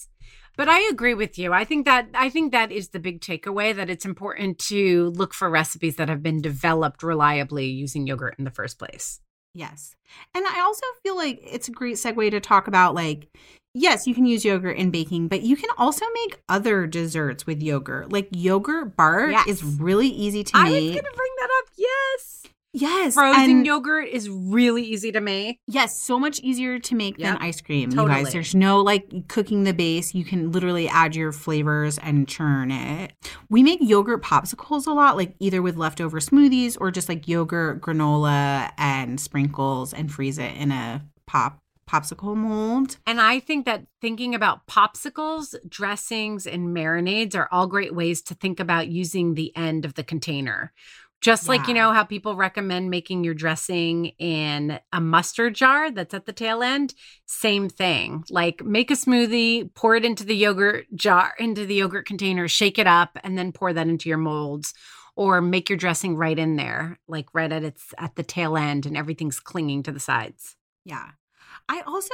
But 0.57 0.69
I 0.69 0.81
agree 0.91 1.15
with 1.15 1.39
you. 1.39 1.53
I 1.53 1.65
think 1.65 1.85
that 1.85 2.09
I 2.15 2.31
think 2.31 2.53
that 2.53 2.73
is 2.73 2.89
the 2.89 2.99
big 2.99 3.21
takeaway 3.21 3.75
that 3.77 3.91
it's 3.91 4.05
important 4.07 4.59
to 4.61 5.11
look 5.11 5.35
for 5.35 5.51
recipes 5.51 5.97
that 5.97 6.09
have 6.09 6.23
been 6.23 6.41
developed 6.41 7.03
reliably 7.03 7.67
using 7.67 8.07
yogurt 8.07 8.35
in 8.39 8.45
the 8.45 8.51
first 8.51 8.79
place. 8.79 9.21
Yes. 9.55 9.97
And 10.35 10.47
I 10.47 10.61
also 10.61 10.85
feel 11.03 11.17
like 11.17 11.41
it's 11.43 11.69
a 11.69 11.73
great 11.73 11.97
segue 11.97 12.31
to 12.31 12.41
talk 12.41 12.69
about 12.69 12.95
like, 12.95 13.29
yes, 13.75 14.07
you 14.07 14.15
can 14.15 14.27
use 14.27 14.45
yogurt 14.45 14.77
in 14.77 14.91
baking, 14.91 15.29
but 15.29 15.43
you 15.43 15.57
can 15.57 15.71
also 15.79 16.05
make 16.27 16.43
other 16.49 16.87
desserts 16.87 17.47
with 17.47 17.63
yogurt. 17.63 18.13
Like 18.13 18.29
yogurt 18.33 18.97
bark 18.97 19.31
Yes. 19.33 19.47
is 19.47 19.65
really 19.65 20.09
easy 20.09 20.45
to 20.45 20.63
make. 20.63 20.67
I 20.67 20.75
was 20.75 20.81
going 20.83 20.95
to 20.97 21.17
bring 21.17 21.33
that 21.39 21.49
up. 21.59 21.71
Yes. 21.77 22.36
Yes. 22.77 23.15
Frozen 23.15 23.65
yogurt 23.65 24.09
is 24.09 24.29
really 24.29 24.83
easy 24.83 25.13
to 25.13 25.21
make. 25.21 25.61
Yes, 25.67 26.01
so 26.01 26.19
much 26.19 26.39
easier 26.41 26.79
to 26.79 26.95
make 26.95 27.19
Yep. 27.19 27.35
than 27.39 27.43
ice 27.43 27.61
cream. 27.61 27.91
You 27.91 27.97
Totally. 27.97 28.25
guys, 28.25 28.33
there's 28.33 28.55
no 28.55 28.81
like 28.81 29.29
cooking 29.29 29.65
the 29.65 29.73
base. 29.73 30.15
You 30.15 30.25
can 30.25 30.53
literally 30.53 30.89
add 30.89 31.17
your 31.17 31.33
flavors 31.33 31.99
and 31.99 32.29
churn 32.29 32.71
it. 32.71 33.13
We 33.49 33.63
make 33.63 33.81
yogurt 33.83 34.23
popsicles 34.23 34.87
a 34.87 34.93
lot, 34.93 35.17
like 35.17 35.35
either 35.41 35.63
with 35.63 35.77
leftover 35.77 36.21
smoothies 36.21 36.77
or 36.81 36.91
just 36.91 37.09
like 37.09 37.27
yogurt, 37.27 37.81
granola, 37.81 38.71
and 38.79 39.19
sprinkles 39.21 39.93
and 39.93 40.13
freeze 40.13 40.39
it 40.39 40.55
in 40.57 40.73
a 40.73 41.05
pop 41.27 41.61
popsicle 41.89 42.35
mold. 42.37 42.97
And 43.07 43.21
I 43.21 43.39
think 43.39 43.65
that 43.67 43.85
thinking 44.01 44.35
about 44.35 44.67
popsicles, 44.67 45.55
dressings, 45.69 46.45
and 46.45 46.77
marinades 46.77 47.37
are 47.37 47.49
all 47.53 47.69
great 47.69 47.95
ways 47.95 48.23
to 48.23 48.35
think 48.35 48.59
about 48.59 48.89
using 48.89 49.35
the 49.35 49.57
end 49.57 49.85
of 49.85 49.95
the 49.95 50.03
container. 50.03 50.73
Just 51.23 51.49
like, 51.49 51.67
you 51.67 51.75
know, 51.75 51.93
how 51.93 52.05
people 52.05 52.37
recommend 52.37 52.91
making 52.91 53.25
your 53.25 53.35
dressing 53.35 54.07
in 54.19 54.79
a 54.93 55.01
mustard 55.01 55.55
jar 55.55 55.91
that's 55.91 56.15
at 56.15 56.27
the 56.27 56.33
tail 56.33 56.63
end. 56.63 56.95
Same 57.25 57.69
thing. 57.69 58.23
Like, 58.31 58.65
make 58.65 58.91
a 58.91 58.95
smoothie, 58.95 59.75
pour 59.75 59.97
it 59.97 60.05
into 60.05 60.25
the 60.25 60.37
yogurt 60.37 60.87
jar, 60.95 61.33
into 61.39 61.67
the 61.67 61.75
yogurt 61.77 62.07
container, 62.07 62.47
shake 62.49 62.79
it 62.79 62.87
up, 62.87 63.19
and 63.25 63.37
then 63.37 63.51
pour 63.51 63.73
that 63.73 63.89
into 63.89 64.09
your 64.09 64.19
molds. 64.19 64.73
Or 65.17 65.41
make 65.41 65.71
your 65.71 65.79
dressing 65.79 66.15
right 66.15 66.39
in 66.39 66.57
there, 66.57 66.99
like 67.09 67.29
right 67.33 67.51
at 67.51 67.65
its 67.65 67.95
at 67.97 68.17
the 68.17 68.23
tail 68.23 68.55
end, 68.57 68.85
and 68.85 68.97
everything's 68.99 69.41
clinging 69.41 69.83
to 69.85 69.93
the 69.93 69.99
sides. 69.99 70.57
Yeah. 70.85 71.07
I 71.71 71.81
also 71.87 72.13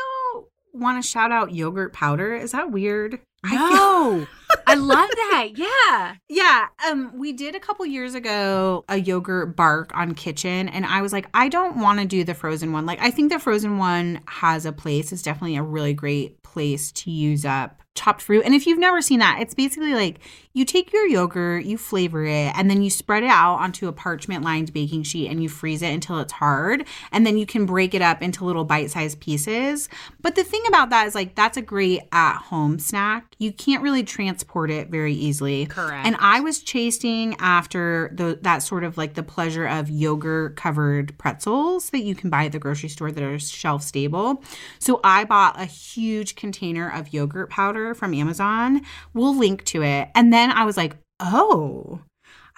want 0.72 1.02
to 1.02 1.08
shout 1.10 1.32
out 1.32 1.52
yogurt 1.52 1.92
powder. 1.92 2.32
Is 2.34 2.52
that 2.52 2.70
weird? 2.70 3.18
I 3.44 3.50
feel- 3.50 3.58
No, 3.58 4.26
I 4.66 4.74
love 4.74 5.10
that. 5.10 5.48
Yeah. 5.54 6.14
Yeah, 6.28 6.66
um, 6.88 7.12
we 7.14 7.32
did 7.32 7.54
a 7.54 7.60
couple 7.60 7.84
years 7.86 8.14
ago 8.14 8.84
a 8.88 8.98
yogurt 8.98 9.56
bark 9.56 9.90
on 9.94 10.14
Kitchn, 10.14 10.70
and 10.72 10.86
I 10.86 11.02
was 11.02 11.12
like, 11.12 11.28
I 11.34 11.48
don't 11.48 11.78
want 11.78 12.00
to 12.00 12.06
do 12.06 12.24
the 12.24 12.34
frozen 12.34 12.72
one. 12.72 12.86
Like, 12.86 13.00
I 13.00 13.10
think 13.10 13.32
the 13.32 13.38
frozen 13.38 13.78
one 13.78 14.20
has 14.26 14.64
a 14.66 14.72
place. 14.72 15.12
It's 15.12 15.22
definitely 15.22 15.56
a 15.56 15.62
really 15.62 15.94
great 15.94 16.42
place 16.42 16.92
to 16.92 17.10
use 17.10 17.44
up 17.44 17.82
chopped 17.94 18.22
fruit. 18.22 18.42
And 18.44 18.54
if 18.54 18.66
you've 18.66 18.78
never 18.78 19.02
seen 19.02 19.18
that, 19.18 19.38
it's 19.40 19.54
basically 19.54 19.94
like 19.94 20.20
you 20.54 20.64
take 20.64 20.92
your 20.92 21.06
yogurt, 21.06 21.64
you 21.64 21.76
flavor 21.76 22.24
it, 22.24 22.52
and 22.56 22.70
then 22.70 22.82
you 22.82 22.88
spread 22.88 23.22
it 23.22 23.28
out 23.28 23.56
onto 23.56 23.86
a 23.86 23.92
parchment 23.92 24.44
lined 24.44 24.72
baking 24.72 25.02
sheet 25.02 25.28
and 25.30 25.42
you 25.42 25.48
freeze 25.48 25.82
it 25.82 25.92
until 25.92 26.18
it's 26.18 26.32
hard. 26.32 26.86
And 27.10 27.26
then 27.26 27.36
you 27.36 27.44
can 27.44 27.66
break 27.66 27.94
it 27.94 28.02
up 28.02 28.22
into 28.22 28.44
little 28.44 28.64
bite 28.64 28.90
sized 28.90 29.20
pieces. 29.20 29.88
But 30.20 30.36
the 30.36 30.44
thing 30.44 30.62
about 30.68 30.90
that 30.90 31.06
is 31.06 31.14
like 31.14 31.34
that's 31.34 31.56
a 31.56 31.62
great 31.62 32.02
at 32.12 32.36
home 32.36 32.78
snack. 32.78 33.34
You 33.38 33.52
can't 33.52 33.82
really 33.82 34.04
transport 34.42 34.70
it 34.70 34.88
very 34.88 35.14
easily. 35.14 35.66
Correct. 35.66 36.06
And 36.06 36.16
I 36.18 36.40
was 36.40 36.62
chasing 36.62 37.36
after 37.38 38.10
the, 38.14 38.38
that 38.42 38.58
sort 38.58 38.84
of 38.84 38.96
like 38.96 39.14
the 39.14 39.22
pleasure 39.22 39.66
of 39.66 39.88
yogurt 39.88 40.56
covered 40.56 41.16
pretzels 41.18 41.90
that 41.90 42.02
you 42.02 42.14
can 42.14 42.30
buy 42.30 42.46
at 42.46 42.52
the 42.52 42.58
grocery 42.58 42.88
store 42.88 43.12
that 43.12 43.22
are 43.22 43.38
shelf 43.38 43.82
stable. 43.82 44.42
So 44.78 45.00
I 45.04 45.24
bought 45.24 45.60
a 45.60 45.64
huge 45.64 46.34
container 46.34 46.90
of 46.90 47.12
yogurt 47.12 47.50
powder 47.50 47.94
from 47.94 48.14
Amazon. 48.14 48.82
We'll 49.14 49.36
link 49.36 49.64
to 49.66 49.82
it. 49.82 50.08
And 50.14 50.32
then 50.32 50.50
I 50.50 50.64
was 50.64 50.76
like, 50.76 50.96
oh, 51.20 52.00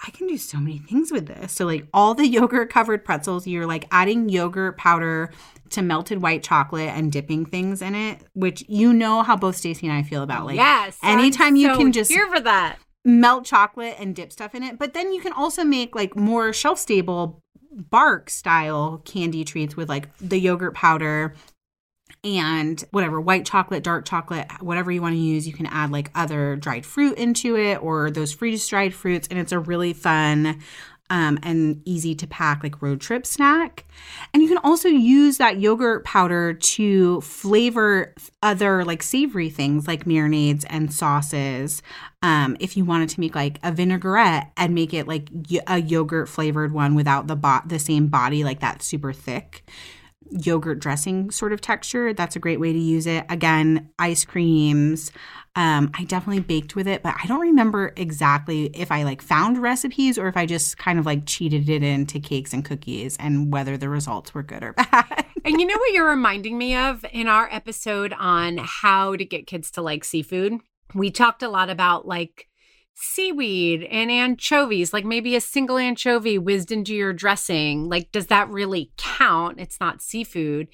I 0.05 0.11
can 0.11 0.27
do 0.27 0.37
so 0.37 0.57
many 0.57 0.79
things 0.79 1.11
with 1.11 1.27
this. 1.27 1.51
So, 1.53 1.65
like 1.65 1.87
all 1.93 2.13
the 2.13 2.27
yogurt 2.27 2.69
covered 2.69 3.05
pretzels, 3.05 3.47
you're 3.47 3.65
like 3.65 3.87
adding 3.91 4.29
yogurt 4.29 4.77
powder 4.77 5.31
to 5.71 5.81
melted 5.81 6.21
white 6.21 6.43
chocolate 6.43 6.89
and 6.89 7.11
dipping 7.11 7.45
things 7.45 7.81
in 7.81 7.95
it, 7.95 8.21
which 8.33 8.63
you 8.67 8.93
know 8.93 9.23
how 9.23 9.35
both 9.35 9.55
Stacey 9.55 9.87
and 9.87 9.95
I 9.95 10.03
feel 10.03 10.21
about. 10.21 10.45
Like, 10.45 10.57
yes. 10.57 10.97
I'm 11.01 11.19
anytime 11.19 11.55
you 11.55 11.69
so 11.69 11.77
can 11.77 11.91
just 11.91 12.11
here 12.11 12.27
for 12.27 12.39
that. 12.41 12.77
melt 13.03 13.45
chocolate 13.45 13.95
and 13.99 14.15
dip 14.15 14.31
stuff 14.31 14.53
in 14.53 14.63
it. 14.63 14.77
But 14.77 14.93
then 14.93 15.11
you 15.13 15.21
can 15.21 15.33
also 15.33 15.63
make 15.63 15.95
like 15.95 16.15
more 16.15 16.53
shelf 16.53 16.79
stable 16.79 17.41
bark 17.71 18.29
style 18.29 19.01
candy 19.05 19.43
treats 19.43 19.75
with 19.75 19.89
like 19.89 20.15
the 20.19 20.39
yogurt 20.39 20.73
powder 20.75 21.33
and 22.25 22.83
whatever 22.91 23.21
white 23.21 23.45
chocolate, 23.45 23.83
dark 23.83 24.05
chocolate, 24.05 24.47
whatever 24.59 24.91
you 24.91 25.01
want 25.01 25.13
to 25.13 25.19
use. 25.19 25.47
You 25.47 25.53
can 25.53 25.67
add 25.67 25.91
like 25.91 26.09
other 26.15 26.55
dried 26.55 26.85
fruit 26.85 27.17
into 27.17 27.55
it 27.55 27.81
or 27.81 28.09
those 28.09 28.33
freeze 28.33 28.67
dried 28.67 28.93
fruits. 28.93 29.27
And 29.29 29.39
it's 29.39 29.51
a 29.51 29.59
really 29.59 29.93
fun 29.93 30.59
um, 31.11 31.37
and 31.43 31.81
easy 31.85 32.15
to 32.15 32.25
pack 32.25 32.63
like 32.63 32.81
road 32.81 32.99
trip 32.99 33.27
snack. 33.27 33.85
And 34.33 34.41
you 34.41 34.49
can 34.49 34.57
also 34.57 34.87
use 34.89 35.37
that 35.37 35.59
yogurt 35.59 36.03
powder 36.03 36.53
to 36.53 37.21
flavor 37.21 38.15
other 38.41 38.83
like 38.83 39.03
savory 39.03 39.51
things 39.51 39.87
like 39.87 40.05
marinades 40.05 40.65
and 40.67 40.91
sauces. 40.91 41.83
Um, 42.23 42.57
if 42.59 42.75
you 42.75 42.85
wanted 42.85 43.09
to 43.09 43.19
make 43.19 43.35
like 43.35 43.59
a 43.61 43.71
vinaigrette 43.71 44.51
and 44.57 44.73
make 44.73 44.95
it 44.95 45.07
like 45.07 45.29
y- 45.51 45.61
a 45.67 45.79
yogurt 45.79 46.27
flavored 46.27 46.71
one 46.71 46.95
without 46.95 47.27
the 47.27 47.35
bot 47.35 47.69
the 47.69 47.77
same 47.77 48.07
body 48.07 48.43
like 48.43 48.61
that 48.61 48.81
super 48.81 49.13
thick 49.13 49.63
yogurt 50.31 50.79
dressing 50.79 51.31
sort 51.31 51.53
of 51.53 51.61
texture, 51.61 52.13
that's 52.13 52.35
a 52.35 52.39
great 52.39 52.59
way 52.59 52.73
to 52.73 52.79
use 52.79 53.07
it. 53.07 53.25
Again, 53.29 53.89
ice 53.99 54.25
creams. 54.25 55.11
Um, 55.57 55.91
I 55.97 56.03
definitely 56.03 56.41
baked 56.41 56.75
with 56.75 56.87
it, 56.87 57.01
but 57.01 57.15
I 57.21 57.27
don't 57.27 57.39
remember 57.39 57.93
exactly 57.95 58.65
if 58.73 58.91
I 58.91 59.03
like 59.03 59.21
found 59.21 59.57
recipes 59.57 60.17
or 60.17 60.27
if 60.27 60.35
I 60.35 60.45
just 60.45 60.77
kind 60.77 60.99
of 60.99 61.05
like 61.05 61.25
cheated 61.25 61.69
it 61.69 61.81
into 61.81 62.19
cakes 62.19 62.53
and 62.53 62.65
cookies 62.65 63.15
and 63.17 63.53
whether 63.53 63.77
the 63.77 63.87
results 63.87 64.33
were 64.33 64.43
good 64.43 64.63
or 64.63 64.73
bad. 64.91 65.25
And 65.45 65.59
you 65.59 65.65
know 65.65 65.77
what 65.77 65.93
you're 65.93 66.09
reminding 66.09 66.57
me 66.57 66.75
of 66.75 67.05
in 67.13 67.27
our 67.27 67.47
episode 67.51 68.13
on 68.13 68.57
how 68.57 69.15
to 69.15 69.23
get 69.23 69.47
kids 69.47 69.71
to 69.71 69.81
like 69.81 70.03
seafood? 70.03 70.59
We 70.93 71.09
talked 71.09 71.43
a 71.43 71.49
lot 71.49 71.69
about 71.69 72.05
like 72.05 72.49
seaweed 72.95 73.83
and 73.83 74.09
anchovies, 74.09 74.93
like 74.93 75.05
maybe 75.05 75.35
a 75.35 75.41
single 75.41 75.77
anchovy 75.77 76.37
whizzed 76.37 76.71
into 76.71 76.95
your 76.95 77.13
dressing. 77.13 77.89
Like, 77.89 78.11
does 78.11 78.27
that 78.27 78.49
really 78.49 78.91
count? 78.97 79.59
It's 79.59 79.79
not 79.79 80.01
seafood. 80.01 80.69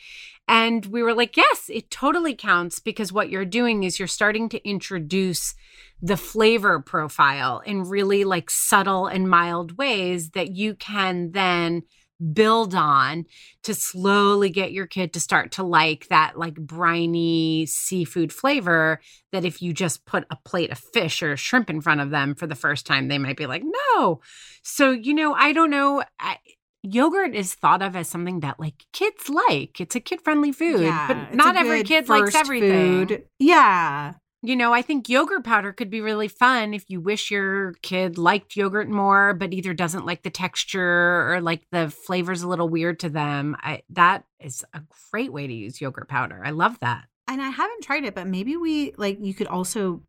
And 0.48 0.86
we 0.88 1.02
were 1.02 1.14
like, 1.14 1.36
yes, 1.36 1.70
it 1.70 1.90
totally 1.90 2.36
counts 2.36 2.80
because 2.80 3.12
what 3.12 3.30
you're 3.30 3.46
doing 3.46 3.84
is 3.84 3.98
you're 3.98 4.08
starting 4.08 4.50
to 4.50 4.68
introduce 4.68 5.56
the 6.02 6.18
flavor 6.18 6.80
profile 6.80 7.62
in 7.66 7.84
really 7.84 8.24
like 8.24 8.50
subtle 8.50 9.08
and 9.08 9.30
mild 9.30 9.78
ways 9.78 10.32
that 10.32 10.52
you 10.52 10.76
can 10.76 11.32
then 11.32 11.84
build 12.34 12.76
on 12.76 13.26
to 13.64 13.74
slowly 13.74 14.50
get 14.50 14.72
your 14.72 14.86
kid 14.86 15.14
to 15.14 15.20
start 15.20 15.52
to 15.52 15.64
like 15.64 16.08
that 16.10 16.38
like 16.38 16.56
briny 16.56 17.66
seafood 17.66 18.32
flavor 18.32 19.00
that 19.32 19.46
if 19.46 19.62
you 19.62 19.74
just 19.74 20.06
put 20.06 20.26
a 20.30 20.36
plate 20.46 20.72
of 20.72 20.78
fish 20.78 21.24
or 21.24 21.36
shrimp 21.36 21.70
in 21.70 21.82
front 21.82 22.02
of 22.02 22.10
them 22.10 22.36
for 22.36 22.48
the 22.48 22.56
first 22.56 22.86
time 22.86 23.08
they 23.08 23.18
might 23.18 23.38
be 23.38 23.46
like 23.46 23.64
no 23.64 24.20
so 24.62 24.92
you 24.92 25.14
know 25.14 25.34
i 25.34 25.52
don't 25.52 25.72
know 25.72 26.04
I, 26.20 26.38
yogurt 26.84 27.36
is 27.36 27.54
thought 27.54 27.82
of 27.82 27.96
as 27.96 28.08
something 28.08 28.40
that 28.42 28.60
like 28.60 28.86
kids 28.94 29.30
like 29.30 29.80
it's 29.80 29.96
a 29.96 30.00
kid 30.00 30.22
friendly 30.22 30.52
food 30.52 30.82
Yeah, 30.82 31.08
but 31.08 31.36
not 31.36 31.56
every 31.56 31.84
kid 31.84 32.10
likes 32.10 32.36
everything 32.36 33.08
food. 33.08 33.24
Yeah. 33.40 34.14
You 34.44 34.56
know, 34.56 34.74
I 34.74 34.82
think 34.82 35.08
yogurt 35.08 35.44
powder 35.44 35.72
could 35.72 35.89
be 35.89 36.02
really 36.02 36.28
fun 36.28 36.74
if 36.74 36.86
you 36.88 37.00
wish 37.00 37.30
your 37.30 37.74
kid 37.84 38.18
liked 38.18 38.56
yogurt 38.56 38.89
more, 38.89 39.34
but 39.34 39.54
either 39.54 39.74
doesn't 39.74 40.06
like 40.06 40.24
the 40.24 40.32
texture 40.32 41.32
or 41.32 41.42
like 41.42 41.68
the 41.72 41.89
flavor's 41.89 42.42
a 42.42 42.48
little 42.48 42.68
weird 42.68 43.00
to 43.02 43.10
them. 43.10 43.56
I, 43.62 43.84
that 43.92 44.26
is 44.39 44.66
a 44.74 44.82
great 45.12 45.32
way 45.32 45.46
to 45.46 45.54
use 45.54 45.80
yogurt 45.80 46.08
powder. 46.08 46.42
I 46.44 46.52
love 46.52 46.80
that. 46.80 47.06
And 47.28 47.42
I 47.42 47.50
haven't 47.50 47.84
tried 47.84 48.04
it, 48.04 48.16
but 48.16 48.28
maybe 48.28 48.58
we 48.58 48.94
like 48.98 49.20
you 49.22 49.34
could 49.34 49.48
also 49.48 50.02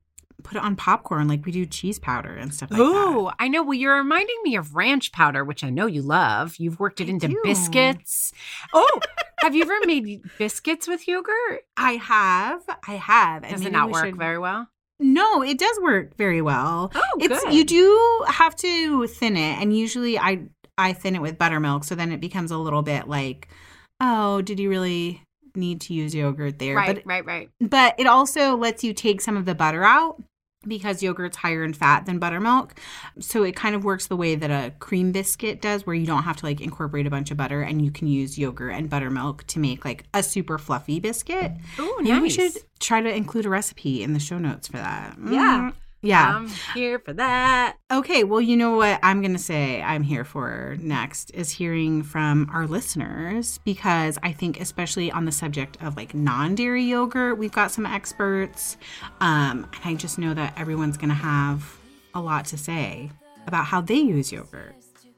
put 0.43 0.57
it 0.57 0.63
on 0.63 0.77
popcorn 0.77 1.29
like 1.29 1.45
we 1.47 1.53
do 1.53 1.67
cheese 1.67 1.99
powder 1.99 2.35
and 2.35 2.53
stuff 2.55 2.71
like 2.71 2.79
that. 2.79 2.85
Ooh, 2.85 3.31
I 3.39 3.49
know. 3.49 3.63
Well, 3.63 3.75
you're 3.75 3.97
reminding 3.97 4.37
me 4.43 4.57
of 4.57 4.75
ranch 4.75 5.13
powder, 5.13 5.45
which 5.45 5.63
I 5.65 5.71
know 5.71 5.87
you 5.87 6.03
love. 6.03 6.57
You've 6.59 6.81
worked 6.81 7.01
it 7.01 7.09
I 7.09 7.11
into 7.11 7.29
do. 7.29 7.41
biscuits. 7.45 8.33
Oh, 8.75 9.01
have 9.41 9.55
you 9.55 9.63
ever 9.63 9.75
made 9.85 10.23
biscuits 10.39 10.87
with 10.89 11.07
yogurt? 11.09 11.63
I 11.77 11.93
have. 11.93 12.63
I 12.89 12.95
have. 12.95 13.49
Does 13.49 13.65
it 13.65 13.73
not 13.73 13.91
work 13.91 14.07
should- 14.07 14.17
very 14.17 14.39
well? 14.39 14.69
No, 14.99 15.43
it 15.43 15.59
does 15.59 15.81
work 15.83 16.17
very 16.17 16.41
well. 16.43 16.93
Oh, 16.95 17.03
it's 17.19 17.43
good. 17.43 17.53
you 17.55 17.65
do 17.65 18.25
have 18.29 18.55
to 18.57 19.07
thin 19.09 19.37
it, 19.37 19.61
and 19.61 19.77
usually 19.77 20.17
I 20.19 20.45
I 20.79 20.93
thin 20.93 21.17
it 21.17 21.23
with 21.23 21.39
buttermilk, 21.39 21.83
so 21.85 21.95
then 21.97 22.13
it 22.13 22.21
becomes 22.21 22.51
a 22.53 22.57
little 22.59 22.83
bit 22.83 23.09
like, 23.09 23.49
oh, 24.01 24.43
did 24.43 24.61
you 24.61 24.71
really 24.71 25.21
need 25.57 25.81
to 25.83 25.95
use 25.95 26.15
yogurt 26.15 26.59
there? 26.59 26.77
right, 26.77 26.97
But 26.97 27.07
right, 27.07 27.25
right. 27.25 27.51
but 27.61 27.95
it 27.99 28.07
also 28.07 28.57
lets 28.57 28.83
you 28.85 28.93
take 28.95 29.21
some 29.21 29.37
of 29.37 29.45
the 29.45 29.55
butter 29.55 29.85
out. 29.85 30.23
because 30.65 31.03
yogurt's 31.03 31.37
higher 31.39 31.65
in 31.65 31.73
fat 31.73 32.07
than 32.07 32.21
buttermilk. 32.21 32.79
So 33.19 33.43
it 33.43 33.57
kind 33.57 33.75
of 33.75 33.83
works 33.83 34.07
the 34.07 34.15
way 34.17 34.37
that 34.37 34.49
a 34.51 34.73
cream 34.79 35.11
biscuit 35.11 35.61
does, 35.61 35.85
where 35.85 35.97
you 35.97 36.07
don't 36.07 36.23
have 36.23 36.37
to 36.37 36.47
like 36.47 36.61
incorporate 36.61 37.05
a 37.05 37.11
bunch 37.11 37.33
of 37.33 37.37
butter 37.37 37.63
and 37.63 37.85
you 37.85 37.91
can 37.91 38.07
use 38.07 38.39
yogurt 38.39 38.73
and 38.73 38.89
buttermilk 38.89 39.45
to 39.49 39.59
make 39.59 39.85
like 39.85 40.05
a 40.15 40.23
super 40.23 40.59
fluffy 40.59 41.01
biscuit. 41.01 41.51
Ooh, 41.81 41.97
Maybe 42.01 42.21
we 42.21 42.31
should 42.31 42.53
try 42.79 43.01
to 43.01 43.13
include 43.13 43.45
a 43.45 43.49
recipe 43.51 44.05
in 44.05 44.13
the 44.13 44.21
show 44.21 44.39
notes 44.39 44.69
for 44.69 44.77
that. 44.77 45.17
Yeah. 45.21 45.73
Mm, 45.73 45.75
yeah. 46.03 46.37
I'm 46.37 46.49
here 46.75 46.99
for 46.99 47.13
that. 47.13 47.77
Okay, 47.91 48.25
well, 48.25 48.41
you 48.41 48.57
know 48.57 48.77
what 48.77 48.99
I'm 49.03 49.21
going 49.21 49.33
to 49.33 49.39
say 49.39 49.81
I'm 49.83 50.03
here 50.03 50.25
for 50.25 50.77
next 50.81 51.31
is 51.31 51.51
hearing 51.51 52.03
from 52.03 52.51
our 52.53 52.67
listeners 52.67 53.61
because 53.65 54.19
I 54.23 54.33
think, 54.33 54.61
especially 54.61 55.13
on 55.13 55.25
the 55.25 55.33
subject 55.33 55.77
of 55.81 55.97
like 55.97 56.13
non 56.13 56.57
dairy 56.57 56.85
yogurt, 56.85 57.39
we've 57.39 57.53
got 57.53 57.71
some 57.71 57.87
experts. 57.87 58.77
Um, 59.21 59.69
and 59.73 59.85
I 59.85 59.95
just 59.95 60.19
know 60.19 60.35
that 60.35 60.59
everyone's 60.59 60.97
going 60.97 61.11
to 61.11 61.15
have 61.15 61.79
a 62.15 62.21
lot 62.21 62.47
to 62.47 62.59
say 62.59 63.11
about 63.47 63.67
how 63.67 63.81
they 63.81 63.99
use 63.99 64.33
yogurt. 64.33 64.75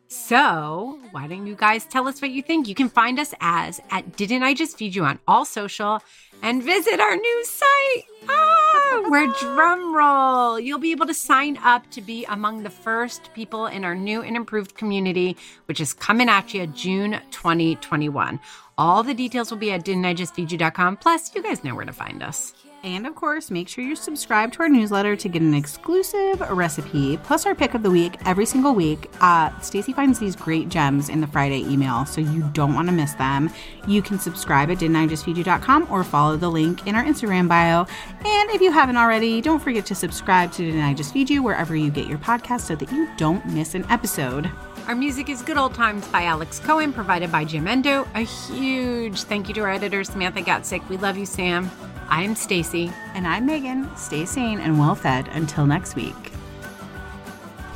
So, 0.08 1.00
why 1.10 1.26
don't 1.26 1.46
you 1.46 1.56
guys 1.56 1.86
tell 1.86 2.06
us 2.06 2.22
what 2.22 2.30
you 2.30 2.40
think? 2.40 2.68
You 2.68 2.74
can 2.74 2.88
find 2.88 3.18
us 3.18 3.34
as 3.40 3.80
at 3.90 4.16
Didn't 4.16 4.44
I 4.44 4.54
Just 4.54 4.78
Feed 4.78 4.94
You 4.94 5.04
on 5.04 5.18
all 5.26 5.44
social 5.44 6.00
and 6.42 6.62
visit 6.62 7.00
our 7.00 7.16
new 7.16 7.44
site. 7.44 8.04
Ah, 8.28 8.73
where 9.08 9.26
drum 9.40 9.94
roll. 9.94 10.58
You'll 10.58 10.78
be 10.78 10.92
able 10.92 11.06
to 11.06 11.14
sign 11.14 11.58
up 11.58 11.90
to 11.90 12.00
be 12.00 12.24
among 12.26 12.62
the 12.62 12.70
first 12.70 13.32
people 13.34 13.66
in 13.66 13.84
our 13.84 13.94
new 13.94 14.22
and 14.22 14.36
improved 14.36 14.74
community, 14.74 15.36
which 15.66 15.80
is 15.80 15.92
coming 15.92 16.28
at 16.28 16.54
you 16.54 16.66
June 16.66 17.20
2021. 17.30 18.40
All 18.76 19.02
the 19.02 19.14
details 19.14 19.50
will 19.50 19.58
be 19.58 19.70
at 19.72 19.84
didn'tijustfeedyou.com. 19.84 20.96
Plus, 20.98 21.34
you 21.34 21.42
guys 21.42 21.62
know 21.62 21.74
where 21.74 21.84
to 21.84 21.92
find 21.92 22.22
us. 22.22 22.54
And 22.84 23.06
of 23.06 23.14
course, 23.14 23.50
make 23.50 23.66
sure 23.66 23.82
you're 23.82 23.96
subscribed 23.96 24.52
to 24.54 24.60
our 24.60 24.68
newsletter 24.68 25.16
to 25.16 25.28
get 25.30 25.40
an 25.40 25.54
exclusive 25.54 26.38
recipe, 26.50 27.16
plus 27.16 27.46
our 27.46 27.54
pick 27.54 27.72
of 27.72 27.82
the 27.82 27.90
week 27.90 28.18
every 28.26 28.44
single 28.44 28.74
week. 28.74 29.10
Uh, 29.22 29.58
Stacy 29.60 29.94
finds 29.94 30.18
these 30.18 30.36
great 30.36 30.68
gems 30.68 31.08
in 31.08 31.22
the 31.22 31.26
Friday 31.26 31.60
email, 31.60 32.04
so 32.04 32.20
you 32.20 32.42
don't 32.52 32.74
want 32.74 32.86
to 32.88 32.92
miss 32.92 33.14
them. 33.14 33.50
You 33.86 34.02
can 34.02 34.18
subscribe 34.18 34.70
at 34.70 34.76
didn'tijustfeedyou.com 34.78 35.88
or 35.90 36.04
follow 36.04 36.36
the 36.36 36.50
link 36.50 36.86
in 36.86 36.94
our 36.94 37.02
Instagram 37.02 37.48
bio. 37.48 37.86
And 38.22 38.50
if 38.50 38.60
you 38.60 38.70
haven't 38.70 38.98
already, 38.98 39.40
don't 39.40 39.60
forget 39.60 39.86
to 39.86 39.94
subscribe 39.94 40.52
to 40.52 40.66
Didn't 40.66 40.82
I 40.82 40.92
Just 40.92 41.14
Feed 41.14 41.30
You 41.30 41.42
wherever 41.42 41.74
you 41.74 41.90
get 41.90 42.06
your 42.06 42.18
podcast 42.18 42.60
so 42.62 42.76
that 42.76 42.92
you 42.92 43.08
don't 43.16 43.46
miss 43.46 43.74
an 43.74 43.86
episode. 43.88 44.50
Our 44.88 44.94
music 44.94 45.30
is 45.30 45.40
Good 45.40 45.56
Old 45.56 45.72
Times 45.72 46.06
by 46.08 46.24
Alex 46.24 46.60
Cohen, 46.60 46.92
provided 46.92 47.32
by 47.32 47.46
Jamendo. 47.46 48.06
A 48.14 48.20
huge 48.20 49.22
thank 49.22 49.48
you 49.48 49.54
to 49.54 49.62
our 49.62 49.70
editor, 49.70 50.04
Samantha 50.04 50.42
Gatzik. 50.42 50.86
We 50.90 50.98
love 50.98 51.16
you, 51.16 51.24
Sam. 51.24 51.70
I'm 52.08 52.34
Stacy. 52.34 52.92
And 53.14 53.26
I'm 53.26 53.46
Megan. 53.46 53.94
Stay 53.96 54.24
sane 54.24 54.60
and 54.60 54.78
well 54.78 54.94
fed 54.94 55.28
until 55.28 55.66
next 55.66 55.96
week. 55.96 56.32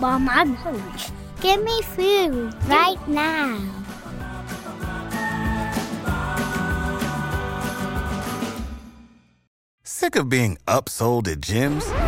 Mom, 0.00 0.28
I'm 0.28 0.54
hungry. 0.54 1.00
Give 1.40 1.62
me 1.62 1.82
food 1.82 2.54
right 2.68 3.08
now. 3.08 3.60
Sick 9.84 10.16
of 10.16 10.28
being 10.28 10.58
upsold 10.66 11.28
at 11.28 11.40
gyms? 11.40 12.07